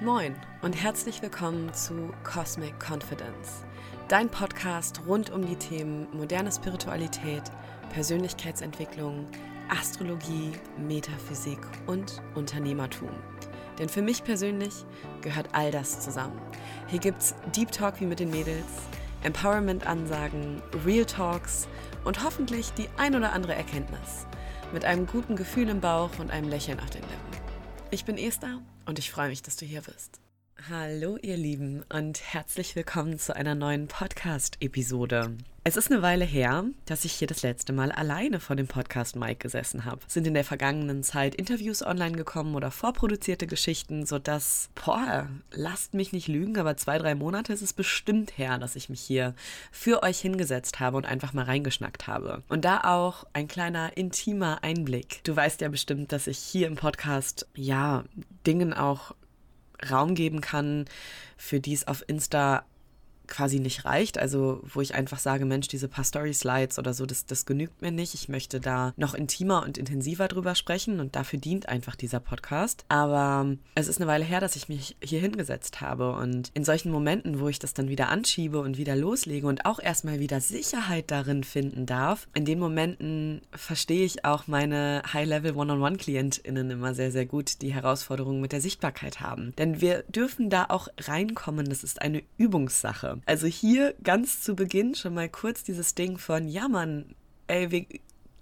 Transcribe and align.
Moin 0.00 0.34
und 0.62 0.72
herzlich 0.72 1.22
willkommen 1.22 1.72
zu 1.72 2.12
Cosmic 2.24 2.74
Confidence, 2.80 3.64
dein 4.08 4.28
Podcast 4.28 5.00
rund 5.06 5.30
um 5.30 5.46
die 5.46 5.54
Themen 5.54 6.08
moderne 6.12 6.50
Spiritualität, 6.50 7.44
Persönlichkeitsentwicklung, 7.92 9.28
Astrologie, 9.68 10.50
Metaphysik 10.76 11.60
und 11.86 12.20
Unternehmertum. 12.34 13.10
Denn 13.78 13.88
für 13.88 14.02
mich 14.02 14.24
persönlich 14.24 14.84
gehört 15.22 15.50
all 15.52 15.70
das 15.70 16.00
zusammen. 16.00 16.40
Hier 16.88 16.98
gibt's 16.98 17.36
Deep 17.54 17.70
Talk 17.70 18.00
wie 18.00 18.06
mit 18.06 18.18
den 18.18 18.30
Mädels, 18.30 18.66
Empowerment-Ansagen, 19.22 20.60
Real 20.84 21.04
Talks 21.04 21.68
und 22.02 22.24
hoffentlich 22.24 22.72
die 22.72 22.88
ein 22.96 23.14
oder 23.14 23.32
andere 23.32 23.54
Erkenntnis. 23.54 24.26
Mit 24.72 24.84
einem 24.84 25.06
guten 25.06 25.36
Gefühl 25.36 25.68
im 25.68 25.80
Bauch 25.80 26.10
und 26.18 26.32
einem 26.32 26.48
Lächeln 26.48 26.80
auf 26.80 26.90
den 26.90 27.02
Lippen. 27.02 27.43
Ich 27.94 28.04
bin 28.04 28.18
Esther 28.18 28.60
und 28.86 28.98
ich 28.98 29.12
freue 29.12 29.28
mich, 29.28 29.40
dass 29.42 29.54
du 29.54 29.64
hier 29.64 29.80
bist. 29.80 30.18
Hallo 30.70 31.18
ihr 31.20 31.36
Lieben 31.36 31.84
und 31.92 32.22
herzlich 32.32 32.74
willkommen 32.74 33.18
zu 33.18 33.36
einer 33.36 33.54
neuen 33.54 33.86
Podcast-Episode. 33.86 35.36
Es 35.62 35.76
ist 35.76 35.90
eine 35.90 36.00
Weile 36.00 36.24
her, 36.24 36.64
dass 36.86 37.04
ich 37.04 37.12
hier 37.12 37.28
das 37.28 37.42
letzte 37.42 37.74
Mal 37.74 37.92
alleine 37.92 38.40
vor 38.40 38.56
dem 38.56 38.66
Podcast 38.66 39.14
Mike 39.14 39.42
gesessen 39.42 39.84
habe. 39.84 40.00
Sind 40.06 40.26
in 40.26 40.32
der 40.32 40.44
vergangenen 40.44 41.02
Zeit 41.02 41.34
Interviews 41.34 41.84
online 41.84 42.16
gekommen 42.16 42.54
oder 42.54 42.70
vorproduzierte 42.70 43.46
Geschichten, 43.46 44.06
sodass, 44.06 44.70
boah, 44.74 45.28
lasst 45.50 45.92
mich 45.92 46.14
nicht 46.14 46.28
lügen, 46.28 46.56
aber 46.56 46.78
zwei, 46.78 46.96
drei 46.96 47.14
Monate 47.14 47.52
ist 47.52 47.62
es 47.62 47.74
bestimmt 47.74 48.38
her, 48.38 48.56
dass 48.56 48.74
ich 48.74 48.88
mich 48.88 49.02
hier 49.02 49.34
für 49.70 50.02
euch 50.02 50.18
hingesetzt 50.18 50.80
habe 50.80 50.96
und 50.96 51.04
einfach 51.04 51.34
mal 51.34 51.44
reingeschnackt 51.44 52.06
habe. 52.06 52.42
Und 52.48 52.64
da 52.64 52.80
auch 52.84 53.26
ein 53.34 53.48
kleiner 53.48 53.98
intimer 53.98 54.64
Einblick. 54.64 55.22
Du 55.24 55.36
weißt 55.36 55.60
ja 55.60 55.68
bestimmt, 55.68 56.10
dass 56.10 56.26
ich 56.26 56.38
hier 56.38 56.68
im 56.68 56.76
Podcast, 56.76 57.46
ja, 57.54 58.04
Dingen 58.46 58.72
auch 58.72 59.14
Raum 59.90 60.14
geben 60.14 60.40
kann, 60.40 60.86
für 61.36 61.60
die 61.60 61.74
es 61.74 61.86
auf 61.86 62.04
Insta 62.06 62.64
quasi 63.26 63.60
nicht 63.60 63.84
reicht. 63.84 64.18
Also 64.18 64.60
wo 64.64 64.80
ich 64.80 64.94
einfach 64.94 65.18
sage, 65.18 65.44
Mensch, 65.44 65.68
diese 65.68 65.88
paar 65.88 66.04
Story-Slides 66.04 66.78
oder 66.78 66.94
so, 66.94 67.06
das, 67.06 67.26
das 67.26 67.46
genügt 67.46 67.82
mir 67.82 67.90
nicht. 67.90 68.14
Ich 68.14 68.28
möchte 68.28 68.60
da 68.60 68.92
noch 68.96 69.14
intimer 69.14 69.62
und 69.62 69.78
intensiver 69.78 70.28
drüber 70.28 70.54
sprechen 70.54 71.00
und 71.00 71.16
dafür 71.16 71.38
dient 71.38 71.68
einfach 71.68 71.96
dieser 71.96 72.20
Podcast. 72.20 72.84
Aber 72.88 73.56
es 73.74 73.88
ist 73.88 74.00
eine 74.00 74.06
Weile 74.06 74.24
her, 74.24 74.40
dass 74.40 74.56
ich 74.56 74.68
mich 74.68 74.96
hier 75.02 75.20
hingesetzt 75.20 75.80
habe 75.80 76.12
und 76.12 76.50
in 76.54 76.64
solchen 76.64 76.90
Momenten, 76.90 77.40
wo 77.40 77.48
ich 77.48 77.58
das 77.58 77.74
dann 77.74 77.88
wieder 77.88 78.08
anschiebe 78.08 78.60
und 78.60 78.78
wieder 78.78 78.96
loslege 78.96 79.46
und 79.46 79.66
auch 79.66 79.80
erstmal 79.80 80.20
wieder 80.20 80.40
Sicherheit 80.40 81.10
darin 81.10 81.44
finden 81.44 81.86
darf, 81.86 82.28
in 82.34 82.44
den 82.44 82.58
Momenten 82.58 83.42
verstehe 83.52 84.04
ich 84.04 84.24
auch 84.24 84.46
meine 84.46 85.02
High-Level 85.12 85.56
One-on-One-KlientInnen 85.56 86.70
immer 86.70 86.94
sehr, 86.94 87.10
sehr 87.10 87.26
gut, 87.26 87.62
die 87.62 87.72
Herausforderungen 87.72 88.40
mit 88.40 88.52
der 88.52 88.60
Sichtbarkeit 88.60 89.20
haben. 89.20 89.54
Denn 89.58 89.80
wir 89.80 90.02
dürfen 90.04 90.50
da 90.50 90.66
auch 90.68 90.88
reinkommen. 91.00 91.68
Das 91.68 91.84
ist 91.84 92.02
eine 92.02 92.22
Übungssache. 92.36 93.13
Also 93.26 93.46
hier 93.46 93.94
ganz 94.02 94.40
zu 94.40 94.54
Beginn 94.54 94.94
schon 94.94 95.14
mal 95.14 95.28
kurz 95.28 95.62
dieses 95.62 95.94
Ding 95.94 96.18
von, 96.18 96.48
ja 96.48 96.68
Mann, 96.68 97.14
ey, 97.46 97.70
wir 97.70 97.86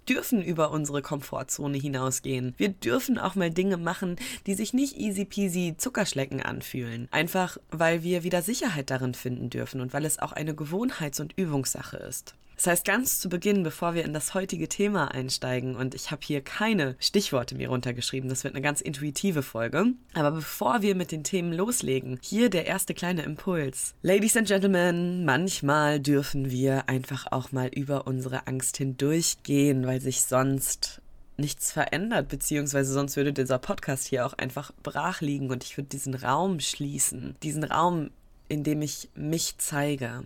dürfen 0.07 0.41
über 0.41 0.71
unsere 0.71 1.01
Komfortzone 1.01 1.77
hinausgehen. 1.77 2.53
Wir 2.57 2.69
dürfen 2.69 3.17
auch 3.17 3.35
mal 3.35 3.49
Dinge 3.49 3.77
machen, 3.77 4.17
die 4.45 4.53
sich 4.53 4.73
nicht 4.73 4.97
easy 4.97 5.25
peasy 5.25 5.75
Zuckerschlecken 5.77 6.41
anfühlen. 6.41 7.07
Einfach 7.11 7.57
weil 7.71 8.03
wir 8.03 8.23
wieder 8.23 8.41
Sicherheit 8.41 8.89
darin 8.89 9.13
finden 9.13 9.49
dürfen 9.49 9.81
und 9.81 9.93
weil 9.93 10.05
es 10.05 10.19
auch 10.19 10.31
eine 10.31 10.53
Gewohnheits- 10.53 11.21
und 11.21 11.33
Übungssache 11.37 11.97
ist. 11.97 12.35
Das 12.55 12.67
heißt, 12.67 12.85
ganz 12.85 13.19
zu 13.19 13.29
Beginn, 13.29 13.63
bevor 13.63 13.93
wir 13.93 14.05
in 14.05 14.13
das 14.13 14.33
heutige 14.33 14.69
Thema 14.69 15.11
einsteigen, 15.11 15.75
und 15.75 15.95
ich 15.95 16.11
habe 16.11 16.21
hier 16.23 16.41
keine 16.41 16.95
Stichworte 16.99 17.55
mir 17.55 17.69
runtergeschrieben, 17.69 18.29
das 18.29 18.43
wird 18.43 18.53
eine 18.53 18.61
ganz 18.61 18.81
intuitive 18.81 19.43
Folge, 19.43 19.87
aber 20.13 20.31
bevor 20.31 20.81
wir 20.81 20.95
mit 20.95 21.11
den 21.11 21.23
Themen 21.23 21.53
loslegen, 21.53 22.19
hier 22.21 22.49
der 22.49 22.65
erste 22.65 22.93
kleine 22.93 23.23
Impuls. 23.23 23.95
Ladies 24.01 24.37
and 24.37 24.47
Gentlemen, 24.47 25.25
manchmal 25.25 25.99
dürfen 25.99 26.51
wir 26.51 26.89
einfach 26.89 27.27
auch 27.31 27.51
mal 27.51 27.67
über 27.67 28.07
unsere 28.07 28.47
Angst 28.47 28.77
hindurchgehen, 28.77 29.85
weil 29.85 30.01
sich 30.01 30.23
sonst 30.23 31.01
nichts 31.37 31.71
verändert, 31.71 32.29
beziehungsweise 32.29 32.93
sonst 32.93 33.15
würde 33.17 33.33
dieser 33.33 33.59
Podcast 33.59 34.07
hier 34.07 34.25
auch 34.25 34.33
einfach 34.33 34.71
brach 34.83 35.21
liegen 35.21 35.49
und 35.49 35.63
ich 35.63 35.77
würde 35.77 35.89
diesen 35.89 36.13
Raum 36.13 36.59
schließen. 36.59 37.35
Diesen 37.43 37.63
Raum, 37.63 38.11
in 38.49 38.63
dem 38.63 38.81
ich 38.81 39.09
mich 39.15 39.55
zeige, 39.57 40.23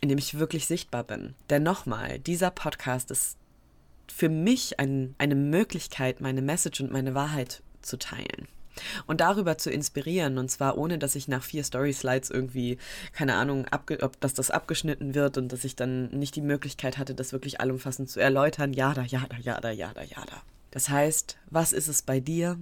in 0.00 0.08
dem 0.08 0.18
ich 0.18 0.38
wirklich 0.38 0.66
sichtbar 0.66 1.04
bin. 1.04 1.34
Denn 1.50 1.62
nochmal, 1.62 2.18
dieser 2.18 2.50
Podcast 2.50 3.10
ist 3.10 3.36
für 4.08 4.28
mich 4.28 4.80
ein, 4.80 5.14
eine 5.18 5.34
Möglichkeit, 5.34 6.20
meine 6.20 6.42
Message 6.42 6.80
und 6.80 6.92
meine 6.92 7.14
Wahrheit 7.14 7.62
zu 7.82 7.98
teilen. 7.98 8.48
Und 9.06 9.20
darüber 9.20 9.58
zu 9.58 9.70
inspirieren, 9.70 10.38
und 10.38 10.50
zwar 10.50 10.78
ohne, 10.78 10.98
dass 10.98 11.14
ich 11.14 11.28
nach 11.28 11.42
vier 11.42 11.64
Story-Slides 11.64 12.30
irgendwie, 12.30 12.78
keine 13.12 13.34
Ahnung, 13.34 13.66
ob 13.72 14.20
dass 14.20 14.32
das 14.32 14.50
abgeschnitten 14.50 15.14
wird 15.14 15.36
und 15.36 15.52
dass 15.52 15.64
ich 15.64 15.76
dann 15.76 16.08
nicht 16.10 16.36
die 16.36 16.40
Möglichkeit 16.40 16.96
hatte, 16.96 17.14
das 17.14 17.32
wirklich 17.32 17.60
allumfassend 17.60 18.08
zu 18.08 18.20
erläutern. 18.20 18.72
Ja, 18.72 18.94
da, 18.94 19.02
ja, 19.02 19.26
da, 19.28 19.36
ja, 19.36 19.60
da, 19.60 19.70
ja, 19.70 19.92
da, 19.92 20.02
ja, 20.02 20.24
da. 20.24 20.42
Das 20.70 20.88
heißt, 20.88 21.36
was 21.50 21.72
ist 21.72 21.88
es 21.88 22.02
bei 22.02 22.20
dir? 22.20 22.58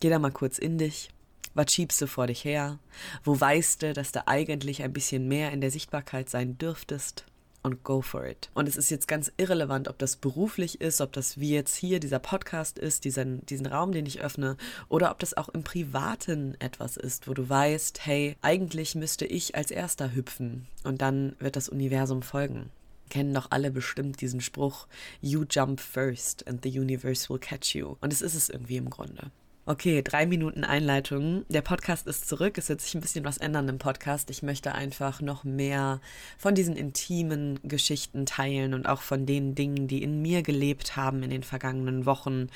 Geh 0.00 0.10
da 0.10 0.18
mal 0.18 0.30
kurz 0.30 0.58
in 0.58 0.78
dich 0.78 1.13
was 1.54 1.72
schiebst 1.72 2.00
du 2.02 2.06
vor 2.06 2.26
dich 2.26 2.44
her? 2.44 2.78
Wo 3.22 3.40
weißt 3.40 3.82
du, 3.82 3.92
dass 3.92 4.12
du 4.12 4.26
eigentlich 4.26 4.82
ein 4.82 4.92
bisschen 4.92 5.28
mehr 5.28 5.52
in 5.52 5.60
der 5.60 5.70
Sichtbarkeit 5.70 6.28
sein 6.28 6.58
dürftest? 6.58 7.24
Und 7.62 7.82
go 7.82 8.02
for 8.02 8.26
it. 8.26 8.50
Und 8.52 8.68
es 8.68 8.76
ist 8.76 8.90
jetzt 8.90 9.08
ganz 9.08 9.32
irrelevant, 9.38 9.88
ob 9.88 9.98
das 9.98 10.16
beruflich 10.16 10.82
ist, 10.82 11.00
ob 11.00 11.14
das 11.14 11.40
wie 11.40 11.54
jetzt 11.54 11.74
hier 11.74 11.98
dieser 11.98 12.18
Podcast 12.18 12.78
ist, 12.78 13.04
diesen, 13.06 13.46
diesen 13.46 13.64
Raum, 13.64 13.92
den 13.92 14.04
ich 14.04 14.20
öffne, 14.20 14.58
oder 14.90 15.10
ob 15.10 15.18
das 15.18 15.34
auch 15.34 15.48
im 15.48 15.64
Privaten 15.64 16.56
etwas 16.58 16.98
ist, 16.98 17.26
wo 17.26 17.32
du 17.32 17.48
weißt, 17.48 18.04
hey, 18.04 18.36
eigentlich 18.42 18.94
müsste 18.94 19.24
ich 19.24 19.54
als 19.54 19.70
erster 19.70 20.14
hüpfen 20.14 20.66
und 20.82 21.00
dann 21.00 21.36
wird 21.38 21.56
das 21.56 21.70
Universum 21.70 22.22
folgen 22.22 22.70
kennen 23.10 23.34
doch 23.34 23.46
alle 23.50 23.70
bestimmt 23.70 24.20
diesen 24.20 24.40
Spruch, 24.40 24.88
You 25.20 25.44
jump 25.48 25.80
first 25.80 26.48
and 26.48 26.64
the 26.64 26.80
universe 26.80 27.28
will 27.28 27.38
catch 27.38 27.74
you. 27.74 27.96
Und 28.00 28.12
es 28.12 28.22
ist 28.22 28.34
es 28.34 28.48
irgendwie 28.48 28.76
im 28.76 28.90
Grunde. 28.90 29.30
Okay, 29.66 30.02
drei 30.02 30.26
Minuten 30.26 30.62
Einleitung. 30.62 31.46
Der 31.48 31.62
Podcast 31.62 32.06
ist 32.06 32.28
zurück. 32.28 32.58
Es 32.58 32.68
wird 32.68 32.82
sich 32.82 32.94
ein 32.94 33.00
bisschen 33.00 33.24
was 33.24 33.38
ändern 33.38 33.66
im 33.70 33.78
Podcast. 33.78 34.28
Ich 34.28 34.42
möchte 34.42 34.74
einfach 34.74 35.22
noch 35.22 35.42
mehr 35.42 36.02
von 36.36 36.54
diesen 36.54 36.76
intimen 36.76 37.58
Geschichten 37.62 38.26
teilen 38.26 38.74
und 38.74 38.84
auch 38.84 39.00
von 39.00 39.24
den 39.24 39.54
Dingen, 39.54 39.88
die 39.88 40.02
in 40.02 40.20
mir 40.20 40.42
gelebt 40.42 40.96
haben 40.96 41.22
in 41.22 41.30
den 41.30 41.42
vergangenen 41.42 42.04
Wochen. 42.04 42.48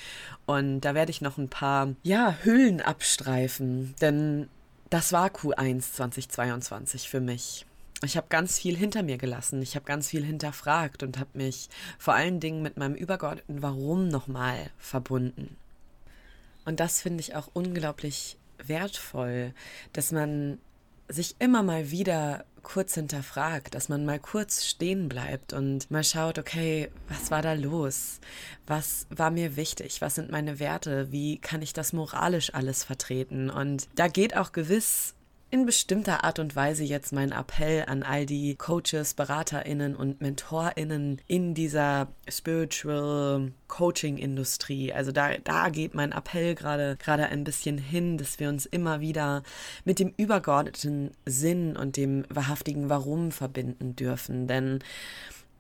Und 0.44 0.82
da 0.82 0.94
werde 0.94 1.10
ich 1.10 1.22
noch 1.22 1.38
ein 1.38 1.48
paar, 1.48 1.94
ja, 2.02 2.36
Hüllen 2.42 2.82
abstreifen. 2.82 3.94
Denn 4.02 4.50
das 4.90 5.10
war 5.10 5.30
Q1 5.30 5.94
2022 5.94 7.08
für 7.08 7.20
mich. 7.20 7.64
Ich 8.04 8.19
habe 8.19 8.26
ganz 8.28 8.58
viel 8.58 8.76
hinter 8.76 9.02
mir 9.02 9.16
gelassen. 9.16 9.62
Ich 9.62 9.76
habe 9.76 9.86
ganz 9.86 10.10
viel 10.10 10.25
hinterfragt 10.25 11.02
und 11.02 11.19
habe 11.19 11.30
mich 11.32 11.70
vor 11.98 12.12
allen 12.12 12.38
Dingen 12.38 12.60
mit 12.60 12.76
meinem 12.76 12.94
übergeordneten 12.94 13.62
Warum 13.62 14.08
nochmal 14.08 14.58
verbunden. 14.76 15.56
Und 16.68 16.80
das 16.80 17.00
finde 17.00 17.22
ich 17.22 17.34
auch 17.34 17.48
unglaublich 17.54 18.36
wertvoll, 18.62 19.54
dass 19.94 20.12
man 20.12 20.58
sich 21.08 21.36
immer 21.38 21.62
mal 21.62 21.90
wieder 21.90 22.44
kurz 22.62 22.92
hinterfragt, 22.92 23.74
dass 23.74 23.88
man 23.88 24.04
mal 24.04 24.18
kurz 24.18 24.66
stehen 24.66 25.08
bleibt 25.08 25.54
und 25.54 25.90
mal 25.90 26.04
schaut, 26.04 26.38
okay, 26.38 26.90
was 27.08 27.30
war 27.30 27.40
da 27.40 27.54
los? 27.54 28.20
Was 28.66 29.06
war 29.08 29.30
mir 29.30 29.56
wichtig? 29.56 30.02
Was 30.02 30.16
sind 30.16 30.30
meine 30.30 30.58
Werte? 30.60 31.10
Wie 31.10 31.38
kann 31.38 31.62
ich 31.62 31.72
das 31.72 31.94
moralisch 31.94 32.52
alles 32.52 32.84
vertreten? 32.84 33.48
Und 33.48 33.88
da 33.94 34.08
geht 34.08 34.36
auch 34.36 34.52
gewiss 34.52 35.14
in 35.50 35.64
bestimmter 35.64 36.25
Art 36.25 36.38
und 36.38 36.54
Weise 36.56 36.84
jetzt 36.84 37.12
mein 37.12 37.32
Appell 37.32 37.84
an 37.86 38.03
all 38.03 38.26
die 38.26 38.54
Coaches, 38.54 39.14
Beraterinnen 39.14 39.97
und 39.97 40.20
Mentorinnen 40.20 41.22
in 41.26 41.54
dieser 41.54 42.09
Spiritual 42.28 43.53
Coaching 43.66 44.19
Industrie. 44.19 44.92
Also 44.92 45.10
da, 45.10 45.38
da 45.38 45.70
geht 45.70 45.94
mein 45.94 46.12
Appell 46.12 46.54
gerade, 46.54 46.97
gerade 46.97 47.26
ein 47.26 47.44
bisschen 47.44 47.78
hin, 47.78 48.19
dass 48.19 48.38
wir 48.38 48.50
uns 48.50 48.66
immer 48.66 49.00
wieder 49.00 49.43
mit 49.84 49.99
dem 49.99 50.12
übergeordneten 50.19 51.12
Sinn 51.25 51.76
und 51.76 51.96
dem 51.96 52.26
wahrhaftigen 52.28 52.90
Warum 52.90 53.32
verbinden 53.32 53.96
dürfen. 53.96 54.49
Denn 54.49 54.81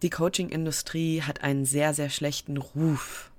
die 0.02 0.10
Coaching 0.10 0.50
Industrie 0.50 1.22
hat 1.22 1.42
einen 1.42 1.64
sehr, 1.64 1.94
sehr 1.94 2.10
schlechten 2.10 2.58
Ruf. 2.58 3.30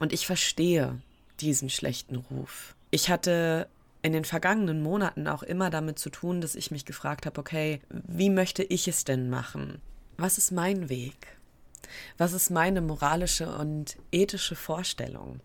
Und 0.00 0.12
ich 0.12 0.26
verstehe 0.26 1.00
diesen 1.40 1.70
schlechten 1.70 2.16
Ruf. 2.16 2.74
Ich 2.90 3.08
hatte 3.08 3.68
in 4.02 4.12
den 4.12 4.24
vergangenen 4.24 4.82
Monaten 4.82 5.26
auch 5.26 5.42
immer 5.42 5.70
damit 5.70 5.98
zu 5.98 6.10
tun, 6.10 6.40
dass 6.40 6.54
ich 6.54 6.70
mich 6.70 6.84
gefragt 6.84 7.26
habe, 7.26 7.38
okay, 7.38 7.80
wie 7.90 8.30
möchte 8.30 8.62
ich 8.62 8.88
es 8.88 9.04
denn 9.04 9.28
machen? 9.28 9.80
Was 10.16 10.38
ist 10.38 10.52
mein 10.52 10.88
Weg? 10.88 11.38
Was 12.18 12.32
ist 12.32 12.50
meine 12.50 12.80
moralische 12.80 13.54
und 13.54 13.96
ethische 14.12 14.54
Vorstellung? 14.54 15.40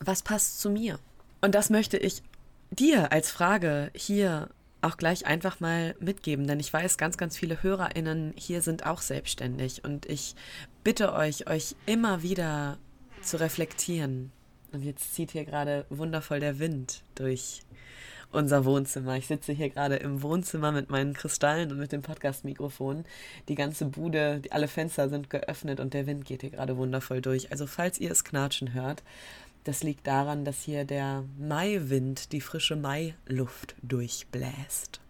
Was 0.00 0.22
passt 0.22 0.60
zu 0.60 0.70
mir? 0.70 0.98
Und 1.40 1.54
das 1.54 1.70
möchte 1.70 1.96
ich 1.96 2.22
dir 2.70 3.12
als 3.12 3.30
Frage 3.30 3.90
hier 3.94 4.48
auch 4.82 4.96
gleich 4.96 5.26
einfach 5.26 5.60
mal 5.60 5.94
mitgeben, 5.98 6.46
denn 6.46 6.60
ich 6.60 6.72
weiß, 6.72 6.98
ganz, 6.98 7.16
ganz 7.16 7.36
viele 7.36 7.62
HörerInnen 7.62 8.34
hier 8.36 8.60
sind 8.60 8.86
auch 8.86 9.00
selbstständig 9.00 9.82
und 9.82 10.06
ich 10.06 10.34
bitte 10.82 11.14
euch, 11.14 11.48
euch 11.48 11.74
immer 11.86 12.22
wieder 12.22 12.78
zu 13.22 13.40
reflektieren, 13.40 14.30
Und 14.74 14.82
jetzt 14.82 15.14
zieht 15.14 15.30
hier 15.30 15.44
gerade 15.44 15.86
wundervoll 15.88 16.40
der 16.40 16.58
Wind 16.58 17.02
durch 17.14 17.62
unser 18.32 18.64
Wohnzimmer. 18.64 19.16
Ich 19.16 19.28
sitze 19.28 19.52
hier 19.52 19.70
gerade 19.70 19.96
im 19.96 20.22
Wohnzimmer 20.22 20.72
mit 20.72 20.90
meinen 20.90 21.14
Kristallen 21.14 21.70
und 21.70 21.78
mit 21.78 21.92
dem 21.92 22.02
Podcast-Mikrofon. 22.02 23.04
Die 23.48 23.54
ganze 23.54 23.86
Bude, 23.86 24.40
die, 24.40 24.50
alle 24.50 24.66
Fenster 24.66 25.08
sind 25.08 25.30
geöffnet 25.30 25.78
und 25.78 25.94
der 25.94 26.06
Wind 26.06 26.24
geht 26.24 26.40
hier 26.40 26.50
gerade 26.50 26.76
wundervoll 26.76 27.22
durch. 27.22 27.52
Also 27.52 27.66
falls 27.66 27.98
ihr 27.98 28.10
es 28.10 28.24
knatschen 28.24 28.74
hört, 28.74 29.04
das 29.62 29.82
liegt 29.82 30.06
daran, 30.06 30.44
dass 30.44 30.62
hier 30.62 30.84
der 30.84 31.24
Maiwind 31.38 32.32
die 32.32 32.40
frische 32.40 32.76
Mailuft 32.76 33.76
durchbläst. 33.82 35.03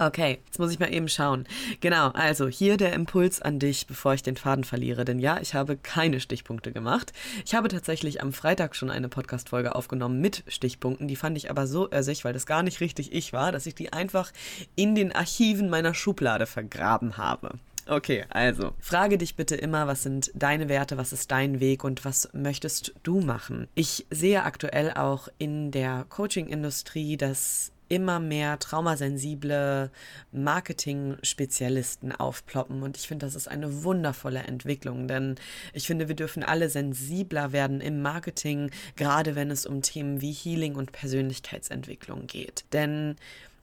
Okay, 0.00 0.38
jetzt 0.46 0.60
muss 0.60 0.70
ich 0.70 0.78
mal 0.78 0.92
eben 0.92 1.08
schauen. 1.08 1.44
Genau, 1.80 2.10
also 2.10 2.46
hier 2.46 2.76
der 2.76 2.92
Impuls 2.92 3.42
an 3.42 3.58
dich, 3.58 3.88
bevor 3.88 4.14
ich 4.14 4.22
den 4.22 4.36
Faden 4.36 4.62
verliere. 4.62 5.04
Denn 5.04 5.18
ja, 5.18 5.40
ich 5.40 5.54
habe 5.54 5.76
keine 5.76 6.20
Stichpunkte 6.20 6.70
gemacht. 6.70 7.12
Ich 7.44 7.56
habe 7.56 7.66
tatsächlich 7.66 8.22
am 8.22 8.32
Freitag 8.32 8.76
schon 8.76 8.90
eine 8.90 9.08
Podcast-Folge 9.08 9.74
aufgenommen 9.74 10.20
mit 10.20 10.44
Stichpunkten. 10.46 11.08
Die 11.08 11.16
fand 11.16 11.36
ich 11.36 11.50
aber 11.50 11.66
so 11.66 11.90
össig, 11.90 12.24
weil 12.24 12.32
das 12.32 12.46
gar 12.46 12.62
nicht 12.62 12.80
richtig 12.80 13.12
ich 13.12 13.32
war, 13.32 13.50
dass 13.50 13.66
ich 13.66 13.74
die 13.74 13.92
einfach 13.92 14.32
in 14.76 14.94
den 14.94 15.10
Archiven 15.10 15.68
meiner 15.68 15.94
Schublade 15.94 16.46
vergraben 16.46 17.16
habe. 17.16 17.58
Okay, 17.88 18.24
also 18.28 18.74
frage 18.80 19.18
dich 19.18 19.34
bitte 19.34 19.56
immer, 19.56 19.86
was 19.86 20.02
sind 20.02 20.30
deine 20.34 20.68
Werte, 20.68 20.98
was 20.98 21.12
ist 21.12 21.30
dein 21.32 21.58
Weg 21.58 21.84
und 21.84 22.04
was 22.04 22.28
möchtest 22.34 22.92
du 23.02 23.20
machen? 23.20 23.66
Ich 23.74 24.06
sehe 24.10 24.44
aktuell 24.44 24.92
auch 24.92 25.28
in 25.38 25.70
der 25.70 26.04
Coaching-Industrie, 26.10 27.16
dass 27.16 27.72
immer 27.88 28.20
mehr 28.20 28.58
traumasensible 28.58 29.90
Marketing-Spezialisten 30.32 32.12
aufploppen. 32.12 32.82
Und 32.82 32.96
ich 32.96 33.08
finde, 33.08 33.26
das 33.26 33.34
ist 33.34 33.48
eine 33.48 33.84
wundervolle 33.84 34.40
Entwicklung, 34.40 35.08
denn 35.08 35.36
ich 35.72 35.86
finde, 35.86 36.08
wir 36.08 36.16
dürfen 36.16 36.42
alle 36.42 36.68
sensibler 36.68 37.52
werden 37.52 37.80
im 37.80 38.02
Marketing, 38.02 38.70
gerade 38.96 39.34
wenn 39.34 39.50
es 39.50 39.66
um 39.66 39.82
Themen 39.82 40.20
wie 40.20 40.32
Healing 40.32 40.74
und 40.74 40.92
Persönlichkeitsentwicklung 40.92 42.26
geht. 42.26 42.64
Denn 42.72 43.16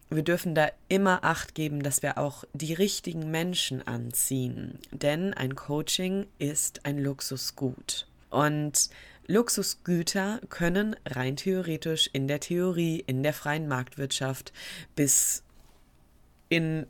wir 0.10 0.24
dürfen 0.24 0.54
da 0.54 0.70
immer 0.88 1.24
Acht 1.24 1.56
geben, 1.56 1.82
dass 1.82 2.04
wir 2.04 2.18
auch 2.18 2.44
die 2.54 2.74
richtigen 2.74 3.32
Menschen 3.32 3.86
anziehen. 3.88 4.78
Denn 4.92 5.34
ein 5.34 5.56
Coaching 5.56 6.28
ist 6.38 6.86
ein 6.86 7.00
Luxusgut. 7.00 8.08
Und 8.30 8.90
Luxusgüter 9.28 10.40
können 10.50 10.96
rein 11.06 11.36
theoretisch 11.36 12.10
in 12.14 12.28
der 12.28 12.40
Theorie, 12.40 13.04
in 13.06 13.24
der 13.24 13.34
freien 13.34 13.68
Marktwirtschaft 13.68 14.54
bis 14.96 15.44
in 16.50 16.86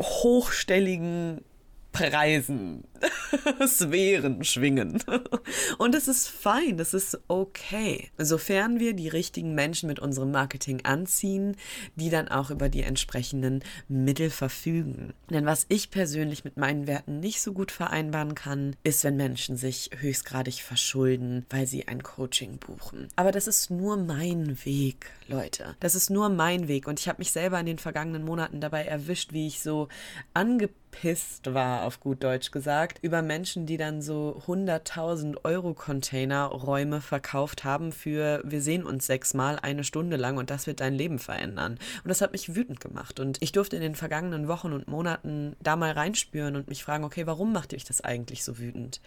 hochstelligen 0.00 1.44
Preisen, 1.92 2.84
Sphären 3.66 4.44
schwingen. 4.44 5.02
Und 5.78 5.94
es 5.94 6.08
ist 6.08 6.28
fein, 6.28 6.78
es 6.78 6.94
ist 6.94 7.18
okay. 7.28 8.10
Sofern 8.18 8.78
wir 8.80 8.94
die 8.94 9.08
richtigen 9.08 9.54
Menschen 9.54 9.88
mit 9.88 10.00
unserem 10.00 10.30
Marketing 10.30 10.84
anziehen, 10.84 11.56
die 11.96 12.10
dann 12.10 12.28
auch 12.28 12.50
über 12.50 12.68
die 12.68 12.82
entsprechenden 12.82 13.62
Mittel 13.88 14.30
verfügen. 14.30 15.14
Denn 15.30 15.46
was 15.46 15.66
ich 15.68 15.90
persönlich 15.90 16.44
mit 16.44 16.56
meinen 16.56 16.86
Werten 16.86 17.20
nicht 17.20 17.40
so 17.40 17.52
gut 17.52 17.70
vereinbaren 17.70 18.34
kann, 18.34 18.76
ist, 18.84 19.04
wenn 19.04 19.16
Menschen 19.16 19.56
sich 19.56 19.90
höchstgradig 19.98 20.62
verschulden, 20.62 21.46
weil 21.50 21.66
sie 21.66 21.88
ein 21.88 22.02
Coaching 22.02 22.58
buchen. 22.58 23.08
Aber 23.16 23.32
das 23.32 23.46
ist 23.46 23.70
nur 23.70 23.96
mein 23.96 24.64
Weg, 24.64 25.10
Leute. 25.28 25.76
Das 25.80 25.94
ist 25.94 26.10
nur 26.10 26.28
mein 26.28 26.68
Weg. 26.68 26.86
Und 26.86 27.00
ich 27.00 27.08
habe 27.08 27.18
mich 27.18 27.32
selber 27.32 27.58
in 27.60 27.66
den 27.66 27.78
vergangenen 27.78 28.24
Monaten 28.24 28.60
dabei 28.60 28.84
erwischt, 28.84 29.32
wie 29.32 29.46
ich 29.46 29.62
so 29.62 29.88
angepisst 30.34 31.52
war, 31.54 31.84
auf 31.84 32.00
gut 32.00 32.22
Deutsch 32.22 32.50
gesagt, 32.50 32.91
über 33.00 33.22
Menschen, 33.22 33.66
die 33.66 33.76
dann 33.76 34.02
so 34.02 34.40
100.000 34.46 35.44
Euro 35.44 35.74
Containerräume 35.74 37.00
verkauft 37.00 37.64
haben 37.64 37.92
für 37.92 38.42
wir 38.44 38.60
sehen 38.60 38.84
uns 38.84 39.06
sechsmal 39.06 39.58
eine 39.60 39.84
Stunde 39.84 40.16
lang 40.16 40.36
und 40.36 40.50
das 40.50 40.66
wird 40.66 40.80
dein 40.80 40.94
Leben 40.94 41.18
verändern. 41.18 41.78
Und 42.04 42.08
das 42.08 42.20
hat 42.20 42.32
mich 42.32 42.54
wütend 42.54 42.80
gemacht. 42.80 43.20
Und 43.20 43.38
ich 43.40 43.52
durfte 43.52 43.76
in 43.76 43.82
den 43.82 43.94
vergangenen 43.94 44.48
Wochen 44.48 44.72
und 44.72 44.88
Monaten 44.88 45.56
da 45.60 45.76
mal 45.76 45.92
reinspüren 45.92 46.56
und 46.56 46.68
mich 46.68 46.84
fragen, 46.84 47.04
okay, 47.04 47.26
warum 47.26 47.52
macht 47.52 47.72
dich 47.72 47.84
das 47.84 48.00
eigentlich 48.00 48.44
so 48.44 48.58
wütend? 48.58 49.00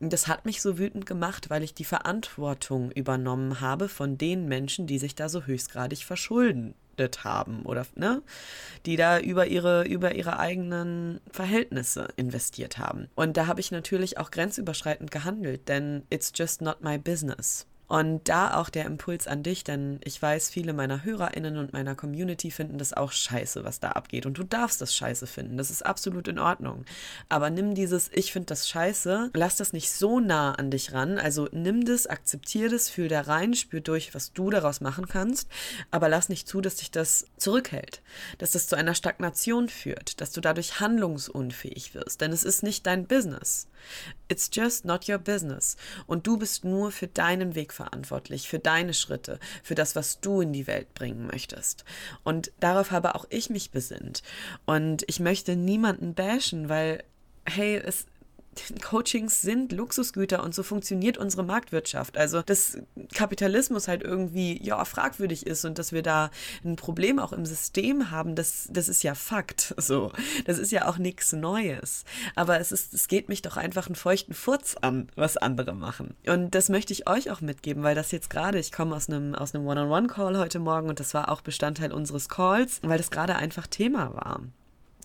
Und 0.00 0.12
das 0.12 0.28
hat 0.28 0.44
mich 0.44 0.62
so 0.62 0.78
wütend 0.78 1.06
gemacht, 1.06 1.50
weil 1.50 1.62
ich 1.62 1.74
die 1.74 1.84
Verantwortung 1.84 2.90
übernommen 2.92 3.60
habe 3.60 3.88
von 3.88 4.18
den 4.18 4.46
Menschen, 4.46 4.86
die 4.86 4.98
sich 4.98 5.14
da 5.14 5.28
so 5.28 5.42
höchstgradig 5.42 6.04
verschulden 6.04 6.74
haben 7.24 7.62
oder 7.64 7.86
ne, 7.94 8.22
die 8.84 8.96
da 8.96 9.18
über 9.18 9.46
ihre 9.46 9.86
über 9.86 10.14
ihre 10.14 10.38
eigenen 10.38 11.20
Verhältnisse 11.30 12.08
investiert 12.16 12.78
haben. 12.78 13.08
Und 13.14 13.36
da 13.36 13.46
habe 13.46 13.60
ich 13.60 13.70
natürlich 13.70 14.18
auch 14.18 14.30
grenzüberschreitend 14.30 15.10
gehandelt, 15.10 15.68
denn 15.68 16.02
it's 16.10 16.32
just 16.34 16.62
not 16.62 16.82
my 16.82 16.98
business. 16.98 17.66
Und 17.88 18.28
da 18.28 18.56
auch 18.56 18.68
der 18.68 18.84
Impuls 18.84 19.28
an 19.28 19.44
dich, 19.44 19.62
denn 19.62 20.00
ich 20.02 20.20
weiß, 20.20 20.50
viele 20.50 20.72
meiner 20.72 21.04
HörerInnen 21.04 21.56
und 21.56 21.72
meiner 21.72 21.94
Community 21.94 22.50
finden 22.50 22.78
das 22.78 22.92
auch 22.92 23.12
scheiße, 23.12 23.64
was 23.64 23.78
da 23.78 23.90
abgeht. 23.90 24.26
Und 24.26 24.38
du 24.38 24.42
darfst 24.42 24.80
das 24.80 24.94
scheiße 24.94 25.26
finden. 25.26 25.56
Das 25.56 25.70
ist 25.70 25.86
absolut 25.86 26.26
in 26.26 26.40
Ordnung. 26.40 26.84
Aber 27.28 27.48
nimm 27.50 27.74
dieses, 27.74 28.10
ich 28.12 28.32
finde 28.32 28.46
das 28.46 28.68
scheiße, 28.68 29.30
lass 29.34 29.56
das 29.56 29.72
nicht 29.72 29.90
so 29.90 30.18
nah 30.18 30.52
an 30.52 30.70
dich 30.70 30.92
ran. 30.92 31.18
Also 31.18 31.48
nimm 31.52 31.84
das, 31.84 32.08
akzeptier 32.08 32.68
das, 32.68 32.88
fühl 32.88 33.08
da 33.08 33.20
rein, 33.20 33.54
spür 33.54 33.80
durch, 33.80 34.14
was 34.14 34.32
du 34.32 34.50
daraus 34.50 34.80
machen 34.80 35.06
kannst. 35.06 35.48
Aber 35.92 36.08
lass 36.08 36.28
nicht 36.28 36.48
zu, 36.48 36.60
dass 36.60 36.76
dich 36.76 36.90
das 36.90 37.26
zurückhält. 37.36 38.02
Dass 38.38 38.50
das 38.50 38.66
zu 38.66 38.76
einer 38.76 38.94
Stagnation 38.94 39.68
führt. 39.68 40.20
Dass 40.20 40.32
du 40.32 40.40
dadurch 40.40 40.80
handlungsunfähig 40.80 41.94
wirst. 41.94 42.20
Denn 42.20 42.32
es 42.32 42.42
ist 42.42 42.64
nicht 42.64 42.84
dein 42.86 43.06
Business. 43.06 43.68
It's 44.28 44.50
just 44.52 44.84
not 44.84 45.08
your 45.08 45.18
business. 45.18 45.76
Und 46.06 46.26
du 46.26 46.36
bist 46.36 46.64
nur 46.64 46.90
für 46.90 47.06
deinen 47.06 47.54
Weg 47.54 47.72
verantwortlich, 47.76 48.48
für 48.48 48.58
deine 48.58 48.94
Schritte, 48.94 49.38
für 49.62 49.74
das, 49.74 49.94
was 49.94 50.20
du 50.20 50.40
in 50.40 50.52
die 50.52 50.66
Welt 50.66 50.92
bringen 50.94 51.26
möchtest. 51.26 51.84
Und 52.24 52.50
darauf 52.58 52.90
habe 52.90 53.14
auch 53.14 53.26
ich 53.30 53.50
mich 53.50 53.70
besinnt. 53.70 54.22
Und 54.64 55.04
ich 55.06 55.20
möchte 55.20 55.54
niemanden 55.54 56.14
bashen, 56.14 56.68
weil, 56.68 57.04
hey, 57.48 57.76
es, 57.76 58.06
Coachings 58.82 59.42
sind 59.42 59.72
Luxusgüter 59.72 60.42
und 60.42 60.54
so 60.54 60.62
funktioniert 60.62 61.18
unsere 61.18 61.42
Marktwirtschaft. 61.44 62.16
Also, 62.16 62.42
dass 62.42 62.78
Kapitalismus 63.14 63.88
halt 63.88 64.02
irgendwie, 64.02 64.62
ja, 64.62 64.84
fragwürdig 64.84 65.46
ist 65.46 65.64
und 65.64 65.78
dass 65.78 65.92
wir 65.92 66.02
da 66.02 66.30
ein 66.64 66.76
Problem 66.76 67.18
auch 67.18 67.32
im 67.32 67.46
System 67.46 68.10
haben, 68.10 68.34
das, 68.34 68.68
das 68.70 68.88
ist 68.88 69.02
ja 69.02 69.14
Fakt. 69.14 69.74
So. 69.86 70.10
Das 70.46 70.58
ist 70.58 70.72
ja 70.72 70.88
auch 70.88 70.98
nichts 70.98 71.32
Neues. 71.32 72.04
Aber 72.34 72.58
es 72.58 72.72
ist, 72.72 72.92
es 72.92 73.06
geht 73.06 73.28
mich 73.28 73.40
doch 73.40 73.56
einfach 73.56 73.86
einen 73.86 73.94
feuchten 73.94 74.34
Furz 74.34 74.76
an, 74.80 75.08
was 75.14 75.36
andere 75.36 75.74
machen. 75.74 76.16
Und 76.26 76.56
das 76.56 76.68
möchte 76.68 76.92
ich 76.92 77.08
euch 77.08 77.30
auch 77.30 77.40
mitgeben, 77.40 77.84
weil 77.84 77.94
das 77.94 78.10
jetzt 78.10 78.28
gerade, 78.28 78.58
ich 78.58 78.72
komme 78.72 78.96
aus 78.96 79.08
einem, 79.08 79.34
aus 79.34 79.54
einem 79.54 79.66
One-on-One-Call 79.66 80.38
heute 80.38 80.58
Morgen 80.58 80.88
und 80.88 80.98
das 80.98 81.14
war 81.14 81.30
auch 81.30 81.40
Bestandteil 81.40 81.92
unseres 81.92 82.28
Calls, 82.28 82.80
weil 82.82 82.98
das 82.98 83.10
gerade 83.10 83.36
einfach 83.36 83.68
Thema 83.68 84.12
war. 84.14 84.40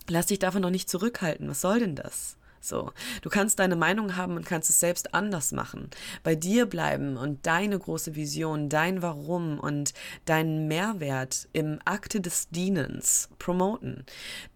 Lass 0.08 0.26
dich 0.26 0.38
davon 0.38 0.62
noch 0.62 0.70
nicht 0.70 0.90
zurückhalten. 0.90 1.48
Was 1.48 1.60
soll 1.60 1.80
denn 1.80 1.94
das? 1.94 2.36
So, 2.62 2.92
du 3.22 3.28
kannst 3.28 3.58
deine 3.58 3.74
Meinung 3.74 4.16
haben 4.16 4.36
und 4.36 4.46
kannst 4.46 4.70
es 4.70 4.78
selbst 4.78 5.14
anders 5.14 5.50
machen. 5.50 5.90
Bei 6.22 6.36
dir 6.36 6.66
bleiben 6.66 7.16
und 7.16 7.44
deine 7.44 7.76
große 7.76 8.14
Vision, 8.14 8.68
dein 8.68 9.02
Warum 9.02 9.58
und 9.58 9.92
deinen 10.26 10.68
Mehrwert 10.68 11.48
im 11.52 11.80
Akte 11.84 12.20
des 12.20 12.48
Dienens 12.50 13.28
promoten. 13.40 14.06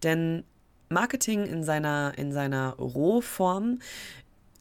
Denn 0.03 0.45
Marketing 0.87 1.45
in 1.45 1.63
seiner, 1.63 2.13
in 2.17 2.31
seiner 2.31 2.75
Rohform 2.75 3.79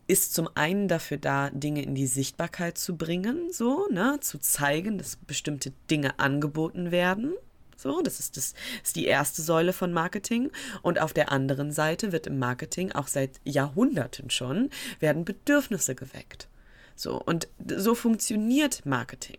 ist 0.08 0.34
zum 0.34 0.48
einen 0.54 0.88
dafür 0.88 1.18
da, 1.18 1.50
Dinge 1.50 1.82
in 1.82 1.94
die 1.94 2.06
Sichtbarkeit 2.06 2.78
zu 2.78 2.96
bringen, 2.96 3.52
so, 3.52 3.86
ne, 3.90 4.18
zu 4.20 4.38
zeigen, 4.38 4.98
dass 4.98 5.16
bestimmte 5.16 5.72
Dinge 5.90 6.18
angeboten 6.18 6.90
werden. 6.90 7.34
So, 7.76 8.00
das 8.02 8.21
ist, 8.21 8.37
das 8.37 8.54
ist 8.83 8.97
die 8.97 9.06
erste 9.06 9.42
Säule 9.42 9.73
von 9.73 9.92
Marketing. 9.92 10.50
Und 10.83 11.00
auf 11.00 11.12
der 11.12 11.30
anderen 11.30 11.73
Seite 11.73 12.12
wird 12.12 12.26
im 12.26 12.38
Marketing 12.38 12.92
auch 12.92 13.09
seit 13.09 13.40
Jahrhunderten 13.45 14.30
schon, 14.30 14.71
werden 14.99 15.25
Bedürfnisse 15.25 15.95
geweckt. 15.95 16.49
So, 16.95 17.21
und 17.21 17.49
so 17.66 17.95
funktioniert 17.95 18.87
Marketing. 18.87 19.38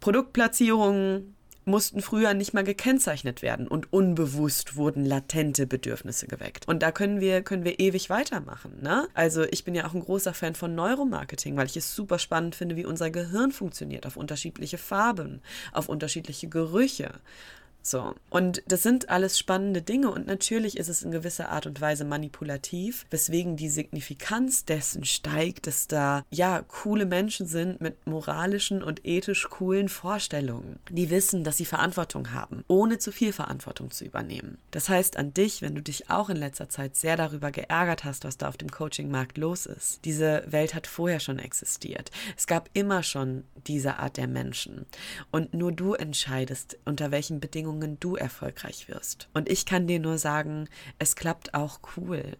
Produktplatzierungen 0.00 1.34
mussten 1.64 2.02
früher 2.02 2.34
nicht 2.34 2.54
mal 2.54 2.64
gekennzeichnet 2.64 3.42
werden 3.42 3.66
und 3.68 3.92
unbewusst 3.92 4.76
wurden 4.76 5.04
latente 5.04 5.66
Bedürfnisse 5.66 6.26
geweckt. 6.26 6.68
Und 6.68 6.82
da 6.82 6.92
können 6.92 7.20
wir, 7.20 7.42
können 7.42 7.64
wir 7.64 7.80
ewig 7.80 8.10
weitermachen. 8.10 8.78
Ne? 8.82 9.08
Also 9.14 9.44
ich 9.44 9.64
bin 9.64 9.74
ja 9.74 9.86
auch 9.86 9.94
ein 9.94 10.00
großer 10.00 10.34
Fan 10.34 10.54
von 10.54 10.74
Neuromarketing, 10.74 11.56
weil 11.56 11.66
ich 11.66 11.76
es 11.76 11.94
super 11.94 12.18
spannend 12.18 12.54
finde, 12.54 12.76
wie 12.76 12.84
unser 12.84 13.10
Gehirn 13.10 13.52
funktioniert 13.52 14.06
auf 14.06 14.16
unterschiedliche 14.16 14.78
Farben, 14.78 15.40
auf 15.72 15.88
unterschiedliche 15.88 16.48
Gerüche 16.48 17.10
So. 17.86 18.14
Und 18.30 18.62
das 18.66 18.82
sind 18.82 19.10
alles 19.10 19.38
spannende 19.38 19.82
Dinge 19.82 20.10
und 20.10 20.26
natürlich 20.26 20.78
ist 20.78 20.88
es 20.88 21.02
in 21.02 21.10
gewisser 21.10 21.50
Art 21.50 21.66
und 21.66 21.82
Weise 21.82 22.06
manipulativ, 22.06 23.04
weswegen 23.10 23.56
die 23.56 23.68
Signifikanz 23.68 24.64
dessen 24.64 25.04
steigt, 25.04 25.66
dass 25.66 25.86
da 25.86 26.24
ja 26.30 26.62
coole 26.62 27.04
Menschen 27.04 27.46
sind 27.46 27.82
mit 27.82 28.06
moralischen 28.06 28.82
und 28.82 29.04
ethisch 29.04 29.50
coolen 29.50 29.90
Vorstellungen, 29.90 30.78
die 30.88 31.10
wissen, 31.10 31.44
dass 31.44 31.58
sie 31.58 31.66
Verantwortung 31.66 32.32
haben, 32.32 32.64
ohne 32.68 32.98
zu 32.98 33.12
viel 33.12 33.34
Verantwortung 33.34 33.90
zu 33.90 34.06
übernehmen. 34.06 34.56
Das 34.70 34.88
heißt 34.88 35.18
an 35.18 35.34
dich, 35.34 35.60
wenn 35.60 35.74
du 35.74 35.82
dich 35.82 36.08
auch 36.08 36.30
in 36.30 36.38
letzter 36.38 36.70
Zeit 36.70 36.96
sehr 36.96 37.18
darüber 37.18 37.50
geärgert 37.50 38.04
hast, 38.04 38.24
was 38.24 38.38
da 38.38 38.48
auf 38.48 38.56
dem 38.56 38.70
Coaching-Markt 38.70 39.36
los 39.36 39.66
ist. 39.66 40.02
Diese 40.06 40.42
Welt 40.46 40.74
hat 40.74 40.86
vorher 40.86 41.20
schon 41.20 41.38
existiert. 41.38 42.10
Es 42.34 42.46
gab 42.46 42.70
immer 42.72 43.02
schon 43.02 43.44
diese 43.66 43.98
Art 43.98 44.16
der 44.16 44.26
Menschen. 44.26 44.86
Und 45.30 45.52
nur 45.52 45.70
du 45.70 45.92
entscheidest, 45.92 46.78
unter 46.86 47.10
welchen 47.10 47.40
Bedingungen 47.40 47.73
Bedingungen 47.74 47.98
du 48.00 48.16
erfolgreich 48.16 48.88
wirst. 48.88 49.28
Und 49.34 49.48
ich 49.48 49.66
kann 49.66 49.86
dir 49.86 49.98
nur 49.98 50.18
sagen, 50.18 50.68
es 50.98 51.16
klappt 51.16 51.54
auch 51.54 51.80
cool. 51.96 52.36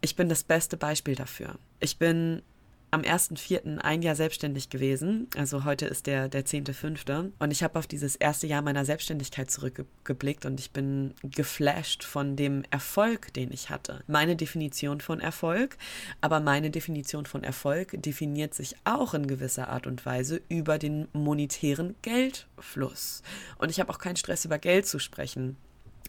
Ich 0.00 0.16
bin 0.16 0.28
das 0.28 0.44
beste 0.44 0.76
Beispiel 0.76 1.14
dafür. 1.14 1.56
Ich 1.80 1.98
bin 1.98 2.42
am 2.90 3.02
1.4. 3.02 3.78
ein 3.78 4.02
Jahr 4.02 4.14
selbstständig 4.14 4.70
gewesen. 4.70 5.28
Also 5.36 5.64
heute 5.64 5.86
ist 5.86 6.06
der, 6.06 6.28
der 6.28 6.44
10.5. 6.44 7.32
Und 7.38 7.50
ich 7.50 7.62
habe 7.62 7.78
auf 7.78 7.86
dieses 7.86 8.16
erste 8.16 8.46
Jahr 8.46 8.62
meiner 8.62 8.84
Selbstständigkeit 8.84 9.50
zurückgeblickt 9.50 10.46
und 10.46 10.60
ich 10.60 10.70
bin 10.70 11.14
geflasht 11.22 12.04
von 12.04 12.36
dem 12.36 12.62
Erfolg, 12.70 13.32
den 13.34 13.52
ich 13.52 13.70
hatte. 13.70 14.02
Meine 14.06 14.36
Definition 14.36 15.00
von 15.00 15.20
Erfolg, 15.20 15.76
aber 16.20 16.40
meine 16.40 16.70
Definition 16.70 17.26
von 17.26 17.44
Erfolg 17.44 18.00
definiert 18.02 18.54
sich 18.54 18.76
auch 18.84 19.14
in 19.14 19.26
gewisser 19.26 19.68
Art 19.68 19.86
und 19.86 20.06
Weise 20.06 20.40
über 20.48 20.78
den 20.78 21.08
monetären 21.12 21.96
Geldfluss. 22.02 23.22
Und 23.58 23.70
ich 23.70 23.80
habe 23.80 23.92
auch 23.92 23.98
keinen 23.98 24.16
Stress 24.16 24.44
über 24.44 24.58
Geld 24.58 24.86
zu 24.86 24.98
sprechen 24.98 25.56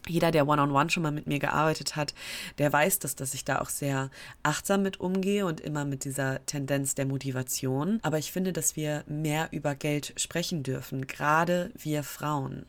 jeder, 0.06 0.30
der 0.30 0.46
One-on-One 0.46 0.78
-on 0.78 0.86
-one 0.86 0.90
schon 0.90 1.02
mal 1.02 1.12
mit 1.12 1.26
mir 1.26 1.38
gearbeitet 1.38 1.96
hat, 1.96 2.14
der 2.58 2.72
weiß 2.72 2.98
das, 2.98 3.16
dass 3.16 3.34
ich 3.34 3.44
da 3.44 3.60
auch 3.60 3.68
sehr 3.68 4.10
achtsam 4.42 4.82
mit 4.82 5.00
umgehe 5.00 5.46
und 5.46 5.60
immer 5.60 5.84
mit 5.84 6.04
dieser 6.04 6.44
Tendenz 6.46 6.94
der 6.94 7.06
Motivation. 7.06 7.98
Aber 8.02 8.18
ich 8.18 8.32
finde, 8.32 8.52
dass 8.52 8.76
wir 8.76 9.04
mehr 9.06 9.48
über 9.52 9.74
Geld 9.74 10.12
sprechen 10.16 10.62
dürfen, 10.62 11.06
gerade 11.06 11.70
wir 11.76 12.02
Frauen. 12.02 12.66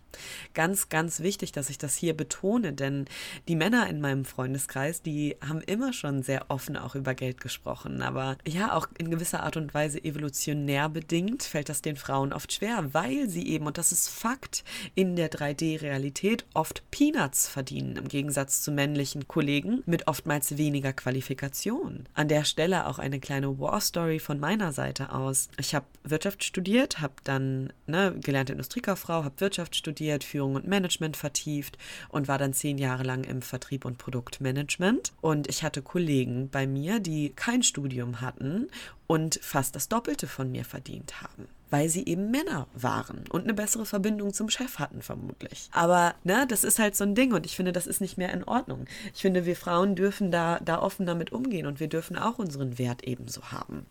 Ganz, 0.54 0.90
ganz 0.90 1.20
wichtig, 1.20 1.52
dass 1.52 1.70
ich 1.70 1.78
das 1.78 1.96
hier 1.96 2.16
betone, 2.16 2.74
denn 2.74 3.06
die 3.48 3.56
Männer 3.56 3.88
in 3.88 4.02
meinem 4.02 4.26
Freundeskreis, 4.26 5.02
die 5.02 5.38
haben 5.46 5.62
immer 5.62 5.94
schon 5.94 6.24
sehr 6.24 6.46
offen 6.50 6.78
auch 6.78 6.96
über 6.96 7.14
Geld 7.14 7.40
gesprochen. 7.40 8.02
Aber 8.02 8.38
ja, 8.48 8.74
auch 8.74 8.88
in 8.98 9.12
gewisser 9.12 9.44
Art 9.44 9.58
und 9.58 9.74
Weise 9.74 10.04
evolutionär 10.04 10.90
bedingt 10.90 11.44
fällt 11.44 11.70
das 11.70 11.82
den 11.82 11.96
Frauen 11.96 12.34
oft 12.34 12.52
schwer, 12.52 12.94
weil 12.94 13.30
sie 13.30 13.48
eben, 13.48 13.68
und 13.68 13.78
das 13.78 13.92
ist 13.92 14.10
Fakt, 14.10 14.64
in 14.96 15.16
der 15.16 15.32
3D-Realität 15.32 16.46
oft 16.54 16.90
Peanuts 17.20 17.50
verdienen, 17.50 17.98
im 17.98 18.08
Gegensatz 18.08 18.62
zu 18.62 18.72
männlichen 18.72 19.28
Kollegen 19.28 19.84
mit 19.86 20.08
oftmals 20.08 20.58
weniger 20.58 20.94
Qualifikation. 20.94 22.08
An 22.14 22.30
der 22.30 22.46
Stelle 22.46 22.88
auch 22.88 22.98
eine 22.98 23.20
kleine 23.20 23.60
War-Story 23.60 24.20
von 24.20 24.40
meiner 24.40 24.72
Seite 24.72 25.12
aus. 25.12 25.50
Ich 25.60 25.76
habe 25.76 25.86
Wirtschaft 26.06 26.46
studiert, 26.46 27.02
habe 27.02 27.16
dann 27.26 27.74
ne, 27.88 28.16
gelernte 28.24 28.54
Industriekauffrau, 28.54 29.26
habe 29.26 29.42
Wirtschaft 29.42 29.76
studiert, 29.76 30.24
Führung 30.24 30.56
und 30.56 30.66
Management 30.66 31.18
vertieft 31.18 31.78
und 32.08 32.30
war 32.30 32.38
dann 32.38 32.54
zehn 32.54 32.78
Jahre 32.78 33.04
lang 33.04 33.26
im 33.26 33.42
Vertrieb 33.42 33.84
und 33.84 33.98
Produktmanagement. 33.98 35.12
Und 35.20 35.50
ich 35.50 35.64
hatte 35.64 35.82
Kollegen 35.82 36.50
bei 36.50 36.68
mir, 36.68 37.02
die 37.02 37.34
kein 37.36 37.64
Studium 37.64 38.22
hatten 38.22 38.70
und 39.08 39.42
fast 39.44 39.76
das 39.76 39.90
Doppelte 39.90 40.28
von 40.28 40.52
mir 40.52 40.64
verdient 40.64 41.22
haben 41.22 41.50
weil 41.70 41.90
sie 41.90 42.06
eben 42.06 42.32
Männer 42.32 42.68
waren 42.74 43.26
und 43.30 43.44
eine 43.44 43.54
bessere 43.54 43.86
Verbindung 43.86 44.34
zum 44.34 44.50
Chef 44.50 44.80
hatten, 44.80 45.02
vermutlich. 45.02 45.70
Aber 45.72 46.16
ne, 46.24 46.46
das 46.48 46.64
ist 46.64 46.80
halt 46.80 46.96
so 46.96 47.04
ein 47.04 47.16
Ding 47.16 47.34
und 47.34 47.46
ich 47.46 47.56
finde, 47.56 47.72
das 47.72 47.88
ist 47.88 48.02
nicht 48.02 48.18
mehr 48.18 48.34
in 48.34 48.44
Ordnung. 48.44 48.86
Ich 49.14 49.22
finde, 49.22 49.46
wir 49.46 49.56
Frauen 49.56 49.96
dürfen 49.96 50.32
da, 50.32 50.60
da 50.60 50.82
offen 50.82 51.06
damit 51.06 51.32
umgehen 51.32 51.66
und 51.66 51.80
wir 51.80 51.88
dürfen 51.88 52.18
auch 52.18 52.40
unseren 52.40 52.78
Wert 52.78 53.04
ebenso 53.04 53.52
haben. 53.52 53.86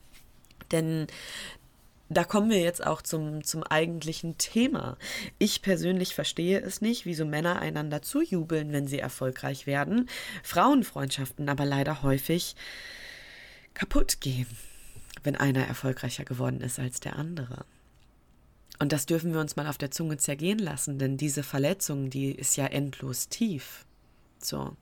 Denn 0.73 1.07
da 2.11 2.25
kommen 2.25 2.51
wir 2.51 2.61
jetzt 2.61 2.87
auch 2.87 3.03
zum, 3.03 3.45
zum 3.45 3.63
eigentlichen 3.63 4.39
Thema. 4.39 4.97
Ich 5.39 5.61
persönlich 5.61 6.15
verstehe 6.15 6.61
es 6.61 6.81
nicht, 6.81 7.05
wieso 7.05 7.27
Männer 7.27 7.61
einander 7.61 8.01
zujubeln, 8.03 8.73
wenn 8.73 8.87
sie 8.87 8.99
erfolgreich 8.99 9.67
werden, 9.67 10.09
Frauenfreundschaften 10.43 11.49
aber 11.49 11.67
leider 11.67 12.03
häufig 12.03 12.57
kaputt 13.75 14.21
gehen, 14.21 14.47
wenn 15.25 15.37
einer 15.37 15.67
erfolgreicher 15.67 16.25
geworden 16.25 16.61
ist 16.61 16.79
als 16.79 17.01
der 17.01 17.17
andere. 17.17 17.65
Und 18.79 18.93
das 18.93 19.07
dürfen 19.07 19.33
wir 19.33 19.41
uns 19.41 19.57
mal 19.57 19.67
auf 19.67 19.79
der 19.79 19.91
Zunge 19.91 20.19
zergehen 20.19 20.59
lassen, 20.59 20.99
denn 20.99 21.17
diese 21.17 21.43
Verletzung, 21.43 22.11
die 22.11 22.33
ist 22.33 22.57
ja 22.57 22.67
endlos 22.67 23.29
tief. 23.29 23.85
So. 24.41 24.77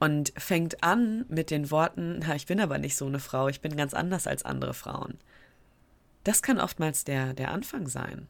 Und 0.00 0.32
fängt 0.36 0.82
an 0.82 1.24
mit 1.28 1.50
den 1.50 1.70
Worten, 1.70 2.18
na, 2.20 2.34
ich 2.34 2.46
bin 2.46 2.60
aber 2.60 2.78
nicht 2.78 2.96
so 2.96 3.06
eine 3.06 3.20
Frau, 3.20 3.48
ich 3.48 3.60
bin 3.60 3.76
ganz 3.76 3.94
anders 3.94 4.26
als 4.26 4.44
andere 4.44 4.74
Frauen. 4.74 5.18
Das 6.24 6.42
kann 6.42 6.58
oftmals 6.58 7.04
der, 7.04 7.32
der 7.32 7.52
Anfang 7.52 7.86
sein. 7.88 8.26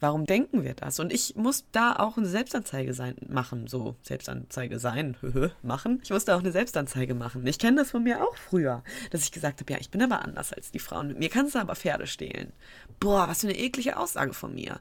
Warum 0.00 0.26
denken 0.26 0.62
wir 0.62 0.74
das? 0.74 1.00
Und 1.00 1.12
ich 1.12 1.34
muss 1.34 1.64
da 1.72 1.96
auch 1.96 2.16
eine 2.16 2.26
Selbstanzeige 2.26 2.94
sein, 2.94 3.16
machen, 3.26 3.66
so 3.66 3.96
Selbstanzeige 4.02 4.78
sein, 4.78 5.16
machen. 5.62 6.00
Ich 6.04 6.10
muss 6.10 6.24
da 6.24 6.36
auch 6.36 6.40
eine 6.40 6.52
Selbstanzeige 6.52 7.14
machen. 7.14 7.46
Ich 7.46 7.58
kenne 7.58 7.78
das 7.78 7.90
von 7.90 8.04
mir 8.04 8.22
auch 8.22 8.36
früher, 8.36 8.84
dass 9.10 9.24
ich 9.24 9.32
gesagt 9.32 9.60
habe, 9.60 9.72
ja, 9.72 9.78
ich 9.80 9.90
bin 9.90 10.02
aber 10.02 10.22
anders 10.22 10.52
als 10.52 10.70
die 10.70 10.78
Frauen. 10.78 11.08
Mit 11.08 11.18
mir 11.18 11.28
kannst 11.28 11.54
du 11.54 11.58
aber 11.58 11.74
Pferde 11.74 12.06
stehlen. 12.06 12.52
Boah, 13.00 13.28
was 13.28 13.40
für 13.40 13.48
eine 13.48 13.58
eklige 13.58 13.96
Aussage 13.96 14.34
von 14.34 14.54
mir. 14.54 14.80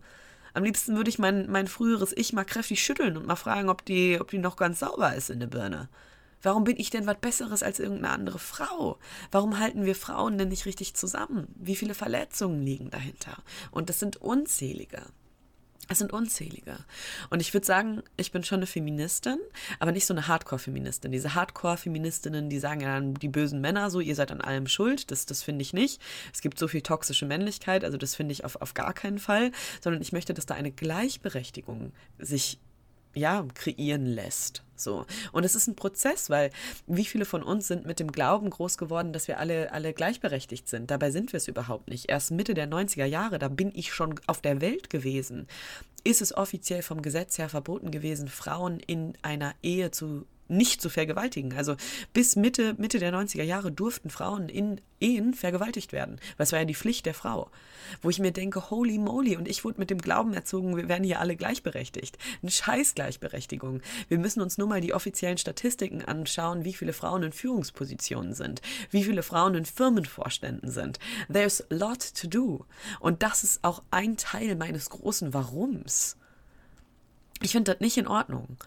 Am 0.54 0.64
liebsten 0.64 0.96
würde 0.96 1.10
ich 1.10 1.20
mein, 1.20 1.50
mein 1.52 1.68
früheres 1.68 2.16
Ich 2.16 2.34
mal 2.34 2.44
kräftig 2.44 2.84
schütteln 2.84 3.18
und 3.18 3.28
mal 3.28 3.36
fragen, 3.36 3.70
ob 3.70 3.86
die, 3.86 4.20
ob 4.20 4.30
die 4.30 4.40
noch 4.40 4.56
ganz 4.56 4.80
sauber 4.80 5.16
ist 5.16 5.30
in 5.30 5.40
der 5.40 5.48
Birne. 5.48 5.90
Warum 6.41 6.63
bin 6.63 6.77
ich 6.77 6.89
denn 6.89 7.08
was 7.08 7.17
Besseres 7.17 7.63
als 7.63 7.79
irgendeine 7.79 8.13
andere 8.13 8.39
Frau? 8.39 9.00
Warum 9.32 9.60
halten 9.60 9.86
wir 9.86 9.96
Frauen 9.96 10.38
denn 10.38 10.50
nicht 10.50 10.65
richtig 10.65 10.94
zusammen? 10.94 11.48
Wie 11.56 11.75
viele 11.75 11.94
Verletzungen 11.94 12.62
liegen 12.62 12.89
dahinter? 12.89 13.38
Und 13.72 13.89
das 13.89 14.00
sind 14.00 14.17
unzählige. 14.17 15.01
Es 15.89 16.00
sind 16.00 16.12
unzählige. 16.12 16.77
Und 17.29 17.39
ich 17.39 17.53
würde 17.53 17.65
sagen, 17.65 18.03
ich 18.17 18.34
bin 18.34 18.44
schon 18.44 18.58
eine 18.58 18.67
Feministin, 18.67 19.38
aber 19.79 19.94
nicht 19.94 20.06
so 20.06 20.13
eine 20.13 20.27
Hardcore-Feministin. 20.27 21.13
Diese 21.13 21.34
Hardcore-Feministinnen, 21.34 22.50
die 22.50 22.60
sagen 22.60 22.82
ja 22.82 22.96
dann, 22.96 23.13
die 23.13 23.29
bösen 23.29 23.62
Männer 23.62 23.89
so, 23.89 24.01
ihr 24.01 24.15
seid 24.15 24.32
an 24.32 24.41
allem 24.41 24.67
schuld. 24.67 25.12
Das, 25.12 25.25
das 25.25 25.44
finde 25.44 25.62
ich 25.62 25.72
nicht. 25.72 26.01
Es 26.34 26.41
gibt 26.41 26.60
so 26.60 26.67
viel 26.67 26.82
toxische 26.82 27.25
Männlichkeit, 27.25 27.86
also 27.86 27.98
das 27.98 28.15
finde 28.15 28.34
ich 28.34 28.44
auf, 28.44 28.62
auf 28.62 28.74
gar 28.74 28.94
keinen 28.94 29.20
Fall. 29.20 29.51
Sondern 29.79 30.01
ich 30.01 30.12
möchte, 30.12 30.34
dass 30.34 30.46
da 30.46 30.56
eine 30.56 30.72
Gleichberechtigung 30.72 31.94
sich 32.20 32.60
ja, 33.13 33.46
kreieren 33.56 34.06
lässt. 34.06 34.63
So. 34.80 35.06
Und 35.32 35.44
es 35.44 35.56
ist 35.56 35.68
ein 35.68 35.76
Prozess, 35.76 36.30
weil 36.30 36.52
wie 36.86 37.06
viele 37.06 37.26
von 37.26 37.44
uns 37.44 37.68
sind 37.68 37.86
mit 37.86 38.00
dem 38.00 38.12
Glauben 38.12 38.50
groß 38.50 38.78
geworden, 38.78 39.14
dass 39.14 39.28
wir 39.28 39.40
alle, 39.40 39.72
alle 39.72 39.94
gleichberechtigt 39.94 40.68
sind? 40.68 40.92
Dabei 40.92 41.12
sind 41.12 41.34
wir 41.34 41.38
es 41.38 41.48
überhaupt 41.48 41.90
nicht. 41.90 42.10
Erst 42.10 42.32
Mitte 42.32 42.54
der 42.54 42.70
90er 42.70 43.06
Jahre, 43.06 43.40
da 43.40 43.48
bin 43.48 43.72
ich 43.74 43.94
schon 43.94 44.20
auf 44.28 44.42
der 44.42 44.62
Welt 44.62 44.90
gewesen. 44.90 45.48
Ist 46.04 46.22
es 46.22 46.36
offiziell 46.36 46.82
vom 46.82 47.02
Gesetz 47.02 47.38
her 47.38 47.50
verboten 47.50 47.92
gewesen, 47.92 48.28
Frauen 48.28 48.80
in 48.80 49.18
einer 49.22 49.56
Ehe 49.62 49.92
zu 49.92 50.26
nicht 50.48 50.82
zu 50.82 50.89
vergewaltigen. 50.89 51.54
Also 51.54 51.75
bis 52.13 52.36
Mitte, 52.36 52.75
Mitte 52.77 53.00
der 53.00 53.13
90er 53.13 53.44
Jahre 53.44 53.72
durften 53.72 54.10
Frauen 54.10 54.50
in 54.50 54.82
Ehen 55.00 55.34
vergewaltigt 55.34 55.92
werden. 55.92 56.20
Das 56.38 56.51
war 56.51 56.60
ja 56.60 56.66
die 56.66 56.75
Pflicht 56.75 57.06
der 57.06 57.13
Frau. 57.13 57.51
Wo 58.01 58.10
ich 58.10 58.20
mir 58.20 58.32
denke, 58.32 58.70
holy 58.70 58.98
moly, 58.98 59.38
und 59.38 59.48
ich 59.48 59.63
wurde 59.63 59.80
mit 59.80 59.89
dem 59.89 60.00
Glauben 60.00 60.34
erzogen, 60.34 60.75
wir 60.75 60.89
werden 60.89 61.04
hier 61.04 61.20
alle 61.20 61.36
gleichberechtigt. 61.36 62.18
Eine 62.42 62.51
scheiß 62.51 62.96
Gleichberechtigung. 62.96 63.82
Wir 64.08 64.18
müssen 64.18 64.42
uns 64.42 64.58
nur 64.58 64.68
mal 64.68 64.82
die 64.82 64.94
offiziellen 64.94 65.38
Statistiken 65.38 66.04
anschauen, 66.04 66.66
wie 66.66 66.74
viele 66.74 66.94
Frauen 66.94 67.24
in 67.24 67.32
Führungspositionen 67.32 68.34
sind, 68.34 68.62
wie 68.89 69.04
viele 69.04 69.24
Frauen 69.24 69.56
in 69.56 69.66
Firmenvorständen 69.66 70.72
sind. 70.72 71.00
There's 71.32 71.62
a 71.72 71.75
lot 71.75 72.13
to 72.16 72.27
do. 72.27 72.66
Und 73.00 73.22
das 73.22 73.44
ist 73.44 73.63
auch 73.63 73.84
ein 73.92 74.18
Teil 74.18 74.56
meines 74.56 74.89
großen 74.89 75.34
Warums. 75.34 76.18
Ich 77.42 77.51
finde 77.51 77.74
das 77.74 77.82
nicht 77.82 77.98
in 77.98 78.08
Ordnung. 78.08 78.58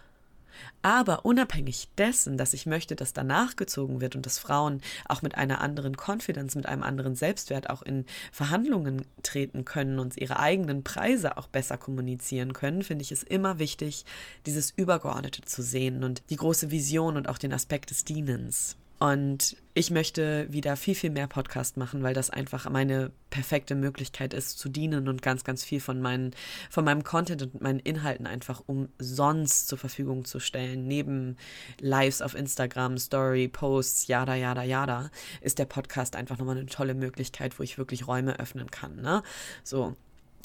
Aber 0.82 1.24
unabhängig 1.24 1.88
dessen, 1.98 2.38
dass 2.38 2.54
ich 2.54 2.66
möchte, 2.66 2.96
dass 2.96 3.12
danach 3.12 3.56
gezogen 3.56 4.00
wird 4.00 4.16
und 4.16 4.24
dass 4.26 4.38
Frauen 4.38 4.80
auch 5.06 5.22
mit 5.22 5.36
einer 5.36 5.60
anderen 5.60 5.96
Confidence, 5.96 6.54
mit 6.54 6.66
einem 6.66 6.82
anderen 6.82 7.14
Selbstwert 7.14 7.68
auch 7.68 7.82
in 7.82 8.06
Verhandlungen 8.32 9.04
treten 9.22 9.64
können 9.64 9.98
und 9.98 10.16
ihre 10.16 10.38
eigenen 10.38 10.82
Preise 10.82 11.36
auch 11.36 11.48
besser 11.48 11.76
kommunizieren 11.76 12.52
können, 12.52 12.82
finde 12.82 13.02
ich 13.02 13.12
es 13.12 13.22
immer 13.22 13.58
wichtig, 13.58 14.04
dieses 14.46 14.70
Übergeordnete 14.70 15.42
zu 15.42 15.62
sehen 15.62 16.04
und 16.04 16.22
die 16.30 16.36
große 16.36 16.70
Vision 16.70 17.16
und 17.16 17.28
auch 17.28 17.38
den 17.38 17.52
Aspekt 17.52 17.90
des 17.90 18.04
Dienens. 18.04 18.76
Und 19.00 19.56
ich 19.72 19.90
möchte 19.90 20.46
wieder 20.52 20.76
viel, 20.76 20.94
viel 20.94 21.08
mehr 21.08 21.26
Podcast 21.26 21.78
machen, 21.78 22.02
weil 22.02 22.12
das 22.12 22.28
einfach 22.28 22.68
meine 22.68 23.10
perfekte 23.30 23.74
Möglichkeit 23.74 24.34
ist, 24.34 24.58
zu 24.58 24.68
dienen 24.68 25.08
und 25.08 25.22
ganz, 25.22 25.42
ganz 25.42 25.64
viel 25.64 25.80
von, 25.80 26.02
meinen, 26.02 26.34
von 26.68 26.84
meinem 26.84 27.02
Content 27.02 27.40
und 27.40 27.62
meinen 27.62 27.80
Inhalten 27.80 28.26
einfach 28.26 28.62
umsonst 28.66 29.68
zur 29.68 29.78
Verfügung 29.78 30.26
zu 30.26 30.38
stellen. 30.38 30.86
Neben 30.86 31.38
Lives 31.80 32.20
auf 32.20 32.34
Instagram, 32.34 32.98
Story, 32.98 33.48
Posts, 33.48 34.06
yada, 34.08 34.34
yada, 34.34 34.64
yada, 34.64 35.10
ist 35.40 35.58
der 35.58 35.64
Podcast 35.64 36.14
einfach 36.14 36.36
nochmal 36.36 36.58
eine 36.58 36.66
tolle 36.66 36.92
Möglichkeit, 36.92 37.58
wo 37.58 37.62
ich 37.62 37.78
wirklich 37.78 38.06
Räume 38.06 38.38
öffnen 38.38 38.70
kann. 38.70 38.96
Ne? 38.96 39.22
So. 39.64 39.96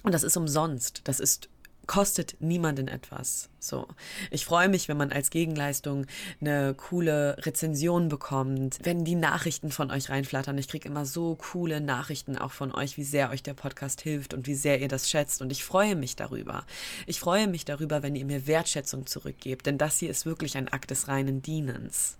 Und 0.04 0.14
das 0.14 0.24
ist 0.24 0.38
umsonst. 0.38 1.02
Das 1.04 1.20
ist 1.20 1.50
kostet 1.88 2.36
niemanden 2.40 2.88
etwas. 2.88 3.50
So. 3.60 3.88
Ich 4.32 4.46
freue 4.46 4.70
mich, 4.70 4.88
wenn 4.88 4.98
man 4.98 5.12
als 5.12 5.30
Gegenleistung 5.30 6.06
eine 6.40 6.74
coole 6.76 7.38
Rezension 7.40 8.10
bekommt, 8.10 8.80
wenn 8.84 9.06
die 9.06 9.16
Nachrichten 9.16 9.72
von 9.72 9.92
euch 9.92 10.10
reinflattern. 10.10 10.58
Ich 10.58 10.68
kriege 10.68 10.88
immer 10.88 11.06
so 11.06 11.36
coole 11.36 11.82
Nachrichten 11.82 12.38
auch 12.38 12.52
von 12.52 12.74
euch, 12.74 12.98
wie 12.98 13.04
sehr 13.04 13.32
euch 13.32 13.44
der 13.44 13.54
Podcast 13.54 14.02
hilft 14.02 14.34
und 14.34 14.48
wie 14.48 14.56
sehr 14.56 14.82
ihr 14.82 14.88
das 14.88 15.10
schätzt. 15.10 15.42
Und 15.42 15.52
ich 15.52 15.64
freue 15.64 15.96
mich 15.96 16.16
darüber. 16.16 16.66
Ich 17.08 17.20
freue 17.20 17.48
mich 17.48 17.66
darüber, 17.66 18.04
wenn 18.04 18.16
ihr 18.16 18.26
mir 18.26 18.48
Wertschätzung 18.48 19.08
zurückgebt, 19.08 19.66
denn 19.66 19.78
das 19.78 20.00
hier 20.00 20.10
ist 20.10 20.26
wirklich 20.26 20.58
ein 20.58 20.70
Akt 20.70 20.92
des 20.92 21.08
reinen 21.08 21.42
Dienens. 21.42 22.18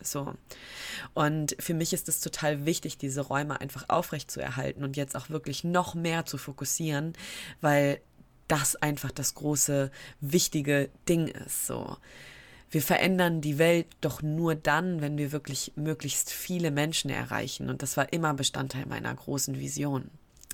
So. 0.00 0.34
Und 1.14 1.56
für 1.58 1.74
mich 1.74 1.92
ist 1.92 2.08
es 2.08 2.20
total 2.20 2.64
wichtig, 2.64 2.98
diese 2.98 3.22
Räume 3.22 3.60
einfach 3.60 3.86
aufrecht 3.88 4.30
zu 4.30 4.40
erhalten 4.40 4.84
und 4.84 4.96
jetzt 4.96 5.16
auch 5.16 5.30
wirklich 5.30 5.64
noch 5.64 5.94
mehr 5.94 6.24
zu 6.24 6.38
fokussieren, 6.38 7.14
weil 7.60 8.00
das 8.48 8.76
einfach 8.76 9.10
das 9.10 9.34
große, 9.34 9.90
wichtige 10.20 10.90
Ding 11.08 11.28
ist. 11.28 11.66
So. 11.66 11.96
Wir 12.70 12.82
verändern 12.82 13.40
die 13.40 13.58
Welt 13.58 13.86
doch 14.00 14.20
nur 14.20 14.54
dann, 14.54 15.00
wenn 15.00 15.16
wir 15.16 15.32
wirklich 15.32 15.72
möglichst 15.76 16.30
viele 16.30 16.70
Menschen 16.70 17.10
erreichen. 17.10 17.70
Und 17.70 17.82
das 17.82 17.96
war 17.96 18.12
immer 18.12 18.34
Bestandteil 18.34 18.86
meiner 18.86 19.14
großen 19.14 19.58
Vision. 19.58 20.10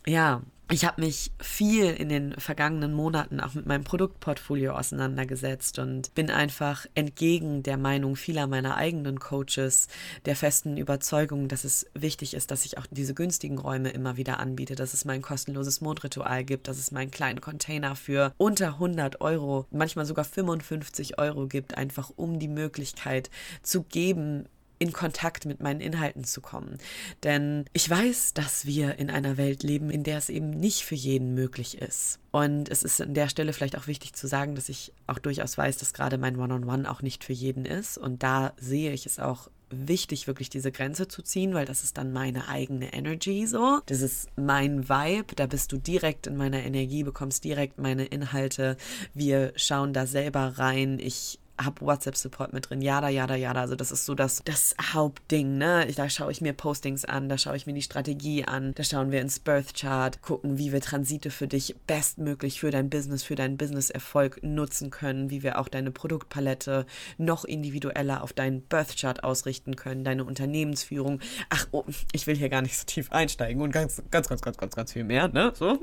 Ja, 0.07 0.43
ich 0.71 0.87
habe 0.87 1.02
mich 1.02 1.30
viel 1.40 1.90
in 1.90 2.09
den 2.09 2.33
vergangenen 2.38 2.94
Monaten 2.94 3.38
auch 3.40 3.54
mit 3.54 3.66
meinem 3.66 3.85
Produktportfolio 3.85 4.73
auseinandergesetzt 4.73 5.78
und 5.78 6.14
bin 6.14 6.30
einfach 6.30 6.87
entgegen 6.94 7.62
der 7.62 7.76
Meinung 7.76 8.16
vieler 8.16 8.47
meiner 8.47 8.76
eigenen 8.76 9.21
Coaches 9.21 9.88
der 10.25 10.37
festen 10.37 10.78
Überzeugung, 10.78 11.49
dass 11.49 11.64
es 11.64 11.87
wichtig 11.92 12.33
ist, 12.33 12.50
dass 12.50 12.64
ich 12.64 12.78
auch 12.78 12.87
diese 12.90 13.12
günstigen 13.12 13.59
Räume 13.59 13.90
immer 13.90 14.16
wieder 14.16 14.40
anbiete, 14.40 14.75
dass 14.75 14.94
es 14.94 15.04
mein 15.04 15.21
kostenloses 15.21 15.83
Mondritual 15.83 16.44
gibt, 16.44 16.66
dass 16.66 16.78
es 16.78 16.90
meinen 16.92 17.11
kleinen 17.11 17.42
Container 17.42 17.94
für 17.94 18.33
unter 18.38 18.68
100 18.68 19.21
Euro, 19.21 19.66
manchmal 19.71 20.06
sogar 20.06 20.25
55 20.25 21.18
Euro 21.18 21.47
gibt, 21.47 21.76
einfach 21.76 22.11
um 22.16 22.38
die 22.38 22.49
Möglichkeit 22.49 23.28
zu 23.62 23.83
geben, 23.83 24.47
in 24.85 24.93
Kontakt 24.93 25.47
mit 25.47 25.62
meinen 25.62 25.81
Inhalten 25.81 26.25
zu 26.25 26.43
kommen. 26.43 26.76
Denn 27.23 27.64
ich 27.73 27.88
weiß, 27.88 28.35
dass 28.35 28.67
wir 28.67 28.99
in 28.99 29.09
einer 29.09 29.38
Welt 29.38 29.62
leben, 29.62 29.88
in 29.88 30.03
der 30.03 30.19
es 30.19 30.29
eben 30.29 30.50
nicht 30.50 30.85
für 30.85 30.95
jeden 30.95 31.33
möglich 31.33 31.79
ist. 31.81 32.19
Und 32.33 32.69
es 32.69 32.83
ist 32.83 33.00
an 33.00 33.14
der 33.14 33.31
Stelle 33.31 33.55
vielleicht 33.55 33.79
auch 33.79 33.87
wichtig 33.87 34.12
zu 34.12 34.26
sagen, 34.26 34.55
dass 34.55 34.69
ich 34.69 34.93
auch 35.07 35.19
durchaus 35.19 35.57
weiß, 35.57 35.79
dass 35.79 35.95
gerade 35.95 36.19
mein 36.19 36.37
One-on-One 36.37 36.83
-on 36.83 36.85
-One 36.85 36.91
auch 36.91 37.00
nicht 37.00 37.25
für 37.25 37.33
jeden 37.33 37.64
ist. 37.64 37.97
Und 37.97 38.23
da 38.23 38.53
sehe 38.59 38.93
ich 38.93 39.07
es 39.07 39.19
auch 39.19 39.49
wichtig, 39.71 40.26
wirklich 40.26 40.50
diese 40.50 40.71
Grenze 40.71 41.09
zu 41.09 41.23
ziehen, 41.23 41.55
weil 41.55 41.64
das 41.64 41.83
ist 41.83 41.97
dann 41.97 42.12
meine 42.12 42.49
eigene 42.49 42.93
Energy 42.93 43.47
so. 43.47 43.81
Das 43.87 44.03
ist 44.03 44.29
mein 44.37 44.91
Vibe. 44.91 45.35
Da 45.35 45.47
bist 45.47 45.73
du 45.73 45.79
direkt 45.79 46.26
in 46.26 46.37
meiner 46.37 46.62
Energie, 46.62 47.05
bekommst 47.05 47.43
direkt 47.45 47.79
meine 47.79 48.05
Inhalte. 48.05 48.76
Wir 49.14 49.55
schauen 49.57 49.95
da 49.95 50.07
selber 50.07 50.59
rein. 50.59 50.99
Ich 50.99 51.38
habe 51.62 51.84
WhatsApp-Support 51.84 52.52
mit 52.52 52.68
drin, 52.68 52.82
jada, 52.82 53.08
jada, 53.08 53.37
jada. 53.37 53.61
Also 53.61 53.76
das 53.76 53.92
ist 53.92 54.04
so 54.04 54.14
das, 54.14 54.42
das 54.44 54.75
Hauptding, 54.92 55.56
ne? 55.56 55.87
Da 55.94 56.08
schaue 56.08 56.32
ich 56.32 56.40
mir 56.40 56.52
Postings 56.52 57.04
an, 57.04 57.28
da 57.28 57.38
schaue 57.38 57.56
ich 57.56 57.66
mir 57.66 57.75
die 57.75 57.82
Strategie 57.82 58.44
an, 58.44 58.75
da 58.75 58.82
schauen 58.82 59.11
wir 59.12 59.20
ins 59.20 59.38
Birth 59.38 59.75
Chart, 59.75 60.20
gucken, 60.23 60.58
wie 60.58 60.73
wir 60.73 60.80
Transite 60.80 61.30
für 61.30 61.46
dich 61.46 61.76
bestmöglich 61.87 62.61
für 62.61 62.70
dein 62.70 62.90
Business, 62.90 63.23
für 63.23 63.37
deinen 63.37 63.56
Business-Erfolg 63.56 64.42
nutzen 64.42 64.90
können, 64.90 65.30
wie 65.30 65.42
wir 65.42 65.58
auch 65.58 65.68
deine 65.68 65.90
Produktpalette 65.90 66.87
noch 67.18 67.44
individueller 67.44 68.23
auf 68.23 68.32
deinen 68.32 68.62
Birth 68.62 68.96
Chart 68.96 69.23
ausrichten 69.23 69.76
können, 69.76 70.04
deine 70.04 70.25
Unternehmensführung. 70.25 71.20
Ach, 71.50 71.68
oh, 71.70 71.84
ich 72.12 72.26
will 72.26 72.37
hier 72.37 72.49
gar 72.49 72.62
nicht 72.62 72.76
so 72.76 72.84
tief 72.84 73.12
einsteigen 73.12 73.62
und 73.62 73.70
ganz, 73.70 74.02
ganz, 74.11 74.28
ganz, 74.28 74.42
ganz, 74.42 74.56
ganz, 74.56 74.75
ganz 74.75 74.92
viel 74.92 75.04
mehr, 75.04 75.28
ne? 75.28 75.52
So. 75.54 75.78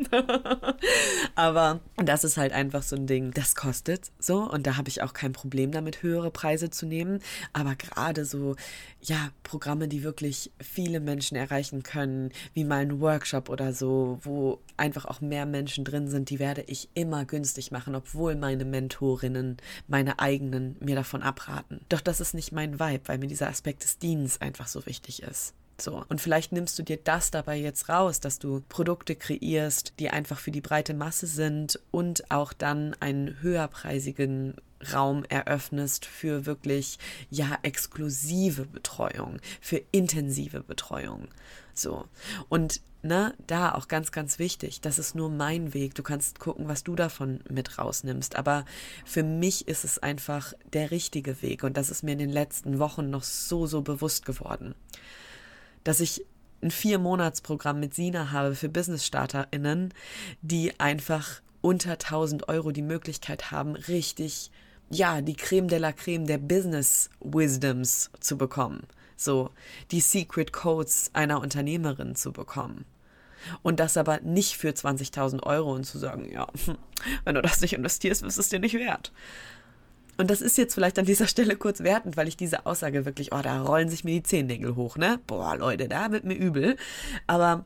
Aber 1.35 1.79
das 1.97 2.23
ist 2.23 2.37
halt 2.37 2.51
einfach 2.51 2.83
so 2.83 2.95
ein 2.95 3.07
Ding, 3.07 3.31
das 3.31 3.55
kostet 3.55 4.11
so 4.19 4.39
und 4.49 4.67
da 4.67 4.77
habe 4.77 4.89
ich 4.89 5.01
auch 5.01 5.13
kein 5.13 5.31
Problem 5.31 5.60
Problem 5.61 5.71
damit, 5.71 6.01
höhere 6.01 6.31
Preise 6.31 6.71
zu 6.71 6.87
nehmen. 6.87 7.19
Aber 7.53 7.75
gerade 7.75 8.25
so, 8.25 8.55
ja, 8.99 9.29
Programme, 9.43 9.87
die 9.87 10.01
wirklich 10.01 10.51
viele 10.59 10.99
Menschen 10.99 11.37
erreichen 11.37 11.83
können, 11.83 12.31
wie 12.55 12.63
mal 12.63 12.79
ein 12.79 12.99
Workshop 12.99 13.47
oder 13.49 13.73
so, 13.73 14.17
wo 14.23 14.59
einfach 14.75 15.05
auch 15.05 15.21
mehr 15.21 15.45
Menschen 15.45 15.85
drin 15.85 16.07
sind, 16.07 16.31
die 16.31 16.39
werde 16.39 16.63
ich 16.65 16.89
immer 16.95 17.25
günstig 17.25 17.71
machen, 17.71 17.93
obwohl 17.93 18.35
meine 18.35 18.65
Mentorinnen, 18.65 19.57
meine 19.87 20.17
eigenen, 20.17 20.77
mir 20.79 20.95
davon 20.95 21.21
abraten. 21.21 21.81
Doch 21.89 22.01
das 22.01 22.21
ist 22.21 22.33
nicht 22.33 22.51
mein 22.51 22.79
Vibe, 22.79 23.07
weil 23.07 23.19
mir 23.19 23.27
dieser 23.27 23.49
Aspekt 23.49 23.83
des 23.83 23.99
Dienens 23.99 24.41
einfach 24.41 24.67
so 24.67 24.87
wichtig 24.87 25.21
ist. 25.21 25.53
So. 25.79 26.03
Und 26.09 26.21
vielleicht 26.21 26.51
nimmst 26.51 26.77
du 26.77 26.83
dir 26.83 26.97
das 26.97 27.31
dabei 27.31 27.57
jetzt 27.57 27.89
raus, 27.89 28.19
dass 28.19 28.39
du 28.39 28.61
Produkte 28.69 29.15
kreierst, 29.15 29.93
die 29.99 30.09
einfach 30.09 30.39
für 30.39 30.51
die 30.51 30.61
breite 30.61 30.93
Masse 30.93 31.27
sind 31.27 31.79
und 31.91 32.29
auch 32.31 32.53
dann 32.53 32.95
einen 32.99 33.41
höherpreisigen 33.41 34.55
Raum 34.93 35.23
eröffnest 35.25 36.05
für 36.05 36.45
wirklich 36.45 36.99
ja 37.29 37.57
exklusive 37.63 38.65
Betreuung, 38.65 39.39
für 39.59 39.81
intensive 39.91 40.61
Betreuung. 40.61 41.27
So. 41.73 42.05
Und 42.49 42.81
ne, 43.01 43.33
da 43.47 43.73
auch 43.73 43.87
ganz, 43.87 44.11
ganz 44.11 44.39
wichtig, 44.39 44.81
das 44.81 44.99
ist 44.99 45.15
nur 45.15 45.29
mein 45.29 45.73
Weg. 45.73 45.95
Du 45.95 46.03
kannst 46.03 46.39
gucken, 46.39 46.67
was 46.67 46.83
du 46.83 46.95
davon 46.95 47.39
mit 47.49 47.77
rausnimmst. 47.77 48.35
Aber 48.35 48.65
für 49.05 49.23
mich 49.23 49.67
ist 49.67 49.83
es 49.83 49.99
einfach 49.99 50.53
der 50.73 50.91
richtige 50.91 51.41
Weg. 51.41 51.63
Und 51.63 51.77
das 51.77 51.89
ist 51.89 52.03
mir 52.03 52.11
in 52.13 52.19
den 52.19 52.29
letzten 52.29 52.79
Wochen 52.79 53.09
noch 53.09 53.23
so, 53.23 53.67
so 53.67 53.81
bewusst 53.81 54.25
geworden 54.25 54.75
dass 55.83 55.99
ich 55.99 56.25
ein 56.61 56.71
Vier-Monats-Programm 56.71 57.79
mit 57.79 57.93
Sina 57.93 58.31
habe 58.31 58.55
für 58.55 58.69
Business-StarterInnen, 58.69 59.93
die 60.41 60.79
einfach 60.79 61.41
unter 61.61 61.93
1000 61.93 62.49
Euro 62.49 62.71
die 62.71 62.81
Möglichkeit 62.81 63.51
haben, 63.51 63.75
richtig, 63.75 64.51
ja, 64.91 65.21
die 65.21 65.35
Creme 65.35 65.67
de 65.67 65.79
la 65.79 65.91
Creme 65.91 66.25
der 66.25 66.37
Business 66.37 67.09
Wisdoms 67.19 68.11
zu 68.19 68.37
bekommen. 68.37 68.83
So, 69.15 69.51
die 69.91 70.01
Secret 70.01 70.51
Codes 70.51 71.11
einer 71.13 71.39
Unternehmerin 71.39 72.15
zu 72.15 72.31
bekommen. 72.31 72.85
Und 73.63 73.79
das 73.79 73.97
aber 73.97 74.19
nicht 74.21 74.57
für 74.57 74.69
20.000 74.69 75.43
Euro 75.43 75.73
und 75.73 75.85
zu 75.85 75.97
sagen, 75.97 76.31
ja, 76.31 76.47
wenn 77.23 77.35
du 77.35 77.41
das 77.41 77.61
nicht 77.61 77.73
investierst, 77.73 78.23
ist 78.23 78.37
es 78.37 78.49
dir 78.49 78.59
nicht 78.59 78.75
wert. 78.75 79.11
Und 80.17 80.29
das 80.29 80.41
ist 80.41 80.57
jetzt 80.57 80.75
vielleicht 80.75 80.99
an 80.99 81.05
dieser 81.05 81.25
Stelle 81.25 81.55
kurz 81.55 81.81
wertend, 81.81 82.17
weil 82.17 82.27
ich 82.27 82.37
diese 82.37 82.65
Aussage 82.65 83.05
wirklich, 83.05 83.33
oh, 83.33 83.41
da 83.41 83.61
rollen 83.61 83.89
sich 83.89 84.03
mir 84.03 84.11
die 84.11 84.23
Zehennägel 84.23 84.75
hoch, 84.75 84.97
ne? 84.97 85.19
Boah, 85.25 85.55
Leute, 85.55 85.87
da 85.87 86.11
wird 86.11 86.25
mir 86.25 86.35
übel. 86.35 86.75
Aber 87.25 87.65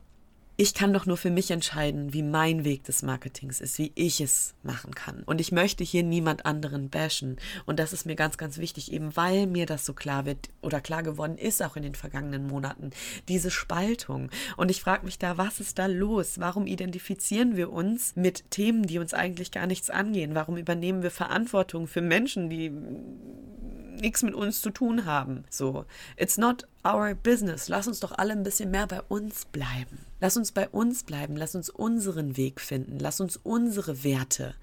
ich 0.58 0.72
kann 0.72 0.94
doch 0.94 1.04
nur 1.04 1.18
für 1.18 1.30
mich 1.30 1.50
entscheiden, 1.50 2.14
wie 2.14 2.22
mein 2.22 2.64
Weg 2.64 2.84
des 2.84 3.02
Marketings 3.02 3.60
ist, 3.60 3.78
wie 3.78 3.92
ich 3.94 4.22
es 4.22 4.54
machen 4.62 4.94
kann. 4.94 5.22
Und 5.24 5.40
ich 5.40 5.52
möchte 5.52 5.84
hier 5.84 6.02
niemand 6.02 6.46
anderen 6.46 6.88
bashen. 6.88 7.36
Und 7.66 7.78
das 7.78 7.92
ist 7.92 8.06
mir 8.06 8.16
ganz, 8.16 8.38
ganz 8.38 8.56
wichtig, 8.56 8.90
eben 8.90 9.14
weil 9.16 9.46
mir 9.46 9.66
das 9.66 9.84
so 9.84 9.92
klar 9.92 10.24
wird 10.24 10.48
oder 10.62 10.80
klar 10.80 11.02
geworden 11.02 11.36
ist, 11.36 11.62
auch 11.62 11.76
in 11.76 11.82
den 11.82 11.94
vergangenen 11.94 12.46
Monaten, 12.46 12.90
diese 13.28 13.50
Spaltung. 13.50 14.30
Und 14.56 14.70
ich 14.70 14.80
frage 14.80 15.04
mich 15.04 15.18
da, 15.18 15.36
was 15.36 15.60
ist 15.60 15.78
da 15.78 15.86
los? 15.86 16.40
Warum 16.40 16.66
identifizieren 16.66 17.56
wir 17.56 17.70
uns 17.70 18.16
mit 18.16 18.50
Themen, 18.50 18.84
die 18.84 18.98
uns 18.98 19.12
eigentlich 19.12 19.50
gar 19.50 19.66
nichts 19.66 19.90
angehen? 19.90 20.34
Warum 20.34 20.56
übernehmen 20.56 21.02
wir 21.02 21.10
Verantwortung 21.10 21.86
für 21.86 22.00
Menschen, 22.00 22.48
die 22.48 22.70
nichts 24.00 24.22
mit 24.22 24.34
uns 24.34 24.62
zu 24.62 24.70
tun 24.70 25.04
haben? 25.04 25.44
So, 25.50 25.84
it's 26.16 26.38
not 26.38 26.66
our 26.86 27.14
business. 27.14 27.68
Lass 27.68 27.88
uns 27.88 28.00
doch 28.00 28.12
alle 28.16 28.32
ein 28.32 28.42
bisschen 28.42 28.70
mehr 28.70 28.86
bei 28.86 29.00
uns 29.02 29.46
bleiben. 29.46 29.98
Lass 30.20 30.36
uns 30.36 30.52
bei 30.52 30.68
uns 30.68 31.02
bleiben. 31.02 31.36
Lass 31.36 31.54
uns 31.54 31.68
unseren 31.68 32.36
Weg 32.36 32.60
finden. 32.60 32.98
Lass 32.98 33.20
uns 33.20 33.36
unsere 33.36 34.04
Werte 34.04 34.54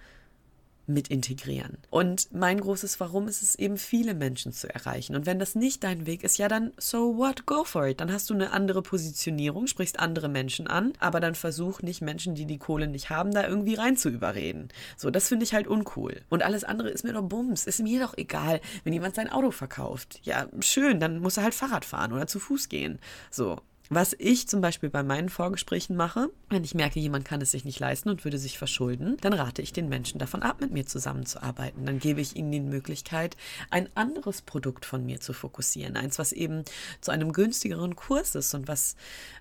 mit 0.86 1.08
integrieren. 1.08 1.78
Und 1.90 2.34
mein 2.34 2.60
großes 2.60 3.00
Warum 3.00 3.28
ist 3.28 3.42
es 3.42 3.56
eben, 3.56 3.78
viele 3.78 4.14
Menschen 4.14 4.52
zu 4.52 4.74
erreichen. 4.74 5.16
Und 5.16 5.26
wenn 5.26 5.40
das 5.40 5.56
nicht 5.56 5.84
dein 5.84 6.06
Weg 6.06 6.24
ist, 6.24 6.38
ja 6.38 6.48
dann 6.48 6.72
so 6.78 7.18
what, 7.18 7.46
go 7.46 7.64
for 7.64 7.88
it. 7.88 8.02
Dann 8.02 8.12
hast 8.12 8.30
du 8.30 8.34
eine 8.34 8.52
andere 8.52 8.82
Positionierung, 8.82 9.68
sprichst 9.68 10.00
andere 10.00 10.30
Menschen 10.30 10.68
an, 10.68 10.94
aber 11.00 11.20
dann 11.20 11.36
versuch 11.36 11.82
nicht 11.82 12.02
Menschen, 12.02 12.36
die 12.36 12.46
die 12.46 12.58
Kohle 12.58 12.88
nicht 12.88 13.10
haben, 13.10 13.32
da 13.32 13.48
irgendwie 13.48 13.76
rein 13.76 13.98
zu 13.98 14.10
überreden. 14.10 14.70
So, 14.98 15.10
das 15.10 15.30
finde 15.30 15.46
ich 15.46 15.54
halt 15.54 15.68
uncool. 15.68 16.22
Und 16.30 16.44
alles 16.44 16.64
andere 16.64 16.90
ist 16.90 17.04
mir 17.04 17.14
doch 17.14 17.24
Bums. 17.24 17.66
Ist 17.66 17.82
mir 17.82 18.00
doch 18.00 18.18
egal, 18.18 18.60
wenn 18.84 18.94
jemand 18.94 19.16
sein 19.16 19.30
Auto 19.30 19.52
verkauft. 19.52 20.20
Ja, 20.24 20.48
schön, 20.60 21.00
dann 21.00 21.20
muss 21.20 21.38
er 21.38 21.44
halt 21.44 21.54
Fahrrad 21.54 21.86
fahren 21.86 22.14
oder 22.14 22.28
zu 22.28 22.40
Fuß 22.40 22.70
gehen. 22.70 23.00
So, 23.32 23.60
was 23.90 24.16
ich 24.18 24.48
zum 24.48 24.62
Beispiel 24.62 24.90
bei 24.90 25.04
meinen 25.04 25.30
Vorgesprächen 25.30 25.96
mache, 25.96 26.30
wenn 26.50 26.64
ich 26.64 26.74
merke, 26.74 27.00
jemand 27.00 27.26
kann 27.26 27.42
es 27.42 27.52
sich 27.52 27.66
nicht 27.66 27.80
leisten 27.80 28.10
und 28.10 28.24
würde 28.24 28.38
sich 28.38 28.58
verschulden, 28.58 29.18
dann 29.22 29.34
rate 29.34 29.62
ich 29.62 29.74
den 29.74 29.90
Menschen 29.90 30.20
davon 30.20 30.42
ab, 30.42 30.62
mit 30.62 30.72
mir 30.72 30.86
zusammenzuarbeiten. 30.86 31.86
Dann 31.86 32.00
gebe 32.00 32.22
ich 32.22 32.36
ihnen 32.36 32.52
die 32.52 32.62
Möglichkeit, 32.62 33.36
ein 33.70 33.90
anderes 33.96 34.42
Produkt 34.42 34.86
von 34.86 35.06
mir 35.06 35.20
zu 35.20 35.34
fokussieren. 35.34 35.98
Eins, 35.98 36.18
was 36.18 36.32
eben 36.32 36.64
zu 37.02 37.12
einem 37.12 37.34
günstigeren 37.34 37.96
Kurs 37.96 38.36
ist 38.36 38.54
und 38.54 38.68
was 38.68 38.96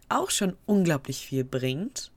auch 0.09 0.31
schon 0.31 0.57
unglaublich 0.67 1.25
viel 1.25 1.45
bringt, 1.45 2.11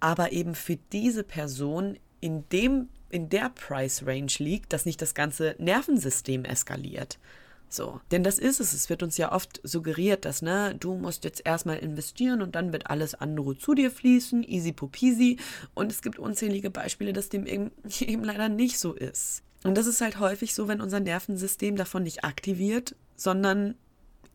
aber 0.00 0.32
eben 0.32 0.54
für 0.54 0.78
diese 0.92 1.22
Person 1.22 1.98
in 2.20 2.48
dem 2.48 2.88
in 3.08 3.28
der 3.28 3.50
Price 3.50 4.04
Range 4.04 4.32
liegt, 4.38 4.72
dass 4.72 4.84
nicht 4.84 5.00
das 5.00 5.14
ganze 5.14 5.54
Nervensystem 5.58 6.44
eskaliert. 6.44 7.18
So. 7.68 8.00
Denn 8.10 8.22
das 8.22 8.38
ist 8.38 8.60
es. 8.60 8.72
Es 8.72 8.88
wird 8.88 9.02
uns 9.02 9.16
ja 9.16 9.32
oft 9.32 9.60
suggeriert, 9.62 10.24
dass, 10.24 10.42
ne, 10.42 10.74
du 10.78 10.94
musst 10.94 11.24
jetzt 11.24 11.42
erstmal 11.44 11.78
investieren 11.78 12.42
und 12.42 12.54
dann 12.54 12.72
wird 12.72 12.88
alles 12.88 13.14
andere 13.14 13.58
zu 13.58 13.74
dir 13.74 13.90
fließen, 13.90 14.42
easy 14.44 14.72
popisi. 14.72 15.38
Und 15.74 15.90
es 15.90 16.02
gibt 16.02 16.18
unzählige 16.18 16.70
Beispiele, 16.70 17.12
dass 17.12 17.28
dem 17.28 17.46
eben, 17.46 17.72
eben 18.00 18.24
leider 18.24 18.48
nicht 18.48 18.78
so 18.78 18.94
ist. 18.94 19.42
Und 19.64 19.76
das 19.76 19.86
ist 19.86 20.00
halt 20.00 20.20
häufig 20.20 20.54
so, 20.54 20.68
wenn 20.68 20.80
unser 20.80 21.00
Nervensystem 21.00 21.76
davon 21.76 22.04
nicht 22.04 22.24
aktiviert, 22.24 22.94
sondern 23.16 23.74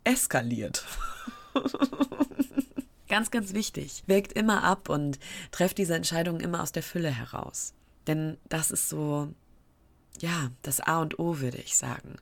eskaliert. 0.03 0.85
ganz, 3.07 3.31
ganz 3.31 3.53
wichtig. 3.53 4.03
Wägt 4.07 4.33
immer 4.33 4.63
ab 4.63 4.89
und 4.89 5.19
trefft 5.51 5.77
diese 5.77 5.95
Entscheidungen 5.95 6.41
immer 6.41 6.61
aus 6.61 6.71
der 6.71 6.83
Fülle 6.83 7.09
heraus. 7.09 7.73
Denn 8.07 8.37
das 8.49 8.71
ist 8.71 8.89
so 8.89 9.33
ja, 10.21 10.51
das 10.61 10.79
A 10.79 11.01
und 11.01 11.19
O, 11.19 11.39
würde 11.39 11.57
ich 11.57 11.77
sagen. 11.77 12.15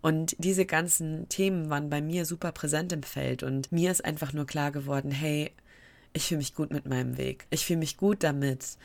Und 0.00 0.36
diese 0.38 0.66
ganzen 0.66 1.28
Themen 1.28 1.70
waren 1.70 1.90
bei 1.90 2.00
mir 2.00 2.24
super 2.24 2.52
präsent 2.52 2.92
im 2.92 3.02
Feld 3.02 3.42
und 3.42 3.72
mir 3.72 3.90
ist 3.90 4.04
einfach 4.04 4.32
nur 4.32 4.46
klar 4.46 4.72
geworden, 4.72 5.10
hey, 5.10 5.52
ich 6.12 6.26
fühle 6.26 6.38
mich 6.38 6.54
gut 6.54 6.72
mit 6.72 6.86
meinem 6.86 7.16
Weg. 7.16 7.46
Ich 7.50 7.64
fühle 7.64 7.78
mich 7.78 7.96
gut 7.96 8.22
damit, 8.22 8.76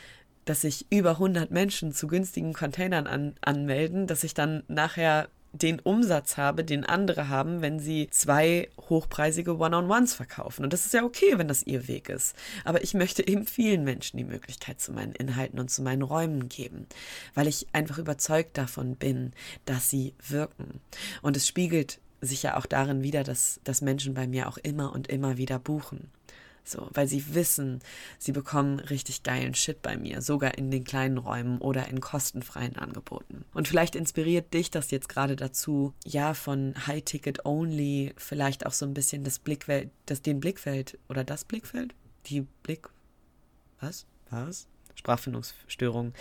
dass 0.46 0.62
sich 0.62 0.86
über 0.92 1.12
100 1.12 1.52
Menschen 1.52 1.92
zu 1.92 2.08
günstigen 2.08 2.54
Containern 2.54 3.08
an, 3.08 3.36
anmelden, 3.42 4.08
dass 4.08 4.24
ich 4.24 4.34
dann 4.34 4.64
nachher 4.68 5.30
den 5.62 5.80
Umsatz 5.80 6.38
habe, 6.38 6.64
den 6.64 6.84
andere 6.84 7.30
haben, 7.30 7.62
wenn 7.62 7.80
sie 7.80 8.10
zwei 8.10 8.70
hochpreisige 8.90 9.58
One-on-Ones 9.58 10.14
verkaufen. 10.14 10.64
Und 10.64 10.74
das 10.74 10.86
ist 10.86 10.94
ja 10.94 11.04
okay, 11.04 11.38
wenn 11.38 11.48
das 11.48 11.64
ihr 11.64 11.88
Weg 11.88 12.10
ist. 12.10 12.36
Aber 12.64 12.84
ich 12.84 12.94
möchte 12.94 13.28
eben 13.28 13.46
vielen 13.46 13.84
Menschen 13.84 14.18
die 14.18 14.24
Möglichkeit 14.24 14.82
zu 14.82 14.92
meinen 14.92 15.14
Inhalten 15.14 15.60
und 15.60 15.72
zu 15.72 15.82
meinen 15.82 16.02
Räumen 16.02 16.50
geben, 16.50 16.88
weil 17.34 17.48
ich 17.48 17.68
einfach 17.74 17.98
überzeugt 17.98 18.58
davon 18.58 18.96
bin, 18.96 19.32
dass 19.66 19.90
sie 19.90 20.14
wirken. 20.28 20.82
Und 21.22 21.38
es 21.38 21.48
spiegelt 21.48 22.00
sich 22.22 22.44
ja 22.44 22.58
auch 22.58 22.66
darin 22.66 23.04
wieder, 23.04 23.24
dass, 23.24 23.60
dass 23.64 23.82
Menschen 23.82 24.14
bei 24.14 24.28
mir 24.28 24.48
auch 24.48 24.58
immer 24.58 24.94
und 24.94 25.08
immer 25.08 25.38
wieder 25.38 25.60
buchen. 25.60 26.10
So, 26.68 26.90
weil 26.94 27.08
sie 27.08 27.36
wissen, 27.36 27.80
sie 28.18 28.32
bekommen 28.32 28.80
richtig 28.80 29.22
geilen 29.22 29.54
Shit 29.54 29.84
bei 29.84 29.98
mir, 29.98 30.22
sogar 30.22 30.58
in 30.58 30.72
den 30.72 30.84
kleinen 30.84 31.20
Räumen 31.20 31.60
oder 31.60 31.88
in 31.88 32.02
kostenfreien 32.02 32.76
Angeboten. 32.76 33.46
Und 33.54 33.68
vielleicht 33.68 33.96
inspiriert 33.96 34.54
dich 34.54 34.72
das 34.72 34.90
jetzt 34.90 35.08
gerade 35.08 35.36
dazu, 35.36 35.94
ja, 36.04 36.34
von 36.34 36.74
High 36.88 37.04
Ticket 37.04 37.46
Only 37.46 38.14
vielleicht 38.18 38.66
auch 38.66 38.74
so 38.74 38.86
ein 38.86 38.96
bisschen 38.96 39.24
das 39.24 39.38
Blickwelt, 39.38 39.92
das 40.08 40.24
den 40.24 40.40
Blickfeld 40.40 40.98
oder 41.08 41.24
das 41.24 41.46
Blickfeld, 41.46 41.94
die 42.26 42.42
Blick, 42.64 42.90
was, 43.80 44.08
was? 44.32 44.68
Sprachfindungsstörung. 44.96 46.14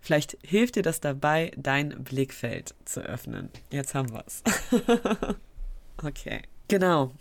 Vielleicht 0.00 0.38
hilft 0.42 0.76
dir 0.76 0.82
das 0.82 1.00
dabei, 1.00 1.52
dein 1.56 2.04
Blickfeld 2.04 2.74
zu 2.84 3.00
öffnen. 3.00 3.50
Jetzt 3.70 3.94
haben 3.94 4.12
wir's. 4.12 4.42
okay. 6.02 6.42
Genau. 6.68 7.12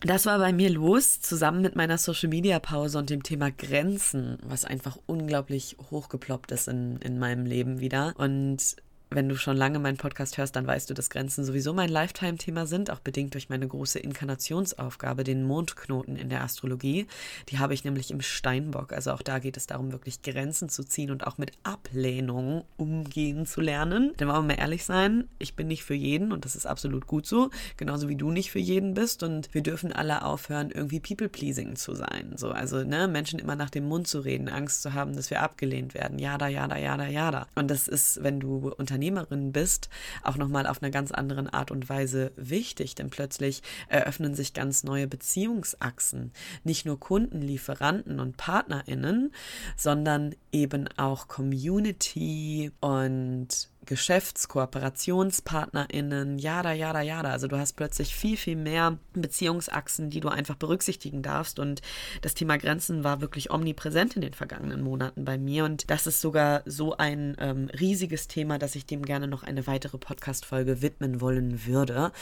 Das 0.00 0.24
war 0.24 0.38
bei 0.38 0.52
mir 0.52 0.70
los, 0.70 1.20
zusammen 1.20 1.60
mit 1.60 1.76
meiner 1.76 1.98
Social 1.98 2.30
Media 2.30 2.58
Pause 2.58 2.98
und 2.98 3.10
dem 3.10 3.22
Thema 3.22 3.50
Grenzen, 3.50 4.38
was 4.42 4.64
einfach 4.64 4.98
unglaublich 5.06 5.76
hochgeploppt 5.90 6.52
ist 6.52 6.68
in, 6.68 6.96
in 6.98 7.18
meinem 7.18 7.44
Leben 7.44 7.80
wieder. 7.80 8.14
Und 8.16 8.76
wenn 9.10 9.28
du 9.28 9.36
schon 9.36 9.56
lange 9.56 9.80
meinen 9.80 9.96
Podcast 9.96 10.38
hörst, 10.38 10.54
dann 10.54 10.66
weißt 10.66 10.88
du, 10.88 10.94
dass 10.94 11.10
Grenzen 11.10 11.44
sowieso 11.44 11.74
mein 11.74 11.88
Lifetime-Thema 11.88 12.66
sind, 12.66 12.90
auch 12.90 13.00
bedingt 13.00 13.34
durch 13.34 13.48
meine 13.48 13.66
große 13.66 13.98
Inkarnationsaufgabe, 13.98 15.24
den 15.24 15.42
Mondknoten 15.42 16.14
in 16.14 16.28
der 16.28 16.42
Astrologie. 16.44 17.08
Die 17.48 17.58
habe 17.58 17.74
ich 17.74 17.82
nämlich 17.82 18.12
im 18.12 18.20
Steinbock. 18.20 18.92
Also 18.92 19.10
auch 19.10 19.22
da 19.22 19.40
geht 19.40 19.56
es 19.56 19.66
darum, 19.66 19.90
wirklich 19.90 20.22
Grenzen 20.22 20.68
zu 20.68 20.84
ziehen 20.84 21.10
und 21.10 21.26
auch 21.26 21.38
mit 21.38 21.52
Ablehnung 21.64 22.64
umgehen 22.76 23.46
zu 23.46 23.60
lernen. 23.60 24.12
Denn 24.20 24.28
wollen 24.28 24.46
wir 24.46 24.54
mal 24.54 24.60
ehrlich 24.60 24.84
sein, 24.84 25.24
ich 25.40 25.56
bin 25.56 25.66
nicht 25.66 25.82
für 25.82 25.94
jeden 25.94 26.30
und 26.30 26.44
das 26.44 26.54
ist 26.54 26.66
absolut 26.66 27.08
gut 27.08 27.26
so, 27.26 27.50
genauso 27.76 28.08
wie 28.08 28.16
du 28.16 28.30
nicht 28.30 28.52
für 28.52 28.60
jeden 28.60 28.94
bist. 28.94 29.24
Und 29.24 29.52
wir 29.52 29.62
dürfen 29.62 29.92
alle 29.92 30.24
aufhören, 30.24 30.70
irgendwie 30.70 31.00
people-pleasing 31.00 31.74
zu 31.74 31.96
sein. 31.96 32.34
So, 32.36 32.50
also 32.50 32.84
ne, 32.84 33.08
Menschen 33.08 33.40
immer 33.40 33.56
nach 33.56 33.70
dem 33.70 33.88
Mund 33.88 34.06
zu 34.06 34.20
reden, 34.20 34.48
Angst 34.48 34.82
zu 34.82 34.94
haben, 34.94 35.16
dass 35.16 35.30
wir 35.30 35.42
abgelehnt 35.42 35.94
werden. 35.94 36.20
Jada, 36.20 36.46
jada, 36.46 36.76
jada, 36.76 37.08
jada. 37.08 37.48
Und 37.56 37.72
das 37.72 37.88
ist, 37.88 38.22
wenn 38.22 38.38
du 38.38 38.72
unter 38.78 38.99
Unternehmerin 39.00 39.52
bist, 39.52 39.88
auch 40.22 40.36
nochmal 40.36 40.66
auf 40.66 40.82
einer 40.82 40.90
ganz 40.90 41.10
anderen 41.10 41.48
Art 41.48 41.70
und 41.70 41.88
Weise 41.88 42.32
wichtig, 42.36 42.94
denn 42.94 43.08
plötzlich 43.08 43.62
eröffnen 43.88 44.34
sich 44.34 44.52
ganz 44.52 44.84
neue 44.84 45.06
Beziehungsachsen. 45.06 46.32
Nicht 46.64 46.84
nur 46.84 47.00
Kunden, 47.00 47.40
Lieferanten 47.40 48.20
und 48.20 48.36
PartnerInnen, 48.36 49.32
sondern 49.74 50.34
eben 50.52 50.86
auch 50.98 51.28
Community 51.28 52.72
und 52.80 53.70
GeschäftskooperationspartnerInnen, 53.86 56.38
jada, 56.38 56.72
jada, 56.72 57.00
jada. 57.00 57.30
Also 57.30 57.48
du 57.48 57.58
hast 57.58 57.72
plötzlich 57.74 58.14
viel, 58.14 58.36
viel 58.36 58.56
mehr 58.56 58.98
Beziehungsachsen, 59.14 60.10
die 60.10 60.20
du 60.20 60.28
einfach 60.28 60.56
berücksichtigen 60.56 61.22
darfst. 61.22 61.58
Und 61.58 61.82
das 62.22 62.34
Thema 62.34 62.58
Grenzen 62.58 63.04
war 63.04 63.20
wirklich 63.20 63.50
omnipräsent 63.50 64.16
in 64.16 64.22
den 64.22 64.34
vergangenen 64.34 64.82
Monaten 64.82 65.24
bei 65.24 65.38
mir. 65.38 65.64
Und 65.64 65.90
das 65.90 66.06
ist 66.06 66.20
sogar 66.20 66.62
so 66.66 66.96
ein 66.96 67.36
ähm, 67.40 67.70
riesiges 67.78 68.28
Thema, 68.28 68.58
dass 68.58 68.74
ich 68.74 68.86
dem 68.86 69.02
gerne 69.02 69.26
noch 69.26 69.42
eine 69.42 69.66
weitere 69.66 69.98
Podcast-Folge 69.98 70.82
widmen 70.82 71.20
wollen 71.20 71.66
würde, 71.66 72.12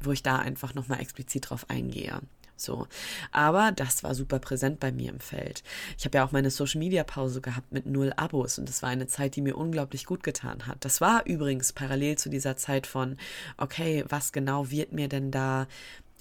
wo 0.00 0.12
ich 0.12 0.22
da 0.22 0.36
einfach 0.36 0.74
nochmal 0.74 1.00
explizit 1.00 1.50
drauf 1.50 1.68
eingehe. 1.68 2.20
So. 2.60 2.86
Aber 3.30 3.72
das 3.72 4.02
war 4.02 4.14
super 4.14 4.38
präsent 4.38 4.80
bei 4.80 4.92
mir 4.92 5.10
im 5.10 5.20
Feld. 5.20 5.62
Ich 5.96 6.04
habe 6.04 6.18
ja 6.18 6.24
auch 6.24 6.32
meine 6.32 6.50
Social 6.50 6.80
Media 6.80 7.04
Pause 7.04 7.40
gehabt 7.40 7.72
mit 7.72 7.86
null 7.86 8.12
Abos 8.16 8.58
und 8.58 8.68
das 8.68 8.82
war 8.82 8.90
eine 8.90 9.06
Zeit, 9.06 9.36
die 9.36 9.42
mir 9.42 9.56
unglaublich 9.56 10.04
gut 10.04 10.22
getan 10.22 10.66
hat. 10.66 10.84
Das 10.84 11.00
war 11.00 11.24
übrigens 11.26 11.72
parallel 11.72 12.18
zu 12.18 12.28
dieser 12.28 12.56
Zeit 12.56 12.86
von, 12.86 13.16
okay, 13.56 14.04
was 14.08 14.32
genau 14.32 14.70
wird 14.70 14.92
mir 14.92 15.08
denn 15.08 15.30
da 15.30 15.66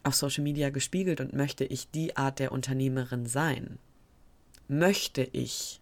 auf 0.03 0.15
Social 0.15 0.43
Media 0.43 0.69
gespiegelt 0.69 1.19
und 1.19 1.33
möchte 1.33 1.65
ich 1.65 1.89
die 1.91 2.15
Art 2.15 2.39
der 2.39 2.51
Unternehmerin 2.51 3.25
sein? 3.25 3.79
Möchte 4.67 5.23
ich 5.23 5.81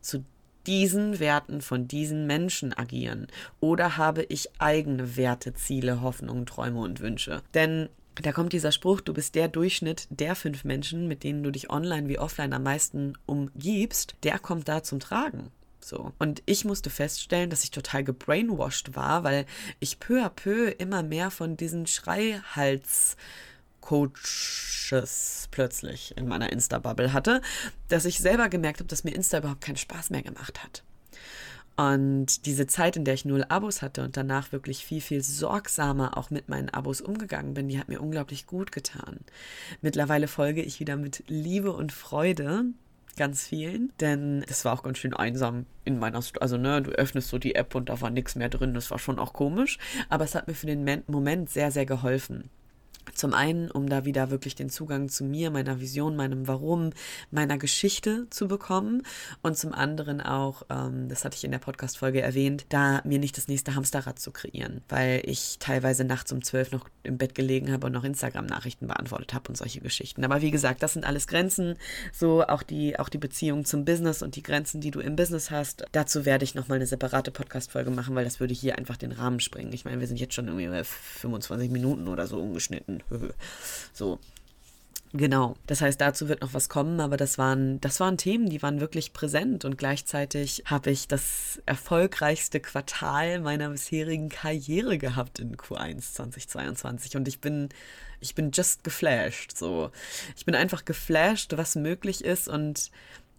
zu 0.00 0.24
diesen 0.66 1.18
Werten 1.18 1.60
von 1.60 1.88
diesen 1.88 2.26
Menschen 2.26 2.76
agieren? 2.76 3.26
Oder 3.60 3.96
habe 3.96 4.22
ich 4.24 4.50
eigene 4.60 5.16
Werte, 5.16 5.54
Ziele, 5.54 6.02
Hoffnungen, 6.02 6.46
Träume 6.46 6.80
und 6.80 7.00
Wünsche? 7.00 7.42
Denn 7.54 7.88
da 8.22 8.32
kommt 8.32 8.52
dieser 8.52 8.72
Spruch, 8.72 9.00
du 9.00 9.12
bist 9.14 9.34
der 9.34 9.48
Durchschnitt 9.48 10.06
der 10.10 10.34
fünf 10.34 10.64
Menschen, 10.64 11.08
mit 11.08 11.24
denen 11.24 11.42
du 11.42 11.50
dich 11.50 11.70
online 11.70 12.08
wie 12.08 12.18
offline 12.18 12.52
am 12.52 12.62
meisten 12.62 13.14
umgibst, 13.26 14.16
der 14.22 14.38
kommt 14.38 14.68
da 14.68 14.82
zum 14.82 15.00
Tragen. 15.00 15.50
So. 15.80 16.12
Und 16.18 16.42
ich 16.44 16.64
musste 16.64 16.90
feststellen, 16.90 17.50
dass 17.50 17.64
ich 17.64 17.70
total 17.70 18.04
gebrainwashed 18.04 18.94
war, 18.94 19.24
weil 19.24 19.46
ich 19.80 19.98
peu 20.00 20.24
à 20.24 20.28
peu 20.28 20.68
immer 20.68 21.02
mehr 21.02 21.30
von 21.30 21.56
diesen 21.56 21.86
Schreihals 21.86 23.16
Coaches 23.80 25.48
plötzlich 25.50 26.14
in 26.18 26.28
meiner 26.28 26.52
Insta-Bubble 26.52 27.14
hatte, 27.14 27.40
dass 27.88 28.04
ich 28.04 28.18
selber 28.18 28.50
gemerkt 28.50 28.80
habe, 28.80 28.88
dass 28.88 29.04
mir 29.04 29.14
Insta 29.14 29.38
überhaupt 29.38 29.62
keinen 29.62 29.76
Spaß 29.76 30.10
mehr 30.10 30.22
gemacht 30.22 30.62
hat. 30.62 30.82
Und 31.78 32.44
diese 32.44 32.66
Zeit, 32.66 32.96
in 32.96 33.04
der 33.04 33.14
ich 33.14 33.24
null 33.24 33.44
Abos 33.48 33.82
hatte 33.82 34.02
und 34.02 34.16
danach 34.16 34.50
wirklich 34.50 34.84
viel, 34.84 35.00
viel 35.00 35.22
sorgsamer 35.22 36.18
auch 36.18 36.28
mit 36.28 36.48
meinen 36.48 36.70
Abos 36.70 37.00
umgegangen 37.00 37.54
bin, 37.54 37.68
die 37.68 37.78
hat 37.78 37.88
mir 37.88 38.00
unglaublich 38.00 38.48
gut 38.48 38.72
getan. 38.72 39.20
Mittlerweile 39.80 40.26
folge 40.26 40.60
ich 40.60 40.80
wieder 40.80 40.96
mit 40.96 41.22
Liebe 41.28 41.72
und 41.72 41.92
Freude 41.92 42.64
ganz 43.16 43.46
vielen, 43.46 43.92
denn 44.00 44.44
es 44.48 44.64
war 44.64 44.72
auch 44.72 44.82
ganz 44.82 44.98
schön 44.98 45.14
einsam 45.14 45.66
in 45.84 46.00
meiner, 46.00 46.20
St 46.20 46.42
also 46.42 46.56
ne, 46.56 46.82
du 46.82 46.90
öffnest 46.90 47.28
so 47.28 47.38
die 47.38 47.54
App 47.54 47.76
und 47.76 47.90
da 47.90 48.00
war 48.00 48.10
nichts 48.10 48.34
mehr 48.34 48.48
drin, 48.48 48.74
das 48.74 48.90
war 48.90 48.98
schon 48.98 49.20
auch 49.20 49.32
komisch, 49.32 49.78
aber 50.08 50.24
es 50.24 50.34
hat 50.34 50.48
mir 50.48 50.54
für 50.54 50.66
den 50.66 51.04
Moment 51.06 51.48
sehr, 51.48 51.70
sehr 51.70 51.86
geholfen. 51.86 52.50
Zum 53.14 53.34
einen, 53.34 53.70
um 53.70 53.88
da 53.88 54.04
wieder 54.04 54.30
wirklich 54.30 54.54
den 54.54 54.70
Zugang 54.70 55.08
zu 55.08 55.24
mir, 55.24 55.50
meiner 55.50 55.80
Vision, 55.80 56.16
meinem 56.16 56.46
Warum, 56.46 56.90
meiner 57.30 57.58
Geschichte 57.58 58.26
zu 58.30 58.48
bekommen. 58.48 59.02
Und 59.42 59.56
zum 59.56 59.72
anderen 59.72 60.20
auch, 60.20 60.62
ähm, 60.70 61.08
das 61.08 61.24
hatte 61.24 61.36
ich 61.36 61.44
in 61.44 61.50
der 61.50 61.58
Podcast-Folge 61.58 62.20
erwähnt, 62.20 62.66
da 62.68 63.00
mir 63.04 63.18
nicht 63.18 63.36
das 63.36 63.48
nächste 63.48 63.74
Hamsterrad 63.74 64.18
zu 64.18 64.30
kreieren, 64.30 64.82
weil 64.88 65.22
ich 65.24 65.58
teilweise 65.58 66.04
nachts 66.04 66.32
um 66.32 66.42
zwölf 66.42 66.72
noch 66.72 66.88
im 67.02 67.18
Bett 67.18 67.34
gelegen 67.34 67.72
habe 67.72 67.86
und 67.86 67.92
noch 67.92 68.04
Instagram-Nachrichten 68.04 68.86
beantwortet 68.86 69.34
habe 69.34 69.48
und 69.48 69.56
solche 69.56 69.80
Geschichten. 69.80 70.24
Aber 70.24 70.42
wie 70.42 70.50
gesagt, 70.50 70.82
das 70.82 70.92
sind 70.92 71.04
alles 71.04 71.26
Grenzen, 71.26 71.76
so 72.12 72.42
auch 72.42 72.62
die, 72.62 72.98
auch 72.98 73.08
die 73.08 73.18
Beziehung 73.18 73.64
zum 73.64 73.84
Business 73.84 74.22
und 74.22 74.36
die 74.36 74.42
Grenzen, 74.42 74.80
die 74.80 74.90
du 74.90 75.00
im 75.00 75.16
Business 75.16 75.50
hast. 75.50 75.84
Dazu 75.92 76.24
werde 76.24 76.44
ich 76.44 76.54
nochmal 76.54 76.76
eine 76.76 76.86
separate 76.86 77.30
Podcast-Folge 77.30 77.90
machen, 77.90 78.14
weil 78.14 78.24
das 78.24 78.40
würde 78.40 78.54
hier 78.54 78.76
einfach 78.78 78.96
den 78.96 79.12
Rahmen 79.12 79.40
springen. 79.40 79.72
Ich 79.72 79.84
meine, 79.84 80.00
wir 80.00 80.06
sind 80.06 80.20
jetzt 80.20 80.34
schon 80.34 80.48
irgendwie 80.48 80.84
25 80.84 81.70
Minuten 81.70 82.08
oder 82.08 82.26
so 82.26 82.40
umgeschnitten 82.40 82.97
so. 83.92 84.18
Genau. 85.14 85.56
Das 85.66 85.80
heißt, 85.80 86.00
dazu 86.00 86.28
wird 86.28 86.42
noch 86.42 86.52
was 86.52 86.68
kommen, 86.68 87.00
aber 87.00 87.16
das 87.16 87.38
waren, 87.38 87.80
das 87.80 87.98
waren 87.98 88.18
Themen, 88.18 88.50
die 88.50 88.62
waren 88.62 88.80
wirklich 88.80 89.14
präsent 89.14 89.64
und 89.64 89.78
gleichzeitig 89.78 90.64
habe 90.66 90.90
ich 90.90 91.08
das 91.08 91.62
erfolgreichste 91.64 92.60
Quartal 92.60 93.40
meiner 93.40 93.70
bisherigen 93.70 94.28
Karriere 94.28 94.98
gehabt 94.98 95.38
in 95.38 95.56
Q1 95.56 96.12
2022 96.12 97.16
und 97.16 97.26
ich 97.26 97.40
bin, 97.40 97.70
ich 98.20 98.34
bin 98.34 98.50
just 98.52 98.84
geflasht, 98.84 99.56
so. 99.56 99.90
Ich 100.36 100.44
bin 100.44 100.54
einfach 100.54 100.84
geflasht, 100.84 101.56
was 101.56 101.74
möglich 101.74 102.22
ist 102.22 102.46
und 102.46 102.90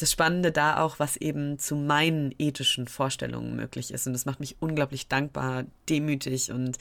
das 0.02 0.12
Spannende 0.12 0.52
da 0.52 0.82
auch, 0.82 0.98
was 0.98 1.18
eben 1.18 1.60
zu 1.60 1.76
meinen 1.76 2.34
ethischen 2.40 2.88
Vorstellungen 2.88 3.56
möglich 3.56 3.92
ist. 3.92 4.08
Und 4.08 4.14
das 4.14 4.26
macht 4.26 4.40
mich 4.40 4.56
unglaublich 4.60 5.08
dankbar, 5.08 5.66
demütig 5.90 6.52
und 6.52 6.78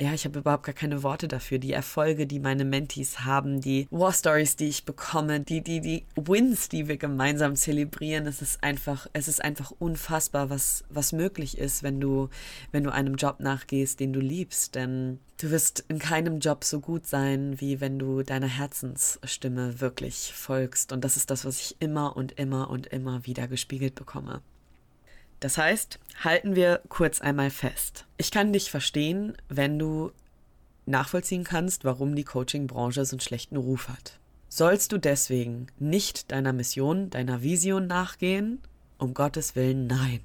ja, 0.00 0.12
ich 0.12 0.24
habe 0.24 0.38
überhaupt 0.38 0.64
gar 0.64 0.74
keine 0.74 1.02
Worte 1.02 1.26
dafür. 1.26 1.58
Die 1.58 1.72
Erfolge, 1.72 2.26
die 2.26 2.38
meine 2.38 2.64
Mentees 2.64 3.20
haben, 3.24 3.60
die 3.60 3.88
War 3.90 4.12
Stories, 4.12 4.54
die 4.54 4.68
ich 4.68 4.84
bekomme, 4.84 5.40
die, 5.40 5.60
die, 5.60 5.80
die 5.80 6.04
Wins, 6.14 6.68
die 6.68 6.86
wir 6.86 6.96
gemeinsam 6.96 7.56
zelebrieren, 7.56 8.26
es 8.26 8.40
ist 8.40 8.62
einfach, 8.62 9.08
es 9.12 9.26
ist 9.26 9.42
einfach 9.42 9.72
unfassbar, 9.78 10.50
was, 10.50 10.84
was 10.88 11.12
möglich 11.12 11.58
ist, 11.58 11.82
wenn 11.82 12.00
du, 12.00 12.28
wenn 12.70 12.84
du 12.84 12.92
einem 12.92 13.16
Job 13.16 13.40
nachgehst, 13.40 13.98
den 13.98 14.12
du 14.12 14.20
liebst. 14.20 14.76
Denn 14.76 15.18
du 15.38 15.50
wirst 15.50 15.84
in 15.88 15.98
keinem 15.98 16.40
Job 16.40 16.64
so 16.64 16.80
gut 16.80 17.06
sein, 17.06 17.60
wie 17.60 17.80
wenn 17.80 17.98
du 17.98 18.22
deiner 18.22 18.46
Herzensstimme 18.46 19.80
wirklich 19.80 20.32
folgst. 20.34 20.92
Und 20.92 21.04
das 21.04 21.16
ist 21.16 21.30
das, 21.30 21.44
was 21.44 21.60
ich 21.60 21.76
immer 21.80 22.16
und 22.16 22.32
immer 22.32 22.47
immer 22.48 22.70
und 22.70 22.86
immer 22.86 23.26
wieder 23.26 23.46
gespiegelt 23.46 23.94
bekomme. 23.94 24.40
Das 25.40 25.58
heißt, 25.58 26.00
halten 26.24 26.56
wir 26.56 26.80
kurz 26.88 27.20
einmal 27.20 27.50
fest. 27.50 28.06
Ich 28.16 28.30
kann 28.30 28.52
dich 28.52 28.70
verstehen, 28.70 29.36
wenn 29.48 29.78
du 29.78 30.12
nachvollziehen 30.86 31.44
kannst, 31.44 31.84
warum 31.84 32.16
die 32.16 32.24
Coaching-Branche 32.24 33.04
so 33.04 33.14
einen 33.14 33.20
schlechten 33.20 33.56
Ruf 33.56 33.88
hat. 33.88 34.18
Sollst 34.48 34.92
du 34.92 34.98
deswegen 34.98 35.66
nicht 35.78 36.32
deiner 36.32 36.54
Mission, 36.54 37.10
deiner 37.10 37.42
Vision 37.42 37.86
nachgehen? 37.86 38.60
Um 38.96 39.12
Gottes 39.12 39.54
Willen, 39.54 39.86
nein. 39.86 40.20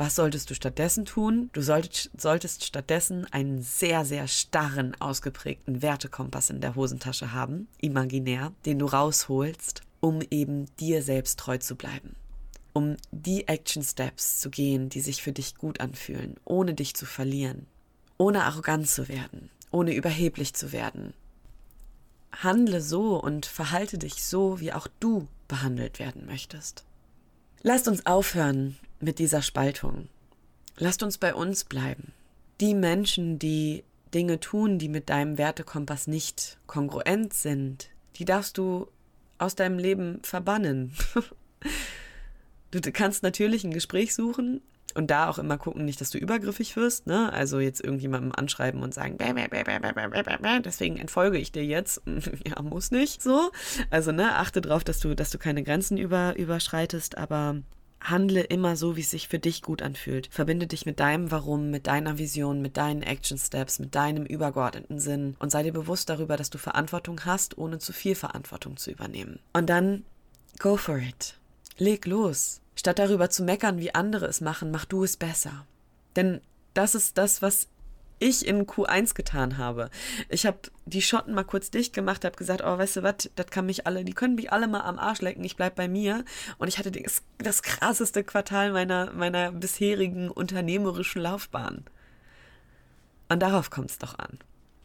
Was 0.00 0.14
solltest 0.14 0.48
du 0.48 0.54
stattdessen 0.54 1.04
tun? 1.04 1.50
Du 1.52 1.60
solltest, 1.60 2.10
solltest 2.18 2.64
stattdessen 2.64 3.30
einen 3.32 3.60
sehr, 3.60 4.06
sehr 4.06 4.28
starren, 4.28 4.96
ausgeprägten 4.98 5.82
Wertekompass 5.82 6.48
in 6.48 6.62
der 6.62 6.74
Hosentasche 6.74 7.34
haben, 7.34 7.68
imaginär, 7.82 8.52
den 8.64 8.78
du 8.78 8.86
rausholst 8.86 9.82
um 10.00 10.22
eben 10.30 10.64
dir 10.76 11.02
selbst 11.02 11.38
treu 11.38 11.58
zu 11.58 11.76
bleiben. 11.76 12.16
Um 12.72 12.96
die 13.10 13.46
Action 13.46 13.82
Steps 13.82 14.40
zu 14.40 14.48
gehen, 14.48 14.88
die 14.88 15.00
sich 15.00 15.22
für 15.22 15.32
dich 15.32 15.56
gut 15.56 15.80
anfühlen, 15.80 16.36
ohne 16.46 16.72
dich 16.72 16.94
zu 16.94 17.04
verlieren, 17.04 17.66
ohne 18.16 18.44
arrogant 18.44 18.88
zu 18.88 19.08
werden, 19.08 19.50
ohne 19.70 19.94
überheblich 19.94 20.54
zu 20.54 20.72
werden. 20.72 21.12
Handle 22.32 22.80
so 22.80 23.20
und 23.20 23.44
verhalte 23.44 23.98
dich 23.98 24.24
so, 24.24 24.60
wie 24.60 24.72
auch 24.72 24.86
du 25.00 25.28
behandelt 25.48 25.98
werden 25.98 26.24
möchtest. 26.24 26.84
Lasst 27.62 27.86
uns 27.86 28.06
aufhören 28.06 28.78
mit 29.00 29.18
dieser 29.18 29.42
Spaltung. 29.42 30.08
Lasst 30.76 31.02
uns 31.02 31.18
bei 31.18 31.34
uns 31.34 31.64
bleiben. 31.64 32.12
Die 32.60 32.74
Menschen, 32.74 33.38
die 33.38 33.84
Dinge 34.14 34.40
tun, 34.40 34.78
die 34.78 34.88
mit 34.88 35.08
deinem 35.08 35.38
Wertekompass 35.38 36.06
nicht 36.06 36.58
kongruent 36.66 37.32
sind, 37.32 37.90
die 38.16 38.24
darfst 38.24 38.58
du 38.58 38.88
aus 39.38 39.54
deinem 39.54 39.78
Leben 39.78 40.20
verbannen. 40.22 40.92
du 42.70 42.80
kannst 42.92 43.22
natürlich 43.22 43.64
ein 43.64 43.72
Gespräch 43.72 44.14
suchen 44.14 44.60
und 44.94 45.10
da 45.10 45.28
auch 45.28 45.38
immer 45.38 45.56
gucken, 45.56 45.84
nicht, 45.84 46.00
dass 46.00 46.10
du 46.10 46.18
übergriffig 46.18 46.76
wirst, 46.76 47.06
ne? 47.06 47.32
Also 47.32 47.60
jetzt 47.60 47.82
irgendjemandem 47.82 48.32
anschreiben 48.34 48.82
und 48.82 48.92
sagen, 48.92 49.16
bäh, 49.16 49.32
bäh, 49.32 49.46
bäh, 49.48 50.60
deswegen 50.64 50.96
entfolge 50.96 51.38
ich 51.38 51.52
dir 51.52 51.64
jetzt. 51.64 52.02
ja, 52.46 52.60
muss 52.62 52.90
nicht 52.90 53.22
so. 53.22 53.50
Also, 53.90 54.12
ne, 54.12 54.36
achte 54.36 54.60
darauf, 54.60 54.84
dass 54.84 54.98
du, 54.98 55.14
dass 55.14 55.30
du 55.30 55.38
keine 55.38 55.62
Grenzen 55.62 55.96
über, 55.96 56.36
überschreitest, 56.36 57.16
aber 57.16 57.62
Handle 58.00 58.40
immer 58.40 58.76
so, 58.76 58.96
wie 58.96 59.02
es 59.02 59.10
sich 59.10 59.28
für 59.28 59.38
dich 59.38 59.62
gut 59.62 59.82
anfühlt. 59.82 60.28
Verbinde 60.30 60.66
dich 60.66 60.86
mit 60.86 61.00
deinem 61.00 61.30
Warum, 61.30 61.70
mit 61.70 61.86
deiner 61.86 62.18
Vision, 62.18 62.62
mit 62.62 62.76
deinen 62.76 63.02
Action 63.02 63.38
Steps, 63.38 63.78
mit 63.78 63.94
deinem 63.94 64.24
übergeordneten 64.24 64.98
Sinn 64.98 65.36
und 65.38 65.50
sei 65.50 65.62
dir 65.62 65.72
bewusst 65.72 66.08
darüber, 66.08 66.36
dass 66.36 66.50
du 66.50 66.58
Verantwortung 66.58 67.24
hast, 67.24 67.58
ohne 67.58 67.78
zu 67.78 67.92
viel 67.92 68.14
Verantwortung 68.14 68.76
zu 68.76 68.90
übernehmen. 68.90 69.38
Und 69.52 69.68
dann 69.68 70.04
go 70.58 70.76
for 70.76 70.98
it. 70.98 71.34
Leg 71.76 72.06
los. 72.06 72.60
Statt 72.74 72.98
darüber 72.98 73.30
zu 73.30 73.42
meckern, 73.42 73.78
wie 73.78 73.94
andere 73.94 74.26
es 74.26 74.40
machen, 74.40 74.70
mach 74.70 74.86
du 74.86 75.04
es 75.04 75.16
besser. 75.16 75.66
Denn 76.16 76.40
das 76.74 76.94
ist 76.94 77.18
das, 77.18 77.42
was 77.42 77.68
ich 78.20 78.46
in 78.46 78.66
Q1 78.66 79.14
getan 79.14 79.58
habe. 79.58 79.90
Ich 80.28 80.46
habe 80.46 80.58
die 80.86 81.02
Schotten 81.02 81.34
mal 81.34 81.44
kurz 81.44 81.70
dicht 81.70 81.92
gemacht, 81.92 82.24
habe 82.24 82.36
gesagt, 82.36 82.62
oh, 82.64 82.78
weißt 82.78 82.96
du 82.96 83.02
was, 83.02 83.30
das 83.34 83.46
kann 83.46 83.66
mich 83.66 83.86
alle, 83.86 84.04
die 84.04 84.12
können 84.12 84.36
mich 84.36 84.52
alle 84.52 84.68
mal 84.68 84.82
am 84.82 84.98
Arsch 84.98 85.20
lecken, 85.20 85.42
ich 85.42 85.56
bleib 85.56 85.74
bei 85.74 85.88
mir. 85.88 86.24
Und 86.58 86.68
ich 86.68 86.78
hatte 86.78 86.92
das, 86.92 87.22
das 87.38 87.62
krasseste 87.62 88.22
Quartal 88.22 88.72
meiner, 88.72 89.12
meiner 89.12 89.50
bisherigen 89.52 90.30
unternehmerischen 90.30 91.22
Laufbahn. 91.22 91.84
Und 93.28 93.40
darauf 93.40 93.70
kommt 93.70 93.90
es 93.90 93.98
doch 93.98 94.18
an. 94.18 94.38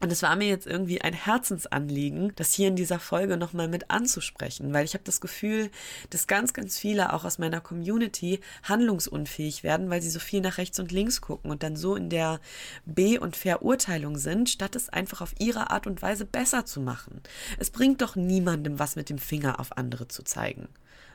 Und 0.06 0.12
es 0.12 0.22
war 0.22 0.36
mir 0.36 0.48
jetzt 0.48 0.68
irgendwie 0.68 1.02
ein 1.02 1.16
Herzensanliegen, 1.16 2.32
das 2.36 2.54
hier 2.54 2.68
in 2.68 2.76
dieser 2.76 3.00
Folge 3.00 3.38
nochmal 3.38 3.68
mit 3.68 3.90
anzusprechen, 3.90 4.72
weil 4.72 4.86
ich 4.86 4.94
habe 4.94 5.04
das 5.04 5.20
Gefühl, 5.20 5.72
dass 6.12 6.28
ganz, 6.28 6.54
ganz 6.54 6.78
viele 6.78 7.12
auch 7.12 7.26
aus 7.26 7.40
meiner 7.40 7.60
Community 7.60 8.40
handlungsunfähig 8.62 9.64
werden, 9.64 9.90
weil 9.90 10.04
sie 10.04 10.12
so 10.12 10.20
viel 10.20 10.42
nach 10.42 10.60
rechts 10.60 10.80
und 10.80 10.92
links 10.92 11.22
gucken 11.22 11.50
und 11.50 11.64
dann 11.64 11.76
so 11.76 11.96
in 11.96 12.12
der 12.12 12.40
B- 12.86 13.18
und 13.18 13.36
Verurteilung 13.36 14.20
sind, 14.20 14.48
statt 14.48 14.76
es 14.76 14.90
einfach 14.90 15.22
auf 15.22 15.34
ihre 15.40 15.72
Art 15.72 15.88
und 15.88 16.04
Weise 16.04 16.26
besser 16.26 16.68
zu 16.68 16.82
machen. 16.82 17.22
Es 17.58 17.72
bringt 17.72 18.04
doch 18.04 18.16
niemandem 18.16 18.78
was 18.78 18.96
mit 18.96 19.10
dem 19.10 19.18
Finger 19.18 19.60
auf 19.60 19.76
andere 19.76 20.08
zu 20.08 20.22
zeigen. 20.22 20.68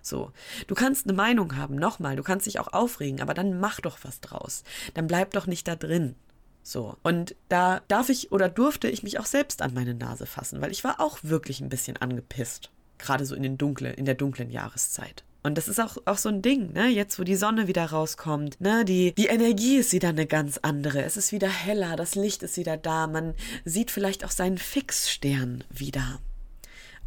So. 0.03 0.33
Du 0.67 0.75
kannst 0.75 1.07
eine 1.07 1.15
Meinung 1.15 1.55
haben, 1.55 1.77
nochmal, 1.77 2.17
du 2.17 2.25
kannst 2.25 2.47
dich 2.47 2.59
auch 2.59 2.73
aufregen, 2.73 3.21
aber 3.21 3.35
dann 3.35 3.61
mach 3.61 3.81
doch 3.81 3.99
was 4.03 4.21
draus. 4.21 4.65
Dann 4.95 5.07
bleib 5.07 5.31
doch 5.31 5.47
nicht 5.47 5.69
da 5.69 5.77
drin. 5.77 6.17
So. 6.63 6.97
Und 7.03 7.35
da 7.49 7.81
darf 7.89 8.09
ich 8.09 8.33
oder 8.33 8.49
durfte 8.49 8.89
ich 8.89 9.03
mich 9.03 9.19
auch 9.19 9.27
selbst 9.27 9.63
an 9.63 9.75
meine 9.75 9.95
Nase 9.95 10.27
fassen, 10.27 10.61
weil 10.61 10.73
ich 10.73 10.85
war 10.85 11.01
auch 11.01 11.19
wirklich 11.23 11.61
ein 11.61 11.69
bisschen 11.69 11.97
angepisst. 11.97 12.71
Gerade 12.99 13.25
so 13.25 13.35
in 13.35 13.43
den 13.43 13.57
dunklen, 13.57 13.95
in 13.95 14.05
der 14.05 14.15
dunklen 14.15 14.51
Jahreszeit. 14.51 15.25
Und 15.43 15.57
das 15.57 15.69
ist 15.69 15.81
auch, 15.81 15.97
auch 16.05 16.19
so 16.19 16.29
ein 16.29 16.43
Ding, 16.43 16.73
ne? 16.75 16.89
Jetzt, 16.89 17.19
wo 17.19 17.25
die 17.25 17.37
Sonne 17.37 17.67
wieder 17.67 17.87
rauskommt, 17.87 18.61
ne? 18.61 18.85
Die, 18.85 19.15
die 19.15 19.27
Energie 19.27 19.77
ist 19.77 19.93
wieder 19.93 20.11
eine 20.11 20.27
ganz 20.27 20.59
andere. 20.59 21.03
Es 21.03 21.17
ist 21.17 21.33
wieder 21.33 21.49
heller, 21.49 21.97
das 21.97 22.15
Licht 22.15 22.43
ist 22.43 22.59
wieder 22.59 22.77
da. 22.77 23.07
Man 23.07 23.35
sieht 23.65 23.91
vielleicht 23.91 24.25
auch 24.25 24.31
seinen 24.31 24.59
Fixstern 24.59 25.65
wieder 25.71 26.21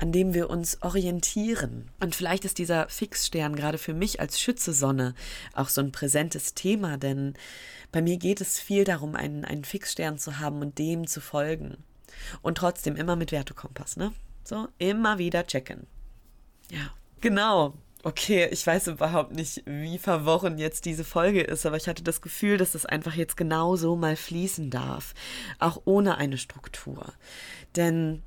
an 0.04 0.12
dem 0.12 0.34
wir 0.34 0.50
uns 0.50 0.82
orientieren. 0.82 1.90
Und 2.02 2.14
vielleicht 2.14 2.44
ist 2.44 2.58
dieser 2.58 2.90
Fixstern 2.90 3.56
gerade 3.56 3.78
für 3.78 3.94
mich 3.94 4.20
als 4.20 4.38
Schütze 4.38 4.74
Sonne 4.74 5.16
auch 5.54 5.70
so 5.70 5.80
ein 5.80 5.94
präsentes 5.94 6.56
Thema, 6.56 6.98
denn 6.98 7.36
bei 7.94 8.02
mir 8.02 8.18
geht 8.18 8.42
es 8.42 8.60
viel 8.60 8.84
darum, 8.84 9.16
einen, 9.16 9.46
einen 9.46 9.64
Fixstern 9.64 10.18
zu 10.18 10.40
haben 10.40 10.60
und 10.60 10.78
dem 10.78 11.08
zu 11.08 11.22
folgen. 11.22 11.78
Und 12.42 12.58
trotzdem 12.58 12.98
immer 12.98 13.16
mit 13.16 13.32
Wertekompass, 13.32 13.96
ne? 13.96 14.12
So, 14.44 14.68
immer 14.78 15.20
wieder 15.20 15.48
checken. 15.48 15.88
Ja, 16.70 16.94
genau. 17.22 17.74
Okay, 18.04 18.50
ich 18.52 18.68
weiß 18.68 18.88
überhaupt 18.88 19.32
nicht, 19.32 19.64
wie 19.66 19.98
verworren 20.00 20.58
jetzt 20.58 20.84
diese 20.84 21.06
Folge 21.06 21.40
ist, 21.40 21.66
aber 21.66 21.78
ich 21.78 21.88
hatte 21.88 22.04
das 22.04 22.20
Gefühl, 22.22 22.58
dass 22.58 22.74
das 22.74 22.86
einfach 22.86 23.14
jetzt 23.14 23.38
genau 23.38 23.78
so 23.78 23.96
mal 23.96 24.18
fließen 24.18 24.70
darf, 24.70 25.14
auch 25.60 25.84
ohne 25.86 26.18
eine 26.18 26.38
Struktur. 26.38 27.14
Denn 27.78 28.22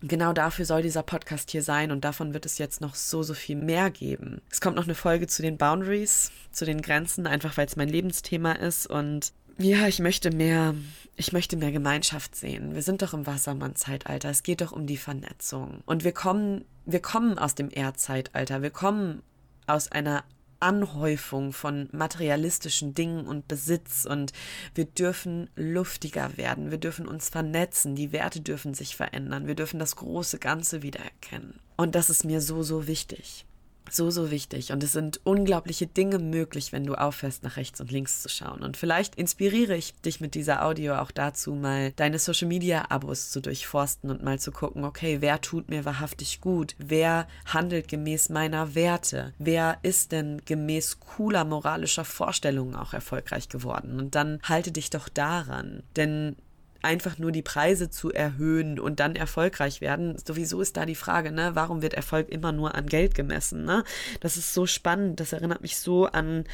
genau 0.00 0.32
dafür 0.32 0.64
soll 0.64 0.82
dieser 0.82 1.02
Podcast 1.02 1.50
hier 1.50 1.62
sein 1.62 1.90
und 1.90 2.04
davon 2.04 2.34
wird 2.34 2.46
es 2.46 2.58
jetzt 2.58 2.80
noch 2.80 2.94
so, 2.94 3.22
so 3.22 3.34
viel 3.34 3.56
mehr 3.56 3.90
geben. 3.90 4.40
Es 4.50 4.60
kommt 4.60 4.76
noch 4.76 4.84
eine 4.84 4.94
Folge 4.94 5.26
zu 5.26 5.42
den 5.42 5.56
Boundaries, 5.56 6.30
zu 6.52 6.64
den 6.64 6.82
Grenzen, 6.82 7.26
einfach 7.26 7.56
weil 7.56 7.66
es 7.66 7.76
mein 7.76 7.88
Lebensthema 7.88 8.52
ist 8.52 8.86
und 8.86 9.32
ja, 9.58 9.86
ich 9.86 10.00
möchte 10.00 10.34
mehr, 10.34 10.74
ich 11.16 11.32
möchte 11.32 11.56
mehr 11.56 11.70
Gemeinschaft 11.70 12.34
sehen. 12.34 12.74
Wir 12.74 12.82
sind 12.82 13.02
doch 13.02 13.14
im 13.14 13.24
Wassermann-Zeitalter. 13.24 14.28
Es 14.28 14.42
geht 14.42 14.60
doch 14.60 14.72
um 14.72 14.86
die 14.86 14.96
Vernetzung. 14.96 15.82
Und 15.86 16.02
wir 16.02 16.10
kommen, 16.10 16.64
wir 16.86 17.00
kommen 17.00 17.38
aus 17.38 17.54
dem 17.54 17.70
Erdzeitalter. 17.70 18.62
Wir 18.62 18.70
kommen 18.70 19.22
aus 19.68 19.92
einer 19.92 20.24
Anhäufung 20.64 21.52
von 21.52 21.88
materialistischen 21.92 22.94
Dingen 22.94 23.26
und 23.26 23.46
Besitz 23.46 24.06
und 24.06 24.32
wir 24.74 24.86
dürfen 24.86 25.50
luftiger 25.54 26.36
werden, 26.36 26.70
wir 26.70 26.78
dürfen 26.78 27.06
uns 27.06 27.28
vernetzen, 27.28 27.94
die 27.94 28.12
Werte 28.12 28.40
dürfen 28.40 28.74
sich 28.74 28.96
verändern, 28.96 29.46
wir 29.46 29.54
dürfen 29.54 29.78
das 29.78 29.96
große 29.96 30.38
Ganze 30.38 30.82
wiedererkennen. 30.82 31.60
Und 31.76 31.94
das 31.94 32.10
ist 32.10 32.24
mir 32.24 32.40
so, 32.40 32.62
so 32.62 32.86
wichtig 32.86 33.44
so, 33.90 34.10
so 34.10 34.30
wichtig. 34.30 34.72
Und 34.72 34.82
es 34.82 34.92
sind 34.92 35.20
unglaubliche 35.24 35.86
Dinge 35.86 36.18
möglich, 36.18 36.72
wenn 36.72 36.84
du 36.84 36.94
aufhörst, 36.94 37.42
nach 37.42 37.56
rechts 37.56 37.80
und 37.80 37.90
links 37.90 38.22
zu 38.22 38.28
schauen. 38.28 38.62
Und 38.62 38.76
vielleicht 38.76 39.14
inspiriere 39.14 39.76
ich 39.76 39.94
dich 40.02 40.20
mit 40.20 40.34
dieser 40.34 40.64
Audio 40.64 40.96
auch 40.96 41.10
dazu, 41.10 41.54
mal 41.54 41.92
deine 41.92 42.18
Social 42.18 42.48
Media 42.48 42.86
Abos 42.90 43.30
zu 43.30 43.40
durchforsten 43.40 44.10
und 44.10 44.22
mal 44.22 44.38
zu 44.38 44.52
gucken, 44.52 44.84
okay, 44.84 45.20
wer 45.20 45.40
tut 45.40 45.68
mir 45.68 45.84
wahrhaftig 45.84 46.40
gut? 46.40 46.74
Wer 46.78 47.26
handelt 47.46 47.88
gemäß 47.88 48.28
meiner 48.28 48.74
Werte? 48.74 49.34
Wer 49.38 49.78
ist 49.82 50.12
denn 50.12 50.42
gemäß 50.44 51.00
cooler 51.00 51.44
moralischer 51.44 52.04
Vorstellungen 52.04 52.74
auch 52.76 52.94
erfolgreich 52.94 53.48
geworden? 53.48 53.98
Und 53.98 54.14
dann 54.14 54.40
halte 54.42 54.72
dich 54.72 54.90
doch 54.90 55.08
daran. 55.08 55.82
Denn 55.96 56.36
einfach 56.84 57.18
nur 57.18 57.32
die 57.32 57.42
Preise 57.42 57.90
zu 57.90 58.12
erhöhen 58.12 58.78
und 58.78 59.00
dann 59.00 59.16
erfolgreich 59.16 59.80
werden. 59.80 60.16
Sowieso 60.24 60.60
ist 60.60 60.76
da 60.76 60.86
die 60.86 60.94
Frage, 60.94 61.32
ne, 61.32 61.52
warum 61.54 61.82
wird 61.82 61.94
Erfolg 61.94 62.28
immer 62.28 62.52
nur 62.52 62.74
an 62.74 62.86
Geld 62.86 63.14
gemessen? 63.14 63.64
Ne? 63.64 63.84
Das 64.20 64.36
ist 64.36 64.54
so 64.54 64.66
spannend. 64.66 65.18
Das 65.20 65.32
erinnert 65.32 65.62
mich 65.62 65.78
so 65.78 66.06
an, 66.06 66.44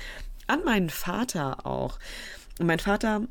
an 0.47 0.65
meinen 0.65 0.91
Vater 0.91 1.67
auch. 1.67 1.99
Und 2.59 2.67
mein 2.67 2.79
Vater 2.79 3.23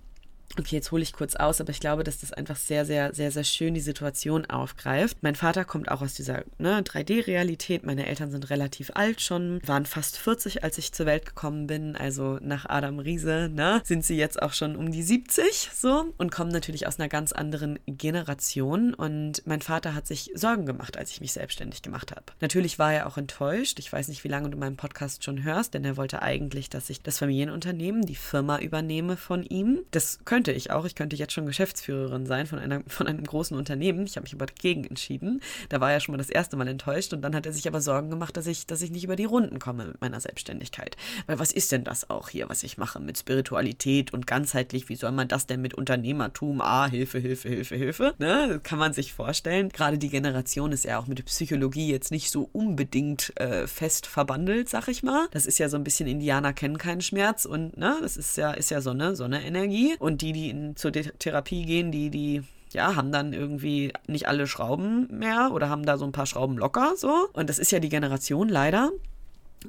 Okay, 0.58 0.76
jetzt 0.76 0.92
hole 0.92 1.04
ich 1.04 1.14
kurz 1.14 1.36
aus, 1.36 1.62
aber 1.62 1.70
ich 1.70 1.80
glaube, 1.80 2.04
dass 2.04 2.20
das 2.20 2.34
einfach 2.34 2.56
sehr, 2.56 2.86
sehr, 2.86 3.14
sehr, 3.14 3.32
sehr 3.32 3.44
schön 3.44 3.76
die 3.76 3.80
Situation 3.80 4.46
aufgreift. 4.46 5.18
Mein 5.22 5.36
Vater 5.36 5.64
kommt 5.64 5.90
auch 5.90 6.02
aus 6.02 6.16
dieser 6.16 6.44
ne, 6.58 6.82
3D-Realität. 6.82 7.86
Meine 7.86 8.08
Eltern 8.08 8.32
sind 8.32 8.50
relativ 8.50 8.92
alt 8.96 9.22
schon, 9.22 9.62
waren 9.66 9.86
fast 9.86 10.18
40, 10.18 10.64
als 10.64 10.78
ich 10.78 10.92
zur 10.92 11.06
Welt 11.06 11.26
gekommen 11.26 11.68
bin. 11.68 11.96
Also 11.96 12.40
nach 12.42 12.66
Adam 12.68 13.00
Riese 13.00 13.50
ne, 13.54 13.82
sind 13.86 14.04
sie 14.04 14.18
jetzt 14.18 14.42
auch 14.42 14.54
schon 14.54 14.76
um 14.76 14.92
die 14.92 15.04
70 15.04 15.70
so 15.74 16.14
und 16.18 16.32
kommen 16.32 16.52
natürlich 16.52 16.88
aus 16.88 17.00
einer 17.00 17.10
ganz 17.10 17.32
anderen 17.32 17.80
Generation. 17.86 18.94
Und 18.94 19.44
mein 19.46 19.62
Vater 19.62 19.94
hat 19.94 20.08
sich 20.08 20.32
Sorgen 20.34 20.66
gemacht, 20.66 20.98
als 20.98 21.12
ich 21.12 21.22
mich 21.22 21.32
selbstständig 21.32 21.84
gemacht 21.84 22.12
habe. 22.12 22.26
Natürlich 22.42 22.80
war 22.80 22.94
er 22.94 23.08
auch 23.08 23.18
enttäuscht. 23.18 23.80
Ich 23.80 23.94
weiß 23.94 24.08
nicht, 24.08 24.24
wie 24.24 24.30
lange 24.30 24.50
du 24.50 24.58
meinen 24.58 24.78
Podcast 24.78 25.24
schon 25.24 25.44
hörst, 25.44 25.74
denn 25.74 25.86
er 25.86 25.96
wollte 25.96 26.22
eigentlich, 26.22 26.70
dass 26.70 26.90
ich 26.90 27.02
das 27.02 27.20
Familienunternehmen, 27.20 28.02
die 28.02 28.16
Firma 28.16 28.60
übernehme 28.60 29.16
von 29.16 29.44
ihm. 29.44 29.80
Das 29.92 30.20
könnte 30.26 30.39
könnte 30.40 30.54
ich 30.54 30.72
auch. 30.72 30.86
Ich 30.86 30.96
könnte 30.96 31.18
jetzt 31.18 31.34
schon 31.34 31.46
Geschäftsführerin 31.46 32.26
sein 32.26 32.48
von, 32.48 32.60
einer, 32.60 32.82
von 32.88 33.08
einem 33.08 33.26
großen 33.26 33.58
Unternehmen. 33.58 34.06
Ich 34.06 34.16
habe 34.16 34.24
mich 34.24 34.34
aber 34.34 34.46
dagegen 34.46 34.86
entschieden. 34.86 35.42
Da 35.68 35.82
war 35.82 35.92
er 35.92 36.00
schon 36.00 36.14
mal 36.14 36.18
das 36.18 36.30
erste 36.30 36.56
Mal 36.56 36.70
enttäuscht 36.70 37.12
und 37.12 37.22
dann 37.22 37.36
hat 37.36 37.46
er 37.46 37.52
sich 37.52 37.68
aber 37.68 37.82
Sorgen 37.82 38.10
gemacht, 38.10 38.38
dass 38.38 38.48
ich, 38.48 38.66
dass 38.66 38.82
ich 38.82 38.90
nicht 38.90 39.04
über 39.04 39.18
die 39.18 39.26
Runden 39.26 39.60
komme 39.60 39.88
mit 39.88 40.00
meiner 40.00 40.22
Selbstständigkeit. 40.22 40.96
Weil 41.28 41.40
was 41.40 41.52
ist 41.52 41.74
denn 41.74 41.84
das 41.84 42.10
auch 42.10 42.30
hier, 42.30 42.48
was 42.48 42.64
ich 42.64 42.78
mache 42.78 43.02
mit 43.02 43.18
Spiritualität 43.18 44.14
und 44.14 44.28
ganzheitlich? 44.28 44.88
Wie 44.88 44.96
soll 44.96 45.12
man 45.12 45.28
das 45.28 45.46
denn 45.46 45.62
mit 45.62 45.74
Unternehmertum? 45.74 46.62
Ah, 46.62 46.88
Hilfe, 46.88 47.20
Hilfe, 47.20 47.50
Hilfe, 47.50 47.76
Hilfe. 47.76 48.14
Ne? 48.18 48.62
Kann 48.64 48.80
man 48.80 48.94
sich 48.94 49.12
vorstellen. 49.12 49.68
Gerade 49.68 49.98
die 49.98 50.08
Generation 50.08 50.72
ist 50.72 50.86
ja 50.86 51.00
auch 51.00 51.08
mit 51.08 51.26
Psychologie 51.26 51.92
jetzt 51.92 52.12
nicht 52.12 52.32
so 52.32 52.50
unbedingt 52.54 53.34
äh, 53.36 53.68
fest 53.68 54.08
verbandelt, 54.08 54.70
sag 54.70 54.88
ich 54.88 55.04
mal. 55.04 55.28
Das 55.32 55.46
ist 55.46 55.60
ja 55.60 55.68
so 55.68 55.76
ein 55.76 55.84
bisschen 55.84 56.08
Indianer 56.08 56.54
kennen 56.54 56.78
keinen 56.78 57.02
Schmerz 57.02 57.44
und 57.44 57.76
ne, 57.76 57.98
das 58.02 58.16
ist 58.16 58.38
ja, 58.38 58.52
ist 58.52 58.72
ja 58.72 58.80
so 58.80 58.92
eine, 58.92 59.18
so 59.18 59.26
eine 59.26 59.44
Energie. 59.44 59.98
Und 60.00 60.22
die, 60.22 60.29
die 60.34 60.40
die 60.40 60.50
in, 60.50 60.76
zur 60.76 60.92
Therapie 60.92 61.66
gehen, 61.66 61.92
die, 61.92 62.10
die 62.10 62.44
ja, 62.72 62.96
haben 62.96 63.12
dann 63.12 63.34
irgendwie 63.34 63.94
nicht 64.08 64.28
alle 64.28 64.48
Schrauben 64.48 65.08
mehr 65.12 65.52
oder 65.54 65.70
haben 65.70 65.86
da 65.86 65.98
so 65.98 66.06
ein 66.06 66.12
paar 66.12 66.26
Schrauben 66.26 66.58
locker 66.58 66.94
so. 66.96 67.30
Und 67.34 67.50
das 67.50 67.60
ist 67.60 67.72
ja 67.72 67.80
die 67.80 67.90
Generation 67.90 68.50
leider. 68.50 68.92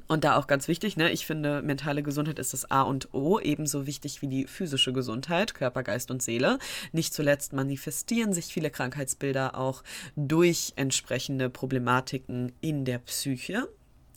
Und 0.07 0.23
da 0.23 0.37
auch 0.37 0.47
ganz 0.47 0.69
wichtig, 0.69 0.95
ne? 0.95 1.11
Ich 1.11 1.25
finde, 1.25 1.61
mentale 1.61 2.01
Gesundheit 2.01 2.39
ist 2.39 2.53
das 2.53 2.71
A 2.71 2.83
und 2.83 3.13
O, 3.13 3.39
ebenso 3.39 3.85
wichtig 3.87 4.21
wie 4.21 4.27
die 4.27 4.47
physische 4.47 4.93
Gesundheit, 4.93 5.53
Körper, 5.53 5.83
Geist 5.83 6.11
und 6.11 6.23
Seele. 6.23 6.59
Nicht 6.93 7.13
zuletzt 7.13 7.51
manifestieren 7.51 8.31
sich 8.31 8.45
viele 8.45 8.69
Krankheitsbilder 8.69 9.57
auch 9.57 9.83
durch 10.15 10.71
entsprechende 10.77 11.49
Problematiken 11.49 12.53
in 12.61 12.85
der 12.85 12.99
Psyche 12.99 13.67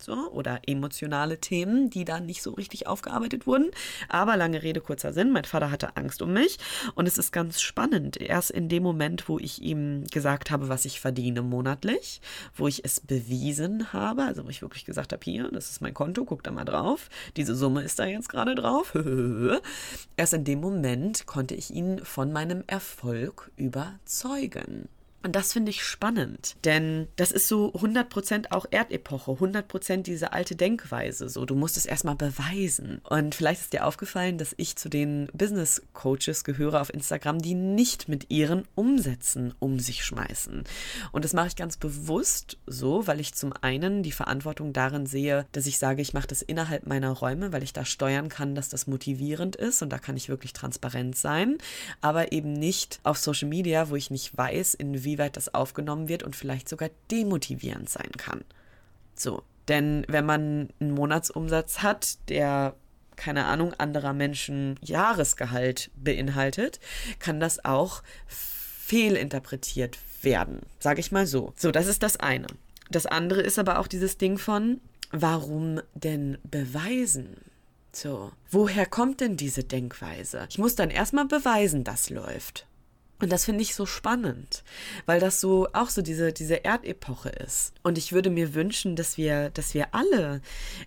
so, 0.04 0.30
oder 0.30 0.60
emotionale 0.66 1.38
Themen, 1.38 1.90
die 1.90 2.04
da 2.04 2.20
nicht 2.20 2.42
so 2.42 2.52
richtig 2.52 2.86
aufgearbeitet 2.86 3.46
wurden. 3.46 3.70
Aber 4.08 4.36
lange 4.36 4.62
Rede, 4.62 4.80
kurzer 4.80 5.12
Sinn, 5.12 5.32
mein 5.32 5.44
Vater 5.44 5.70
hatte 5.70 5.96
Angst 5.96 6.22
um 6.22 6.32
mich 6.32 6.58
und 6.94 7.06
es 7.06 7.18
ist 7.18 7.32
ganz 7.32 7.60
spannend. 7.60 8.20
Erst 8.20 8.50
in 8.50 8.68
dem 8.68 8.82
Moment, 8.82 9.28
wo 9.28 9.38
ich 9.38 9.62
ihm 9.62 10.04
gesagt 10.12 10.50
habe, 10.50 10.68
was 10.68 10.84
ich 10.84 11.00
verdiene 11.00 11.42
monatlich, 11.42 12.20
wo 12.54 12.68
ich 12.68 12.84
es 12.84 13.00
bewiesen 13.00 13.92
habe, 13.92 14.24
also 14.24 14.44
wo 14.44 14.48
ich 14.48 14.62
wirklich 14.62 14.84
gesagt 14.84 15.12
habe, 15.12 15.24
hier, 15.24 15.50
das 15.50 15.70
ist 15.70 15.80
mein 15.80 15.94
Konto, 15.94 16.24
guck 16.24 16.42
da 16.42 16.50
mal 16.50 16.64
drauf, 16.64 17.08
diese 17.36 17.54
Summe 17.54 17.82
ist 17.82 17.98
da 17.98 18.06
jetzt 18.06 18.28
gerade 18.28 18.54
drauf. 18.54 18.94
Erst 20.16 20.34
in 20.34 20.44
dem 20.44 20.60
Moment 20.60 21.26
konnte 21.26 21.54
ich 21.54 21.70
ihn 21.70 22.04
von 22.04 22.32
meinem 22.32 22.62
Erfolg 22.66 23.50
überzeugen. 23.56 24.88
Und 25.24 25.34
das 25.34 25.54
finde 25.54 25.70
ich 25.70 25.82
spannend, 25.82 26.54
denn 26.64 27.08
das 27.16 27.32
ist 27.32 27.48
so 27.48 27.72
100% 27.72 28.50
auch 28.50 28.66
Erdepoche, 28.70 29.30
100% 29.30 30.02
diese 30.02 30.34
alte 30.34 30.54
Denkweise. 30.54 31.30
So, 31.30 31.46
du 31.46 31.54
musst 31.54 31.78
es 31.78 31.86
erstmal 31.86 32.14
beweisen. 32.14 33.00
Und 33.08 33.34
vielleicht 33.34 33.62
ist 33.62 33.72
dir 33.72 33.86
aufgefallen, 33.86 34.36
dass 34.36 34.54
ich 34.58 34.76
zu 34.76 34.90
den 34.90 35.28
Business 35.32 35.80
Coaches 35.94 36.44
gehöre 36.44 36.78
auf 36.78 36.92
Instagram, 36.92 37.40
die 37.40 37.54
nicht 37.54 38.06
mit 38.06 38.30
ihren 38.30 38.68
Umsätzen 38.74 39.54
um 39.60 39.78
sich 39.78 40.04
schmeißen. 40.04 40.64
Und 41.10 41.24
das 41.24 41.32
mache 41.32 41.46
ich 41.46 41.56
ganz 41.56 41.78
bewusst 41.78 42.58
so, 42.66 43.06
weil 43.06 43.18
ich 43.18 43.32
zum 43.32 43.54
einen 43.62 44.02
die 44.02 44.12
Verantwortung 44.12 44.74
darin 44.74 45.06
sehe, 45.06 45.46
dass 45.52 45.64
ich 45.64 45.78
sage, 45.78 46.02
ich 46.02 46.12
mache 46.12 46.26
das 46.26 46.42
innerhalb 46.42 46.86
meiner 46.86 47.12
Räume, 47.12 47.50
weil 47.50 47.62
ich 47.62 47.72
da 47.72 47.86
steuern 47.86 48.28
kann, 48.28 48.54
dass 48.54 48.68
das 48.68 48.86
motivierend 48.86 49.56
ist 49.56 49.80
und 49.80 49.88
da 49.88 49.98
kann 49.98 50.18
ich 50.18 50.28
wirklich 50.28 50.52
transparent 50.52 51.16
sein, 51.16 51.56
aber 52.02 52.32
eben 52.32 52.52
nicht 52.52 53.00
auf 53.04 53.16
Social 53.16 53.48
Media, 53.48 53.88
wo 53.88 53.96
ich 53.96 54.10
nicht 54.10 54.36
weiß, 54.36 54.74
inwiefern 54.74 55.13
inwieweit 55.14 55.36
das 55.36 55.54
aufgenommen 55.54 56.08
wird 56.08 56.22
und 56.22 56.34
vielleicht 56.34 56.68
sogar 56.68 56.90
demotivierend 57.10 57.88
sein 57.88 58.10
kann. 58.16 58.44
So, 59.14 59.42
denn 59.68 60.04
wenn 60.08 60.26
man 60.26 60.68
einen 60.80 60.90
Monatsumsatz 60.90 61.82
hat, 61.82 62.18
der 62.28 62.74
keine 63.16 63.44
Ahnung, 63.44 63.72
anderer 63.74 64.12
Menschen 64.12 64.76
Jahresgehalt 64.82 65.92
beinhaltet, 65.94 66.80
kann 67.20 67.38
das 67.38 67.64
auch 67.64 68.02
fehlinterpretiert 68.26 69.98
werden, 70.22 70.62
sage 70.80 70.98
ich 70.98 71.12
mal 71.12 71.24
so. 71.24 71.52
So, 71.56 71.70
das 71.70 71.86
ist 71.86 72.02
das 72.02 72.16
eine. 72.16 72.48
Das 72.90 73.06
andere 73.06 73.40
ist 73.40 73.60
aber 73.60 73.78
auch 73.78 73.86
dieses 73.86 74.18
Ding 74.18 74.36
von, 74.36 74.80
warum 75.12 75.80
denn 75.94 76.38
beweisen? 76.42 77.36
So, 77.92 78.32
woher 78.50 78.84
kommt 78.84 79.20
denn 79.20 79.36
diese 79.36 79.62
Denkweise? 79.62 80.48
Ich 80.50 80.58
muss 80.58 80.74
dann 80.74 80.90
erstmal 80.90 81.26
beweisen, 81.26 81.84
dass 81.84 82.10
läuft. 82.10 82.66
Und 83.20 83.30
das 83.30 83.44
finde 83.44 83.62
ich 83.62 83.76
so 83.76 83.86
spannend, 83.86 84.64
weil 85.06 85.20
das 85.20 85.40
so 85.40 85.68
auch 85.72 85.88
so 85.88 86.02
diese, 86.02 86.32
diese 86.32 86.64
Erdepoche 86.64 87.28
ist. 87.28 87.72
Und 87.84 87.96
ich 87.96 88.12
würde 88.12 88.28
mir 88.28 88.54
wünschen, 88.54 88.96
dass 88.96 89.16
wir, 89.16 89.50
dass 89.50 89.72
wir 89.72 89.94
alle 89.94 90.40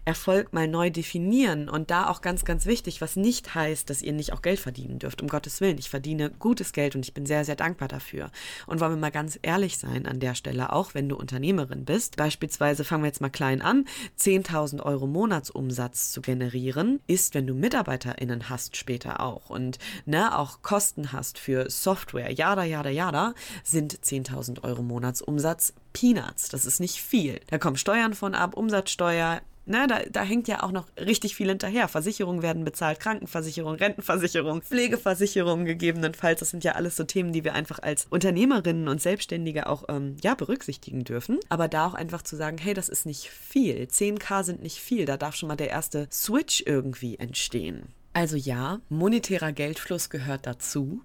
Erfolg 0.04 0.52
mal 0.52 0.68
neu 0.68 0.90
definieren 0.90 1.70
und 1.70 1.90
da 1.90 2.10
auch 2.10 2.20
ganz, 2.22 2.44
ganz 2.44 2.66
wichtig, 2.66 3.00
was 3.00 3.16
nicht 3.16 3.56
heißt, 3.56 3.90
dass 3.90 4.02
ihr 4.02 4.12
nicht 4.12 4.34
auch 4.34 4.42
Geld 4.42 4.60
verdienen 4.60 5.00
dürft. 5.00 5.22
Um 5.22 5.30
Gottes 5.30 5.62
Willen, 5.62 5.78
ich 5.78 5.90
verdiene 5.90 6.30
gutes 6.30 6.74
Geld 6.74 6.96
und 6.96 7.06
ich 7.06 7.14
bin 7.14 7.26
sehr, 7.26 7.46
sehr 7.46 7.56
dankbar 7.56 7.88
dafür. 7.88 8.30
Und 8.66 8.82
wollen 8.82 8.92
wir 8.92 8.98
mal 8.98 9.10
ganz 9.10 9.40
ehrlich 9.42 9.78
sein 9.78 10.06
an 10.06 10.20
der 10.20 10.36
Stelle, 10.36 10.74
auch 10.74 10.94
wenn 10.94 11.08
du 11.08 11.16
Unternehmerin 11.16 11.86
bist, 11.86 12.18
beispielsweise 12.18 12.84
fangen 12.84 13.04
wir 13.04 13.08
jetzt 13.08 13.22
mal 13.22 13.30
klein 13.30 13.62
an, 13.62 13.86
10.000 14.20 14.84
Euro 14.84 15.08
Monatsumsatz 15.08 16.12
zu 16.12 16.22
generieren, 16.22 17.00
ist, 17.08 17.36
wenn 17.36 17.48
du 17.48 17.54
MitarbeiterInnen 17.54 18.50
hast 18.50 18.76
später 18.76 19.22
auch 19.22 19.50
und 19.50 19.80
ne, 20.06 20.38
auch 20.38 20.62
Kosten 20.62 21.14
hast 21.14 21.40
für 21.40 21.70
Software, 21.70 22.17
Software, 22.18 22.32
jada, 22.32 22.64
jada, 22.64 22.90
jada, 22.90 23.34
sind 23.64 23.94
10.000 24.00 24.64
Euro 24.64 24.82
Monatsumsatz 24.82 25.74
Peanuts. 25.94 26.50
Das 26.50 26.66
ist 26.66 26.80
nicht 26.80 27.00
viel. 27.00 27.40
Da 27.50 27.60
kommen 27.60 27.78
Steuern 27.78 28.14
von 28.14 28.34
ab, 28.34 28.58
Umsatzsteuer, 28.58 29.42
Ne, 29.70 29.86
da, 29.86 30.00
da 30.10 30.22
hängt 30.22 30.48
ja 30.48 30.64
auch 30.64 30.72
noch 30.72 30.88
richtig 30.98 31.36
viel 31.36 31.50
hinterher. 31.50 31.90
Versicherungen 31.90 32.42
werden 32.42 32.64
bezahlt, 32.64 33.02
Krankenversicherung, 33.02 33.76
Rentenversicherung, 33.76 34.62
Pflegeversicherung 34.62 35.66
gegebenenfalls. 35.66 36.40
Das 36.40 36.52
sind 36.52 36.64
ja 36.64 36.76
alles 36.76 36.96
so 36.96 37.04
Themen, 37.04 37.34
die 37.34 37.44
wir 37.44 37.54
einfach 37.54 37.80
als 37.80 38.08
Unternehmerinnen 38.10 38.88
und 38.88 39.02
Selbstständige 39.02 39.68
auch 39.68 39.84
ähm, 39.90 40.16
ja, 40.24 40.36
berücksichtigen 40.36 41.04
dürfen. 41.04 41.38
Aber 41.50 41.68
da 41.68 41.86
auch 41.86 41.96
einfach 41.96 42.22
zu 42.22 42.38
sagen, 42.38 42.58
hey, 42.58 42.74
das 42.74 42.88
ist 42.88 43.06
nicht 43.06 43.30
viel. 43.30 43.84
10k 43.84 44.46
sind 44.46 44.64
nicht 44.64 44.80
viel. 44.80 45.04
Da 45.04 45.18
darf 45.18 45.36
schon 45.36 45.50
mal 45.50 45.58
der 45.58 45.70
erste 45.70 46.08
Switch 46.14 46.64
irgendwie 46.66 47.18
entstehen. 47.20 47.90
Also 48.14 48.38
ja, 48.38 48.80
monetärer 48.88 49.52
Geldfluss 49.52 50.10
gehört 50.10 50.48
dazu 50.48 51.02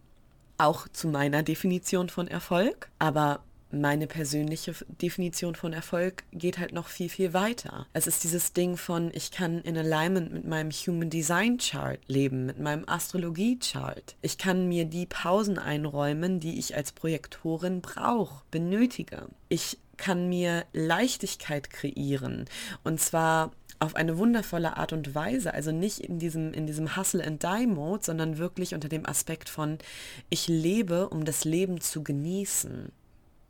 auch 0.62 0.88
zu 0.88 1.08
meiner 1.08 1.42
Definition 1.42 2.08
von 2.08 2.28
Erfolg, 2.28 2.90
aber 2.98 3.40
meine 3.72 4.06
persönliche 4.06 4.74
Definition 5.00 5.54
von 5.54 5.72
Erfolg 5.72 6.24
geht 6.32 6.58
halt 6.58 6.72
noch 6.72 6.88
viel, 6.88 7.08
viel 7.08 7.32
weiter. 7.32 7.86
Es 7.94 8.06
ist 8.06 8.22
dieses 8.22 8.52
Ding 8.52 8.76
von, 8.76 9.10
ich 9.14 9.30
kann 9.30 9.62
in 9.62 9.78
Alignment 9.78 10.30
mit 10.30 10.46
meinem 10.46 10.70
Human 10.70 11.08
Design 11.08 11.56
Chart 11.56 11.98
leben, 12.06 12.46
mit 12.46 12.60
meinem 12.60 12.86
Astrologie 12.86 13.58
Chart. 13.58 14.14
Ich 14.20 14.36
kann 14.36 14.68
mir 14.68 14.84
die 14.84 15.06
Pausen 15.06 15.58
einräumen, 15.58 16.38
die 16.38 16.58
ich 16.58 16.76
als 16.76 16.92
Projektorin 16.92 17.80
brauche, 17.80 18.44
benötige. 18.50 19.28
Ich 19.48 19.78
kann 19.96 20.28
mir 20.28 20.64
Leichtigkeit 20.72 21.70
kreieren. 21.70 22.46
Und 22.84 23.00
zwar 23.00 23.52
auf 23.82 23.96
eine 23.96 24.16
wundervolle 24.16 24.76
Art 24.76 24.92
und 24.92 25.14
Weise, 25.14 25.52
also 25.52 25.72
nicht 25.72 25.98
in 25.98 26.18
diesem, 26.18 26.52
in 26.52 26.66
diesem 26.66 26.96
Hustle 26.96 27.24
and 27.24 27.42
Die 27.42 27.66
Mode, 27.66 28.04
sondern 28.04 28.38
wirklich 28.38 28.74
unter 28.74 28.88
dem 28.88 29.06
Aspekt 29.06 29.48
von, 29.48 29.78
ich 30.30 30.48
lebe, 30.48 31.08
um 31.08 31.24
das 31.24 31.44
Leben 31.44 31.80
zu 31.80 32.02
genießen. 32.04 32.92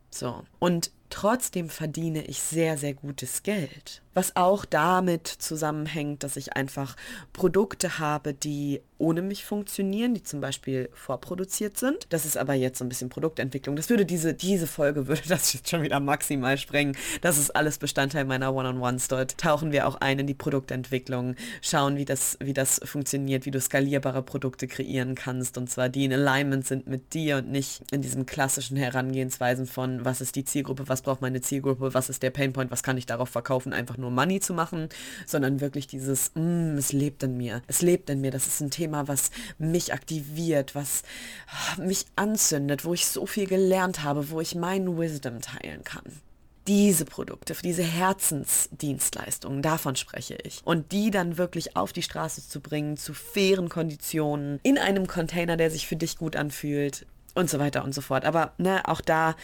So. 0.09 0.43
Und 0.59 0.91
trotzdem 1.09 1.69
verdiene 1.69 2.25
ich 2.25 2.41
sehr, 2.41 2.77
sehr 2.77 2.93
gutes 2.93 3.43
Geld. 3.43 4.01
Was 4.13 4.35
auch 4.35 4.65
damit 4.65 5.27
zusammenhängt, 5.27 6.23
dass 6.23 6.35
ich 6.35 6.55
einfach 6.55 6.95
Produkte 7.31 7.99
habe, 7.99 8.33
die 8.33 8.81
ohne 9.03 9.21
mich 9.21 9.43
funktionieren, 9.43 10.13
die 10.13 10.23
zum 10.23 10.39
Beispiel 10.39 10.89
vorproduziert 10.93 11.77
sind. 11.77 12.07
Das 12.09 12.25
ist 12.25 12.37
aber 12.37 12.53
jetzt 12.53 12.79
so 12.79 12.85
ein 12.85 12.89
bisschen 12.89 13.09
Produktentwicklung. 13.09 13.75
Das 13.75 13.89
würde 13.89 14.05
diese, 14.05 14.33
diese 14.33 14.65
Folge 14.65 15.07
würde 15.07 15.23
das 15.27 15.51
jetzt 15.51 15.69
schon 15.69 15.81
wieder 15.81 15.99
maximal 15.99 16.57
sprengen. 16.57 16.95
Das 17.19 17.37
ist 17.37 17.53
alles 17.53 17.77
Bestandteil 17.77 18.23
meiner 18.23 18.55
One-on-Ones. 18.55 19.09
Dort 19.09 19.37
tauchen 19.37 19.73
wir 19.73 19.87
auch 19.87 19.95
ein 19.95 20.19
in 20.19 20.27
die 20.27 20.33
Produktentwicklung, 20.33 21.35
schauen, 21.61 21.97
wie 21.97 22.05
das, 22.05 22.37
wie 22.39 22.53
das 22.53 22.79
funktioniert, 22.85 23.45
wie 23.45 23.51
du 23.51 23.59
skalierbare 23.59 24.23
Produkte 24.23 24.67
kreieren 24.67 25.15
kannst 25.15 25.57
und 25.57 25.69
zwar 25.69 25.89
die 25.89 26.05
in 26.05 26.13
Alignment 26.13 26.65
sind 26.65 26.87
mit 26.87 27.13
dir 27.13 27.37
und 27.37 27.51
nicht 27.51 27.81
in 27.91 28.01
diesen 28.01 28.25
klassischen 28.25 28.77
Herangehensweisen 28.77 29.67
von, 29.67 30.05
was 30.05 30.21
ist 30.21 30.37
die 30.37 30.45
Zielgruppe, 30.45 30.87
was 30.87 31.01
braucht 31.01 31.21
meine 31.21 31.41
Zielgruppe, 31.41 31.93
was 31.93 32.09
ist 32.09 32.23
der 32.23 32.29
Painpoint, 32.29 32.71
was 32.71 32.83
kann 32.83 32.97
ich 32.97 33.05
darauf 33.05 33.29
verkaufen, 33.29 33.73
einfach 33.73 33.97
nur 33.97 34.11
Money 34.11 34.39
zu 34.39 34.53
machen, 34.53 34.87
sondern 35.25 35.59
wirklich 35.59 35.87
dieses, 35.87 36.31
mm, 36.35 36.77
es 36.77 36.93
lebt 36.93 37.21
in 37.23 37.35
mir, 37.35 37.61
es 37.67 37.81
lebt 37.81 38.09
in 38.09 38.21
mir, 38.21 38.31
das 38.31 38.47
ist 38.47 38.61
ein 38.61 38.71
Thema, 38.71 38.92
was 38.93 39.31
mich 39.57 39.93
aktiviert, 39.93 40.75
was 40.75 41.03
ah, 41.47 41.81
mich 41.81 42.05
anzündet, 42.15 42.85
wo 42.85 42.93
ich 42.93 43.07
so 43.07 43.25
viel 43.25 43.47
gelernt 43.47 44.03
habe, 44.03 44.29
wo 44.29 44.41
ich 44.41 44.55
meinen 44.55 44.97
Wisdom 44.97 45.41
teilen 45.41 45.83
kann 45.83 46.21
diese 46.67 47.05
Produkte, 47.05 47.55
diese 47.61 47.83
Herzensdienstleistungen, 47.83 49.61
davon 49.61 49.95
spreche 49.95 50.37
ich. 50.43 50.61
Und 50.63 50.91
die 50.91 51.11
dann 51.11 51.37
wirklich 51.37 51.75
auf 51.75 51.91
die 51.91 52.01
Straße 52.01 52.47
zu 52.47 52.61
bringen, 52.61 52.95
zu 52.95 53.13
fairen 53.13 53.69
Konditionen, 53.69 54.59
in 54.63 54.77
einem 54.77 55.07
Container, 55.07 55.57
der 55.57 55.69
sich 55.71 55.87
für 55.87 55.95
dich 55.95 56.17
gut 56.17 56.35
anfühlt 56.35 57.05
und 57.35 57.49
so 57.49 57.59
weiter 57.59 57.83
und 57.83 57.93
so 57.93 58.01
fort. 58.01 58.23
Aber 58.23 58.53
ne, 58.57 58.87
auch 58.87 59.01
da 59.01 59.35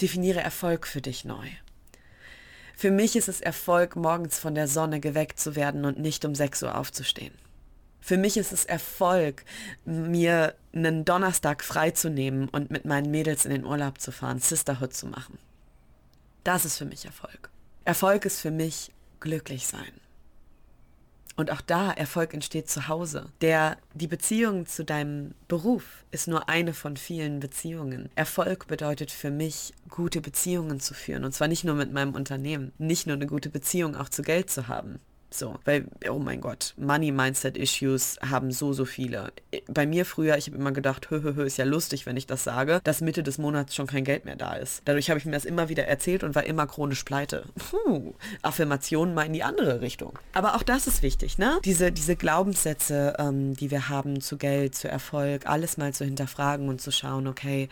definiere 0.00 0.40
Erfolg 0.40 0.86
für 0.86 1.00
dich 1.00 1.24
neu. 1.24 1.46
Für 2.76 2.90
mich 2.90 3.16
ist 3.16 3.28
es 3.28 3.40
Erfolg, 3.40 3.96
morgens 3.96 4.38
von 4.38 4.54
der 4.54 4.68
Sonne 4.68 5.00
geweckt 5.00 5.40
zu 5.40 5.56
werden 5.56 5.86
und 5.86 5.98
nicht 5.98 6.26
um 6.26 6.34
6 6.34 6.64
Uhr 6.64 6.76
aufzustehen. 6.76 7.32
Für 8.06 8.18
mich 8.18 8.36
ist 8.36 8.52
es 8.52 8.64
Erfolg, 8.64 9.44
mir 9.84 10.54
einen 10.72 11.04
Donnerstag 11.04 11.64
freizunehmen 11.64 12.48
und 12.48 12.70
mit 12.70 12.84
meinen 12.84 13.10
Mädels 13.10 13.44
in 13.44 13.50
den 13.50 13.64
Urlaub 13.64 14.00
zu 14.00 14.12
fahren, 14.12 14.38
Sisterhood 14.38 14.94
zu 14.94 15.08
machen. 15.08 15.38
Das 16.44 16.64
ist 16.64 16.78
für 16.78 16.84
mich 16.84 17.04
Erfolg. 17.04 17.50
Erfolg 17.84 18.24
ist 18.24 18.40
für 18.40 18.52
mich 18.52 18.92
glücklich 19.18 19.66
sein. 19.66 19.90
Und 21.34 21.50
auch 21.50 21.60
da, 21.60 21.90
Erfolg 21.90 22.32
entsteht 22.32 22.70
zu 22.70 22.86
Hause. 22.86 23.26
Der, 23.40 23.76
die 23.94 24.06
Beziehung 24.06 24.66
zu 24.66 24.84
deinem 24.84 25.34
Beruf 25.48 26.04
ist 26.12 26.28
nur 26.28 26.48
eine 26.48 26.74
von 26.74 26.96
vielen 26.96 27.40
Beziehungen. 27.40 28.08
Erfolg 28.14 28.68
bedeutet 28.68 29.10
für 29.10 29.32
mich, 29.32 29.74
gute 29.88 30.20
Beziehungen 30.20 30.78
zu 30.78 30.94
führen. 30.94 31.24
Und 31.24 31.32
zwar 31.32 31.48
nicht 31.48 31.64
nur 31.64 31.74
mit 31.74 31.92
meinem 31.92 32.14
Unternehmen, 32.14 32.70
nicht 32.78 33.08
nur 33.08 33.16
eine 33.16 33.26
gute 33.26 33.50
Beziehung 33.50 33.96
auch 33.96 34.10
zu 34.10 34.22
Geld 34.22 34.48
zu 34.48 34.68
haben. 34.68 35.00
So, 35.30 35.58
weil, 35.64 35.86
oh 36.08 36.18
mein 36.18 36.40
Gott, 36.40 36.74
Money 36.76 37.10
Mindset 37.10 37.56
Issues 37.56 38.16
haben 38.22 38.52
so, 38.52 38.72
so 38.72 38.84
viele. 38.84 39.32
Bei 39.68 39.86
mir 39.86 40.04
früher, 40.04 40.36
ich 40.36 40.46
habe 40.46 40.56
immer 40.56 40.72
gedacht, 40.72 41.10
hö, 41.10 41.22
hö, 41.22 41.34
hö, 41.34 41.44
ist 41.44 41.58
ja 41.58 41.64
lustig, 41.64 42.06
wenn 42.06 42.16
ich 42.16 42.26
das 42.26 42.44
sage, 42.44 42.80
dass 42.84 43.00
Mitte 43.00 43.22
des 43.22 43.38
Monats 43.38 43.74
schon 43.74 43.86
kein 43.86 44.04
Geld 44.04 44.24
mehr 44.24 44.36
da 44.36 44.54
ist. 44.54 44.82
Dadurch 44.84 45.10
habe 45.10 45.18
ich 45.18 45.26
mir 45.26 45.32
das 45.32 45.44
immer 45.44 45.68
wieder 45.68 45.86
erzählt 45.86 46.22
und 46.22 46.34
war 46.34 46.44
immer 46.44 46.66
chronisch 46.66 47.02
pleite. 47.02 47.44
Puh, 47.56 48.14
Affirmationen 48.42 49.14
mal 49.14 49.26
in 49.26 49.32
die 49.32 49.42
andere 49.42 49.80
Richtung. 49.80 50.18
Aber 50.32 50.54
auch 50.54 50.62
das 50.62 50.86
ist 50.86 51.02
wichtig, 51.02 51.38
ne? 51.38 51.58
Diese, 51.64 51.90
diese 51.92 52.16
Glaubenssätze, 52.16 53.14
ähm, 53.18 53.54
die 53.54 53.70
wir 53.70 53.88
haben 53.88 54.20
zu 54.20 54.36
Geld, 54.36 54.74
zu 54.74 54.88
Erfolg, 54.88 55.46
alles 55.46 55.76
mal 55.76 55.92
zu 55.92 56.04
hinterfragen 56.04 56.68
und 56.68 56.80
zu 56.80 56.92
schauen, 56.92 57.26
okay, 57.26 57.68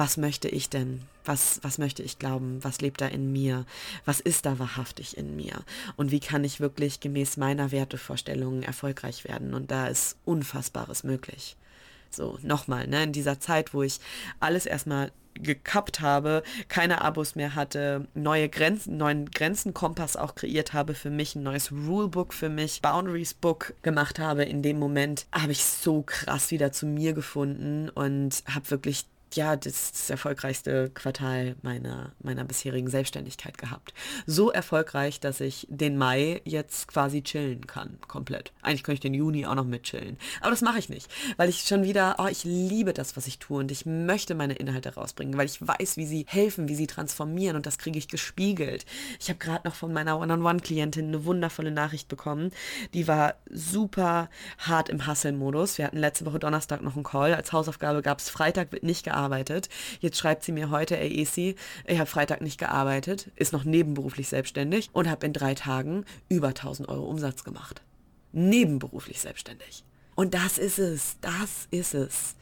was 0.00 0.16
möchte 0.16 0.48
ich 0.48 0.70
denn? 0.70 1.02
Was, 1.26 1.60
was 1.60 1.76
möchte 1.76 2.02
ich 2.02 2.18
glauben? 2.18 2.64
Was 2.64 2.80
lebt 2.80 3.02
da 3.02 3.06
in 3.06 3.32
mir? 3.32 3.66
Was 4.06 4.18
ist 4.18 4.46
da 4.46 4.58
wahrhaftig 4.58 5.18
in 5.18 5.36
mir? 5.36 5.62
Und 5.94 6.10
wie 6.10 6.20
kann 6.20 6.42
ich 6.42 6.58
wirklich 6.58 7.00
gemäß 7.00 7.36
meiner 7.36 7.70
Wertevorstellungen 7.70 8.62
erfolgreich 8.62 9.24
werden? 9.24 9.52
Und 9.52 9.70
da 9.70 9.88
ist 9.88 10.16
Unfassbares 10.24 11.04
möglich. 11.04 11.54
So, 12.08 12.38
nochmal, 12.40 12.86
ne, 12.86 13.02
in 13.02 13.12
dieser 13.12 13.40
Zeit, 13.40 13.74
wo 13.74 13.82
ich 13.82 14.00
alles 14.40 14.64
erstmal 14.64 15.12
gekappt 15.34 16.00
habe, 16.00 16.44
keine 16.68 17.02
Abos 17.02 17.34
mehr 17.34 17.54
hatte, 17.54 18.08
neue 18.14 18.48
Grenzen, 18.48 18.96
neuen 18.96 19.30
Grenzenkompass 19.30 20.16
auch 20.16 20.34
kreiert 20.34 20.72
habe 20.72 20.94
für 20.94 21.10
mich, 21.10 21.34
ein 21.34 21.42
neues 21.42 21.72
Rulebook 21.72 22.32
für 22.32 22.48
mich, 22.48 22.80
Boundaries 22.80 23.34
Book 23.34 23.74
gemacht 23.82 24.18
habe. 24.18 24.44
In 24.44 24.62
dem 24.62 24.78
Moment 24.78 25.26
habe 25.30 25.52
ich 25.52 25.62
so 25.62 26.00
krass 26.00 26.50
wieder 26.50 26.72
zu 26.72 26.86
mir 26.86 27.12
gefunden 27.12 27.90
und 27.90 28.42
habe 28.46 28.70
wirklich 28.70 29.04
ja, 29.34 29.56
das, 29.56 29.92
das 29.92 30.10
erfolgreichste 30.10 30.90
Quartal 30.90 31.56
meiner, 31.62 32.12
meiner 32.22 32.44
bisherigen 32.44 32.88
Selbstständigkeit 32.88 33.58
gehabt. 33.58 33.94
So 34.26 34.50
erfolgreich, 34.50 35.20
dass 35.20 35.40
ich 35.40 35.66
den 35.70 35.96
Mai 35.96 36.40
jetzt 36.44 36.88
quasi 36.88 37.22
chillen 37.22 37.66
kann, 37.66 37.98
komplett. 38.08 38.52
Eigentlich 38.62 38.82
könnte 38.82 38.94
ich 38.94 39.00
den 39.00 39.14
Juni 39.14 39.46
auch 39.46 39.54
noch 39.54 39.64
mit 39.64 39.84
chillen. 39.84 40.16
Aber 40.40 40.50
das 40.50 40.62
mache 40.62 40.78
ich 40.78 40.88
nicht, 40.88 41.08
weil 41.36 41.48
ich 41.48 41.62
schon 41.62 41.84
wieder, 41.84 42.16
oh, 42.18 42.26
ich 42.26 42.44
liebe 42.44 42.92
das, 42.92 43.16
was 43.16 43.26
ich 43.26 43.38
tue 43.38 43.60
und 43.60 43.70
ich 43.70 43.86
möchte 43.86 44.34
meine 44.34 44.54
Inhalte 44.54 44.94
rausbringen, 44.94 45.36
weil 45.38 45.46
ich 45.46 45.64
weiß, 45.66 45.96
wie 45.96 46.06
sie 46.06 46.26
helfen, 46.28 46.68
wie 46.68 46.74
sie 46.74 46.86
transformieren 46.86 47.56
und 47.56 47.66
das 47.66 47.78
kriege 47.78 47.98
ich 47.98 48.08
gespiegelt. 48.08 48.84
Ich 49.20 49.28
habe 49.28 49.38
gerade 49.38 49.68
noch 49.68 49.74
von 49.74 49.92
meiner 49.92 50.18
One-on-One-Klientin 50.18 51.06
eine 51.06 51.24
wundervolle 51.24 51.70
Nachricht 51.70 52.08
bekommen. 52.08 52.50
Die 52.94 53.06
war 53.06 53.34
super 53.50 54.28
hart 54.58 54.88
im 54.88 55.06
Hustle-Modus. 55.06 55.78
Wir 55.78 55.86
hatten 55.86 55.98
letzte 55.98 56.26
Woche 56.26 56.38
Donnerstag 56.38 56.82
noch 56.82 56.96
einen 56.96 57.04
Call. 57.04 57.34
Als 57.34 57.52
Hausaufgabe 57.52 58.02
gab 58.02 58.18
es 58.18 58.28
Freitag, 58.28 58.72
wird 58.72 58.82
nicht 58.82 59.04
gearbeitet 59.04 59.19
gearbeitet. 59.20 59.68
Jetzt 60.00 60.18
schreibt 60.18 60.44
sie 60.44 60.52
mir 60.52 60.70
heute, 60.70 60.98
ey 60.98 61.20
Esi, 61.20 61.56
ich 61.86 61.98
habe 61.98 62.08
Freitag 62.08 62.40
nicht 62.40 62.58
gearbeitet, 62.58 63.30
ist 63.36 63.52
noch 63.52 63.64
nebenberuflich 63.64 64.28
selbstständig 64.28 64.90
und 64.92 65.08
habe 65.08 65.26
in 65.26 65.32
drei 65.32 65.54
Tagen 65.54 66.04
über 66.28 66.48
1000 66.48 66.88
Euro 66.88 67.04
Umsatz 67.04 67.44
gemacht. 67.44 67.82
Nebenberuflich 68.32 69.20
selbstständig. 69.20 69.84
Und 70.14 70.34
das 70.34 70.58
ist 70.58 70.78
es, 70.78 71.16
das 71.20 71.68
ist 71.70 71.94
es. 71.94 72.34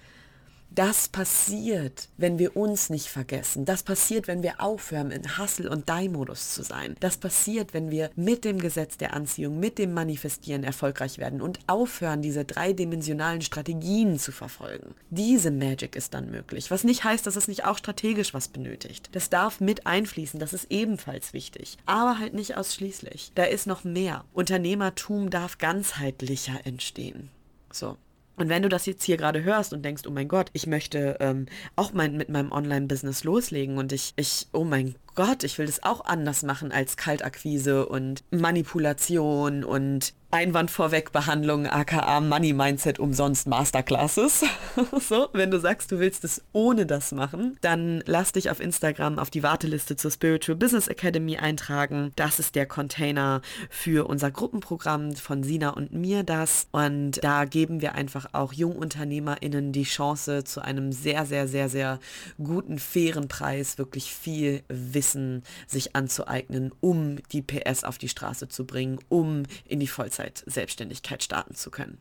Das 0.71 1.09
passiert, 1.09 2.09
wenn 2.19 2.39
wir 2.39 2.57
uns 2.57 2.91
nicht 2.91 3.09
vergessen. 3.09 3.65
Das 3.65 3.83
passiert, 3.83 4.29
wenn 4.29 4.43
wir 4.43 4.61
aufhören, 4.61 5.11
in 5.11 5.39
Hustle- 5.39 5.71
und 5.71 5.89
Die-Modus 5.89 6.55
zu 6.55 6.63
sein. 6.63 6.95
Das 7.01 7.17
passiert, 7.17 7.75
wenn 7.75 7.91
wir 7.91 8.11
mit 8.17 8.45
dem 8.45 8.59
Gesetz 8.59 8.97
der 8.97 9.15
Anziehung, 9.15 9.59
mit 9.59 9.79
dem 9.79 9.95
Manifestieren 9.95 10.65
erfolgreich 10.65 11.19
werden 11.19 11.41
und 11.41 11.59
aufhören, 11.67 12.23
diese 12.23 12.45
dreidimensionalen 12.45 13.43
Strategien 13.43 14.19
zu 14.19 14.31
verfolgen. 14.31 14.95
Diese 15.11 15.51
Magic 15.51 15.97
ist 15.97 16.15
dann 16.15 16.31
möglich. 16.31 16.71
Was 16.71 16.85
nicht 16.85 17.03
heißt, 17.03 17.27
dass 17.27 17.37
es 17.37 17.49
nicht 17.49 17.65
auch 17.65 17.79
strategisch 17.79 18.35
was 18.35 18.49
benötigt. 18.49 19.09
Das 19.13 19.31
darf 19.31 19.61
mit 19.61 19.87
einfließen, 19.87 20.39
das 20.39 20.53
ist 20.53 20.71
ebenfalls 20.71 21.33
wichtig. 21.33 21.79
Aber 21.87 22.19
halt 22.19 22.35
nicht 22.35 22.57
ausschließlich. 22.57 23.33
Da 23.35 23.45
ist 23.45 23.67
noch 23.67 23.85
mehr. 23.85 24.25
Unternehmertum 24.33 25.31
darf 25.31 25.59
ganzheitlicher 25.59 26.61
entstehen. 26.65 27.31
So. 27.73 27.97
Und 28.39 28.49
wenn 28.49 28.63
du 28.63 28.69
das 28.69 28.87
jetzt 28.87 29.03
hier 29.03 29.17
gerade 29.17 29.43
hörst 29.43 29.73
und 29.73 29.85
denkst, 29.85 30.05
oh 30.07 30.11
mein 30.11 30.29
Gott, 30.29 30.49
ich 30.53 30.67
möchte 30.67 31.17
ähm, 31.21 31.47
auch 31.75 31.93
mein, 31.93 32.17
mit 32.17 32.29
meinem 32.29 32.53
Online-Business 32.53 33.25
loslegen 33.25 33.79
und 33.79 33.93
ich, 33.93 34.13
ich, 34.17 34.47
oh 34.53 34.65
mein 34.65 34.95
Gott, 35.19 35.43
ich 35.43 35.59
will 35.59 35.67
das 35.67 35.83
auch 35.83 36.05
anders 36.05 36.45
machen 36.45 36.71
als 36.71 36.97
Kaltakquise 36.97 37.89
und 37.89 38.23
Manipulation 38.31 39.65
und 39.65 40.15
Einwandvorwegbehandlung, 40.31 41.67
aka 41.67 42.21
Money 42.21 42.53
Mindset 42.53 42.99
umsonst 42.99 43.49
Masterclasses. 43.49 44.45
so, 45.01 45.29
wenn 45.33 45.51
du 45.51 45.59
sagst, 45.59 45.91
du 45.91 45.99
willst 45.99 46.23
es 46.23 46.45
ohne 46.53 46.85
das 46.85 47.13
machen, 47.13 47.57
dann 47.63 48.03
lass 48.05 48.33
dich 48.33 48.51
auf 48.51 48.61
Instagram 48.61 49.19
auf 49.19 49.31
die 49.31 49.43
Warteliste 49.43 49.97
zur 49.97 50.11
Spiritual 50.11 50.57
Business 50.57 50.87
Academy 50.87 51.39
eintragen. 51.39 52.13
Das 52.15 52.39
ist 52.39 52.57
der 52.57 52.67
Container 52.67 53.41
für 53.71 54.07
unser 54.07 54.31
Gruppenprogramm 54.31 55.17
von 55.17 55.43
Sina 55.43 55.71
und 55.71 55.95
mir 55.95 56.25
das. 56.25 56.69
Und 56.73 57.25
da 57.25 57.47
geben 57.47 57.81
wir 57.81 57.95
einfach 57.95 58.27
auch 58.35 58.53
JungunternehmerInnen 58.53 59.73
die 59.73 59.85
Chance 59.85 60.45
zu 60.45 60.61
einem 60.61 60.93
sehr, 60.93 61.25
sehr, 61.25 61.49
sehr, 61.49 61.71
sehr 61.71 62.01
guten, 62.37 62.79
fairen 62.79 63.29
Preis 63.29 63.79
wirklich 63.79 64.13
viel 64.13 64.63
Wissen 64.69 65.08
Wissen 65.09 65.43
sich 65.67 65.97
anzueignen, 65.97 66.71
um 66.81 67.17
die 67.33 67.43
PS 67.43 67.85
auf 67.85 67.97
die 67.97 68.09
Straße 68.09 68.49
zu 68.49 68.67
bringen, 68.67 68.99
um 69.09 69.45
in 69.67 69.81
die 69.81 69.87
Vollzeit-Selbstständigkeit 69.87 71.23
starten 71.23 71.55
zu 71.55 71.71
können. 71.71 71.99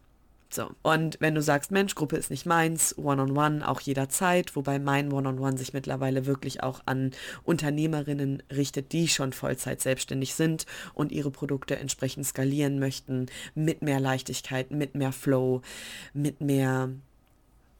So. 0.49 0.71
Und 0.81 1.17
wenn 1.19 1.35
du 1.35 1.41
sagst, 1.41 1.71
Mensch, 1.71 1.95
Gruppe 1.95 2.15
ist 2.15 2.31
nicht 2.31 2.45
meins, 2.45 2.97
One-on-One 2.97 3.59
-on 3.59 3.61
-one 3.61 3.65
auch 3.65 3.81
jederzeit, 3.81 4.55
wobei 4.55 4.79
mein 4.79 5.11
One-on-One 5.11 5.39
-on 5.39 5.53
-one 5.53 5.57
sich 5.57 5.73
mittlerweile 5.73 6.25
wirklich 6.25 6.63
auch 6.63 6.81
an 6.85 7.11
Unternehmerinnen 7.43 8.43
richtet, 8.53 8.93
die 8.93 9.07
schon 9.07 9.33
Vollzeit 9.33 9.81
selbstständig 9.81 10.35
sind 10.35 10.65
und 10.93 11.11
ihre 11.11 11.31
Produkte 11.31 11.77
entsprechend 11.77 12.25
skalieren 12.25 12.79
möchten, 12.79 13.27
mit 13.55 13.81
mehr 13.81 13.99
Leichtigkeit, 13.99 14.71
mit 14.71 14.95
mehr 14.95 15.11
Flow, 15.11 15.61
mit 16.13 16.39
mehr 16.39 16.89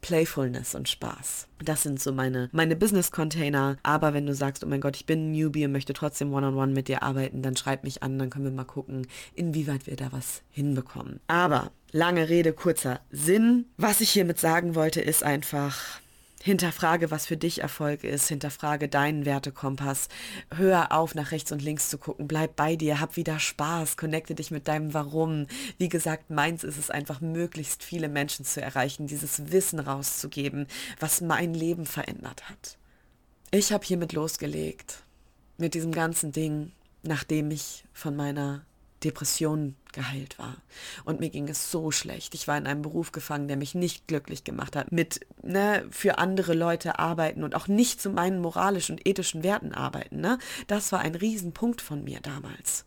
Playfulness 0.08 0.74
und 0.74 0.88
Spaß. 0.88 1.50
Das 1.60 1.84
sind 1.84 2.02
so 2.02 2.14
meine, 2.14 2.48
meine 2.54 2.78
Business-Container. 2.78 3.76
Aber 3.84 4.14
wenn 4.14 4.26
du 4.26 4.34
sagst, 4.34 4.64
oh 4.64 4.68
mein 4.68 4.80
Gott, 4.80 4.96
ich 4.96 5.06
bin 5.06 5.28
ein 5.28 5.32
Newbie 5.34 5.66
und 5.66 5.74
möchte 5.74 5.92
trotzdem 5.92 6.34
one-on-one 6.34 6.68
-on 6.68 6.70
-one 6.70 6.74
mit 6.74 6.88
dir 6.88 7.04
arbeiten, 7.04 7.42
dann 7.42 7.58
schreib 7.58 7.84
mich 7.84 8.04
an, 8.04 8.18
dann 8.18 8.30
können 8.30 8.46
wir 8.46 8.54
mal 8.54 8.64
gucken, 8.64 9.06
inwieweit 9.36 9.86
wir 9.86 9.98
da 9.98 10.14
was 10.14 10.44
hinbekommen. 10.50 11.20
Aber 11.28 11.72
lange 11.92 12.30
Rede, 12.30 12.54
kurzer 12.54 13.02
Sinn. 13.12 13.66
Was 13.76 14.00
ich 14.00 14.12
hiermit 14.12 14.40
sagen 14.40 14.76
wollte, 14.76 15.02
ist 15.02 15.24
einfach, 15.24 16.00
Hinterfrage, 16.48 17.12
was 17.12 17.26
für 17.26 17.36
dich 17.36 17.60
Erfolg 17.60 18.06
ist, 18.06 18.30
hinterfrage 18.30 18.88
deinen 18.88 19.26
Wertekompass, 19.26 20.08
hör 20.56 20.94
auf, 20.94 21.14
nach 21.14 21.32
rechts 21.32 21.52
und 21.52 21.62
links 21.62 21.90
zu 21.90 21.98
gucken, 21.98 22.26
bleib 22.26 22.56
bei 22.56 22.78
dir, 22.78 23.02
hab 23.02 23.18
wieder 23.18 23.38
Spaß, 23.38 23.98
connecte 23.98 24.34
dich 24.34 24.50
mit 24.50 24.70
deinem 24.70 24.94
Warum. 24.94 25.48
Wie 25.78 25.90
gesagt, 25.90 26.30
meins 26.30 26.64
ist 26.64 26.78
es 26.78 26.90
einfach, 26.90 27.20
möglichst 27.20 27.84
viele 27.84 28.08
Menschen 28.08 28.46
zu 28.46 28.62
erreichen, 28.62 29.08
dieses 29.08 29.52
Wissen 29.52 29.80
rauszugeben, 29.80 30.68
was 31.02 31.20
mein 31.20 31.54
Leben 31.54 31.86
verändert 31.86 32.50
hat. 32.50 32.78
Ich 33.52 33.74
habe 33.74 33.84
hiermit 33.84 34.14
losgelegt, 34.14 35.04
mit 35.58 35.74
diesem 35.74 35.92
ganzen 35.92 36.32
Ding, 36.32 36.72
nachdem 37.04 37.52
ich 37.52 37.84
von 37.92 38.16
meiner 38.16 38.66
Depression 39.04 39.76
geheilt 39.94 40.38
war. 40.40 40.58
Und 41.06 41.20
mir 41.20 41.30
ging 41.30 41.48
es 41.48 41.72
so 41.72 41.92
schlecht. 41.92 42.34
Ich 42.34 42.48
war 42.48 42.58
in 42.58 42.68
einem 42.68 42.82
Beruf 42.82 43.12
gefangen, 43.12 43.48
der 43.48 43.58
mich 43.58 43.76
nicht 43.76 44.08
glücklich 44.08 44.44
gemacht 44.44 44.76
hat. 44.76 44.92
Mit 44.92 45.22
ne, 45.42 45.86
für 45.90 46.18
andere 46.18 46.54
Leute 46.54 47.00
arbeiten 47.00 47.44
und 47.44 47.56
auch 47.56 47.68
nicht 47.68 48.02
zu 48.02 48.10
meinen 48.10 48.40
moralischen 48.40 48.98
und 48.98 49.08
ethischen 49.08 49.44
Werten 49.44 49.74
arbeiten. 49.74 50.22
Ne? 50.22 50.38
Das 50.68 50.92
war 50.92 51.00
ein 51.00 51.16
Riesenpunkt 51.16 51.82
von 51.82 52.04
mir 52.04 52.20
damals. 52.22 52.86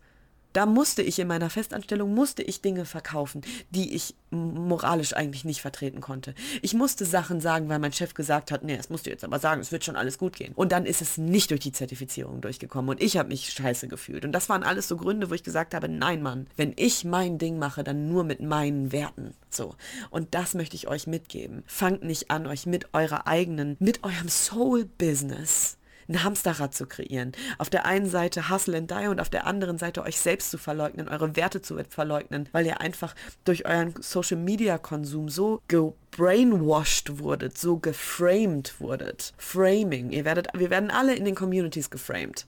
Da 0.52 0.66
musste 0.66 1.02
ich 1.02 1.18
in 1.18 1.28
meiner 1.28 1.50
Festanstellung, 1.50 2.14
musste 2.14 2.42
ich 2.42 2.60
Dinge 2.60 2.84
verkaufen, 2.84 3.42
die 3.70 3.94
ich 3.94 4.14
moralisch 4.30 5.14
eigentlich 5.14 5.44
nicht 5.44 5.60
vertreten 5.60 6.00
konnte. 6.00 6.34
Ich 6.62 6.74
musste 6.74 7.04
Sachen 7.04 7.40
sagen, 7.40 7.68
weil 7.68 7.78
mein 7.78 7.92
Chef 7.92 8.14
gesagt 8.14 8.50
hat, 8.50 8.62
nee, 8.62 8.76
das 8.76 8.90
musst 8.90 9.06
du 9.06 9.10
jetzt 9.10 9.24
aber 9.24 9.38
sagen, 9.38 9.60
es 9.60 9.72
wird 9.72 9.84
schon 9.84 9.96
alles 9.96 10.18
gut 10.18 10.36
gehen. 10.36 10.52
Und 10.54 10.72
dann 10.72 10.86
ist 10.86 11.02
es 11.02 11.18
nicht 11.18 11.50
durch 11.50 11.60
die 11.60 11.72
Zertifizierung 11.72 12.40
durchgekommen 12.40 12.90
und 12.90 13.02
ich 13.02 13.16
habe 13.16 13.28
mich 13.28 13.52
scheiße 13.52 13.88
gefühlt. 13.88 14.24
Und 14.24 14.32
das 14.32 14.48
waren 14.48 14.62
alles 14.62 14.88
so 14.88 14.96
Gründe, 14.96 15.30
wo 15.30 15.34
ich 15.34 15.42
gesagt 15.42 15.74
habe, 15.74 15.88
nein, 15.88 16.22
Mann, 16.22 16.46
wenn 16.56 16.72
ich 16.76 17.04
mein 17.04 17.38
Ding 17.38 17.58
mache, 17.58 17.84
dann 17.84 18.08
nur 18.08 18.24
mit 18.24 18.40
meinen 18.40 18.92
Werten. 18.92 19.34
So. 19.50 19.74
Und 20.10 20.34
das 20.34 20.54
möchte 20.54 20.76
ich 20.76 20.88
euch 20.88 21.06
mitgeben. 21.06 21.62
Fangt 21.66 22.04
nicht 22.04 22.30
an, 22.30 22.46
euch 22.46 22.66
mit 22.66 22.94
eurer 22.94 23.26
eigenen, 23.26 23.76
mit 23.78 24.04
eurem 24.04 24.28
Soul-Business 24.28 25.76
ein 26.10 26.24
Hamsterrad 26.24 26.74
zu 26.74 26.86
kreieren. 26.86 27.32
Auf 27.58 27.70
der 27.70 27.86
einen 27.86 28.08
Seite 28.08 28.50
Hustle 28.50 28.76
and 28.76 28.90
Die 28.90 29.06
und 29.06 29.20
auf 29.20 29.30
der 29.30 29.46
anderen 29.46 29.78
Seite 29.78 30.02
euch 30.02 30.20
selbst 30.20 30.50
zu 30.50 30.58
verleugnen, 30.58 31.08
eure 31.08 31.36
Werte 31.36 31.62
zu 31.62 31.78
verleugnen, 31.88 32.48
weil 32.52 32.66
ihr 32.66 32.80
einfach 32.80 33.14
durch 33.44 33.64
euren 33.66 33.94
Social 34.00 34.36
Media 34.36 34.78
Konsum 34.78 35.28
so 35.28 35.62
gebrainwashed 35.68 37.18
wurdet, 37.18 37.56
so 37.56 37.78
geframed 37.78 38.80
wurdet. 38.80 39.32
Framing. 39.38 40.10
Ihr 40.10 40.24
werdet, 40.24 40.48
wir 40.54 40.70
werden 40.70 40.90
alle 40.90 41.14
in 41.14 41.24
den 41.24 41.34
Communities 41.34 41.90
geframed. 41.90 42.46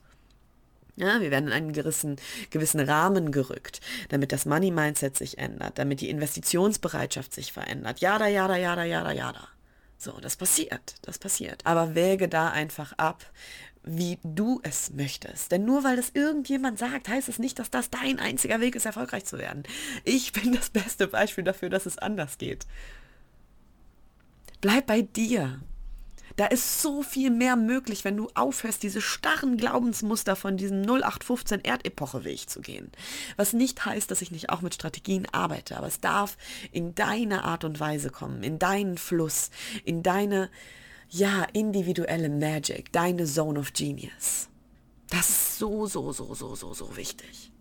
Ja, 0.96 1.20
wir 1.20 1.30
werden 1.30 1.46
in 1.46 1.52
einen 1.54 1.72
gewissen, 1.72 2.16
gewissen 2.50 2.80
Rahmen 2.80 3.32
gerückt, 3.32 3.80
damit 4.10 4.30
das 4.30 4.44
Money-Mindset 4.44 5.16
sich 5.16 5.38
ändert, 5.38 5.78
damit 5.78 6.02
die 6.02 6.10
Investitionsbereitschaft 6.10 7.32
sich 7.32 7.52
verändert. 7.52 8.00
Jada, 8.00 8.26
jada, 8.26 8.56
jada, 8.56 8.84
jada, 8.84 9.12
jada. 9.12 9.48
So, 10.02 10.18
das 10.20 10.34
passiert, 10.34 10.96
das 11.02 11.20
passiert. 11.20 11.64
Aber 11.64 11.94
wäge 11.94 12.28
da 12.28 12.50
einfach 12.50 12.92
ab, 12.94 13.24
wie 13.84 14.18
du 14.24 14.60
es 14.64 14.90
möchtest. 14.90 15.52
Denn 15.52 15.64
nur 15.64 15.84
weil 15.84 15.94
das 15.94 16.10
irgendjemand 16.10 16.76
sagt, 16.76 17.08
heißt 17.08 17.28
es 17.28 17.38
nicht, 17.38 17.60
dass 17.60 17.70
das 17.70 17.88
dein 17.88 18.18
einziger 18.18 18.60
Weg 18.60 18.74
ist, 18.74 18.84
erfolgreich 18.84 19.26
zu 19.26 19.38
werden. 19.38 19.62
Ich 20.02 20.32
bin 20.32 20.54
das 20.54 20.70
beste 20.70 21.06
Beispiel 21.06 21.44
dafür, 21.44 21.70
dass 21.70 21.86
es 21.86 21.98
anders 21.98 22.38
geht. 22.38 22.66
Bleib 24.60 24.88
bei 24.88 25.02
dir. 25.02 25.60
Da 26.36 26.46
ist 26.46 26.80
so 26.80 27.02
viel 27.02 27.30
mehr 27.30 27.56
möglich, 27.56 28.04
wenn 28.04 28.16
du 28.16 28.28
aufhörst, 28.34 28.82
diese 28.82 29.00
starren 29.00 29.56
Glaubensmuster 29.56 30.36
von 30.36 30.56
diesem 30.56 30.82
0815 30.82 31.60
Erdepoche-Weg 31.60 32.48
zu 32.48 32.60
gehen. 32.60 32.90
Was 33.36 33.52
nicht 33.52 33.84
heißt, 33.84 34.10
dass 34.10 34.22
ich 34.22 34.30
nicht 34.30 34.50
auch 34.50 34.62
mit 34.62 34.74
Strategien 34.74 35.26
arbeite, 35.32 35.76
aber 35.76 35.86
es 35.86 36.00
darf 36.00 36.36
in 36.70 36.94
deine 36.94 37.44
Art 37.44 37.64
und 37.64 37.80
Weise 37.80 38.10
kommen, 38.10 38.42
in 38.42 38.58
deinen 38.58 38.96
Fluss, 38.96 39.50
in 39.84 40.02
deine, 40.02 40.50
ja, 41.10 41.44
individuelle 41.52 42.30
Magic, 42.30 42.92
deine 42.92 43.26
Zone 43.26 43.58
of 43.58 43.72
Genius. 43.72 44.48
Das 45.10 45.28
ist 45.28 45.58
so, 45.58 45.86
so, 45.86 46.12
so, 46.12 46.34
so, 46.34 46.54
so, 46.54 46.72
so 46.72 46.96
wichtig. 46.96 47.52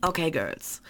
Okay, 0.00 0.30
Girls 0.30 0.80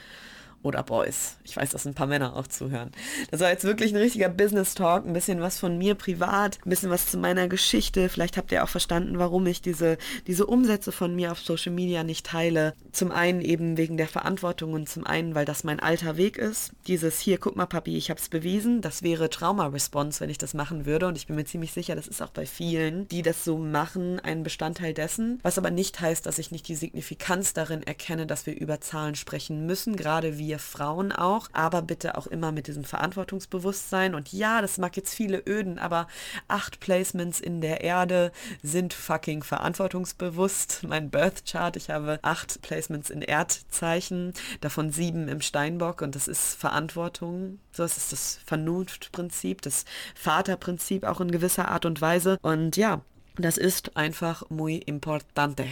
oder 0.62 0.82
Boys. 0.82 1.36
Ich 1.44 1.56
weiß, 1.56 1.70
dass 1.70 1.86
ein 1.86 1.94
paar 1.94 2.06
Männer 2.06 2.36
auch 2.36 2.46
zuhören. 2.46 2.92
Das 3.30 3.40
war 3.40 3.50
jetzt 3.50 3.64
wirklich 3.64 3.92
ein 3.92 3.96
richtiger 3.98 4.28
Business 4.28 4.74
Talk, 4.74 5.06
ein 5.06 5.12
bisschen 5.12 5.40
was 5.40 5.58
von 5.58 5.76
mir 5.78 5.94
privat, 5.94 6.58
ein 6.64 6.70
bisschen 6.70 6.90
was 6.90 7.06
zu 7.06 7.18
meiner 7.18 7.48
Geschichte. 7.48 8.08
Vielleicht 8.08 8.36
habt 8.36 8.52
ihr 8.52 8.62
auch 8.62 8.68
verstanden, 8.68 9.18
warum 9.18 9.46
ich 9.46 9.60
diese, 9.60 9.98
diese 10.26 10.46
Umsätze 10.46 10.92
von 10.92 11.14
mir 11.14 11.32
auf 11.32 11.40
Social 11.40 11.72
Media 11.72 12.04
nicht 12.04 12.26
teile. 12.26 12.74
Zum 12.92 13.10
einen 13.10 13.40
eben 13.40 13.76
wegen 13.76 13.96
der 13.96 14.08
Verantwortung 14.08 14.72
und 14.72 14.88
zum 14.88 15.06
einen, 15.06 15.34
weil 15.34 15.44
das 15.44 15.64
mein 15.64 15.80
alter 15.80 16.16
Weg 16.16 16.38
ist. 16.38 16.72
Dieses 16.86 17.18
hier, 17.18 17.38
guck 17.38 17.56
mal, 17.56 17.66
Papi, 17.66 17.96
ich 17.96 18.10
hab's 18.10 18.28
bewiesen. 18.28 18.80
Das 18.80 19.02
wäre 19.02 19.30
Trauma-Response, 19.30 20.20
wenn 20.20 20.30
ich 20.30 20.38
das 20.38 20.54
machen 20.54 20.86
würde. 20.86 21.06
Und 21.08 21.16
ich 21.16 21.26
bin 21.26 21.36
mir 21.36 21.44
ziemlich 21.44 21.72
sicher, 21.72 21.96
das 21.96 22.06
ist 22.06 22.22
auch 22.22 22.30
bei 22.30 22.46
vielen, 22.46 23.08
die 23.08 23.22
das 23.22 23.44
so 23.44 23.58
machen, 23.58 24.20
ein 24.20 24.42
Bestandteil 24.42 24.94
dessen. 24.94 25.40
Was 25.42 25.58
aber 25.58 25.70
nicht 25.70 26.00
heißt, 26.00 26.24
dass 26.26 26.38
ich 26.38 26.50
nicht 26.50 26.68
die 26.68 26.76
Signifikanz 26.76 27.52
darin 27.52 27.82
erkenne, 27.82 28.26
dass 28.26 28.46
wir 28.46 28.58
über 28.58 28.80
Zahlen 28.80 29.14
sprechen 29.14 29.66
müssen, 29.66 29.96
gerade 29.96 30.38
wir 30.38 30.51
Frauen 30.58 31.12
auch, 31.12 31.48
aber 31.52 31.82
bitte 31.82 32.16
auch 32.16 32.26
immer 32.26 32.52
mit 32.52 32.66
diesem 32.66 32.84
Verantwortungsbewusstsein. 32.84 34.14
Und 34.14 34.32
ja, 34.32 34.60
das 34.60 34.78
mag 34.78 34.96
jetzt 34.96 35.14
viele 35.14 35.42
öden, 35.46 35.78
aber 35.78 36.06
acht 36.48 36.80
Placements 36.80 37.40
in 37.40 37.60
der 37.60 37.82
Erde 37.82 38.32
sind 38.62 38.94
fucking 38.94 39.42
verantwortungsbewusst. 39.42 40.84
Mein 40.86 41.10
Birth 41.10 41.44
Chart, 41.46 41.76
ich 41.76 41.90
habe 41.90 42.18
acht 42.22 42.62
Placements 42.62 43.10
in 43.10 43.22
Erdzeichen, 43.22 44.32
davon 44.60 44.90
sieben 44.90 45.28
im 45.28 45.40
Steinbock 45.40 46.02
und 46.02 46.14
das 46.14 46.28
ist 46.28 46.54
Verantwortung. 46.54 47.58
So, 47.72 47.84
ist 47.84 48.12
das 48.12 48.40
Vernunftprinzip, 48.44 49.62
das 49.62 49.84
Vaterprinzip 50.14 51.04
auch 51.04 51.20
in 51.20 51.30
gewisser 51.30 51.68
Art 51.68 51.86
und 51.86 52.00
Weise. 52.00 52.38
Und 52.42 52.76
ja, 52.76 53.00
das 53.36 53.56
ist 53.56 53.96
einfach 53.96 54.48
muy 54.50 54.76
importante. 54.76 55.66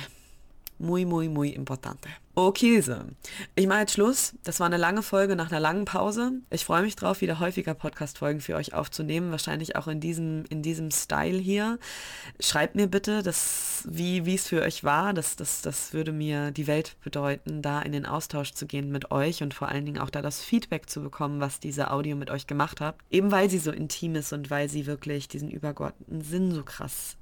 Muy, 0.78 1.05
muy, 1.05 1.28
muy 1.28 1.51
importante. 1.51 2.09
Okay, 2.43 2.80
so. 2.80 2.97
Ich 3.55 3.66
mache 3.66 3.80
jetzt 3.80 3.93
Schluss. 3.93 4.32
Das 4.45 4.61
war 4.61 4.66
eine 4.66 4.78
lange 4.78 5.03
Folge 5.03 5.36
nach 5.36 5.51
einer 5.51 5.61
langen 5.61 5.84
Pause. 5.84 6.32
Ich 6.49 6.64
freue 6.64 6.80
mich 6.80 6.97
drauf, 6.97 7.20
wieder 7.20 7.38
häufiger 7.38 7.74
Podcast-Folgen 7.74 8.41
für 8.41 8.55
euch 8.55 8.72
aufzunehmen. 8.72 9.30
Wahrscheinlich 9.30 9.76
auch 9.76 9.88
in 9.88 10.01
diesem, 10.01 10.47
in 10.49 10.62
diesem 10.62 10.91
Style 10.91 11.36
hier. 11.36 11.78
Schreibt 12.41 12.76
mir 12.76 12.86
bitte, 12.86 13.22
dass, 13.22 13.84
wie, 13.86 14.24
wie 14.24 14.36
es 14.36 14.49
für 14.49 14.62
euch 14.62 14.84
war. 14.84 15.12
Das, 15.12 15.36
das, 15.36 15.61
das 15.61 15.93
würde 15.93 16.12
mir 16.12 16.51
die 16.51 16.66
Welt 16.66 16.97
bedeuten, 17.05 17.61
da 17.61 17.82
in 17.82 17.93
den 17.93 18.07
Austausch 18.07 18.55
zu 18.55 18.66
gehen 18.66 18.91
mit 18.91 19.11
euch 19.11 19.43
und 19.43 19.53
vor 19.53 19.68
allen 19.68 19.84
Dingen 19.84 19.99
auch 20.01 20.09
da 20.09 20.22
das 20.22 20.41
Feedback 20.41 20.88
zu 20.88 21.03
bekommen, 21.03 21.41
was 21.41 21.61
diese 21.61 21.91
Audio 21.91 22.16
mit 22.16 22.30
euch 22.30 22.47
gemacht 22.47 22.80
hat. 22.80 22.97
Eben 23.11 23.30
weil 23.32 23.51
sie 23.51 23.59
so 23.59 23.70
intim 23.70 24.14
ist 24.14 24.32
und 24.32 24.49
weil 24.49 24.70
sie 24.70 24.86
wirklich 24.86 25.28
diesen 25.28 25.51
übergeordneten 25.51 26.22
Sinn 26.22 26.53
so 26.53 26.64
krass 26.64 27.18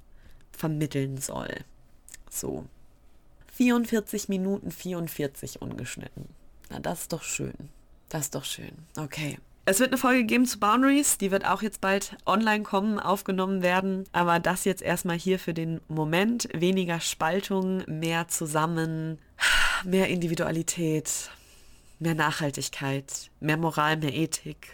vermitteln 0.53 1.17
soll. 1.17 1.53
So. 2.29 2.63
44 3.59 4.29
Minuten 4.29 4.71
44 4.71 5.61
ungeschnitten. 5.61 6.29
Na, 6.69 6.79
das 6.79 7.01
ist 7.01 7.11
doch 7.11 7.23
schön. 7.23 7.53
Das 8.07 8.21
ist 8.21 8.35
doch 8.35 8.45
schön. 8.45 8.71
Okay. 8.95 9.37
Es 9.65 9.81
wird 9.81 9.89
eine 9.89 9.97
Folge 9.97 10.23
geben 10.23 10.45
zu 10.45 10.61
Boundaries, 10.61 11.17
die 11.17 11.29
wird 11.29 11.45
auch 11.45 11.61
jetzt 11.61 11.81
bald 11.81 12.15
online 12.25 12.63
kommen, 12.63 13.01
aufgenommen 13.01 13.61
werden. 13.61 14.05
Aber 14.13 14.39
das 14.39 14.63
jetzt 14.63 14.81
erstmal 14.81 15.17
hier 15.17 15.39
für 15.39 15.53
den 15.53 15.81
Moment. 15.89 16.47
Weniger 16.53 17.01
Spaltung, 17.01 17.83
mehr 17.85 18.29
zusammen, 18.29 19.19
mehr 19.83 20.07
Individualität, 20.07 21.29
mehr 21.99 22.15
Nachhaltigkeit, 22.15 23.29
mehr 23.41 23.57
Moral, 23.57 23.97
mehr 23.97 24.13
Ethik. 24.15 24.69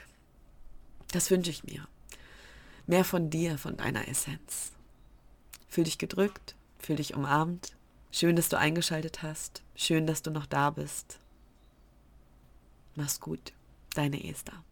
Das 1.12 1.32
wünsche 1.32 1.50
ich 1.50 1.64
mir. 1.64 1.88
Mehr 2.86 3.04
von 3.04 3.32
dir, 3.32 3.58
von 3.58 3.78
deiner 3.78 4.08
Essenz. 4.08 4.74
Fühl 5.70 5.86
dich 5.86 5.98
gedrückt, 5.98 6.54
fühl 6.78 6.98
dich 6.98 7.16
umarmt, 7.16 7.75
Schön, 8.18 8.38
dass 8.38 8.48
du 8.48 8.58
eingeschaltet 8.58 9.24
hast. 9.24 9.62
Schön, 9.76 10.08
dass 10.08 10.22
du 10.22 10.32
noch 10.32 10.46
da 10.46 10.70
bist. 10.70 11.20
Mach's 12.96 13.20
gut. 13.20 13.52
Deine 13.94 14.24
Esther. 14.26 14.64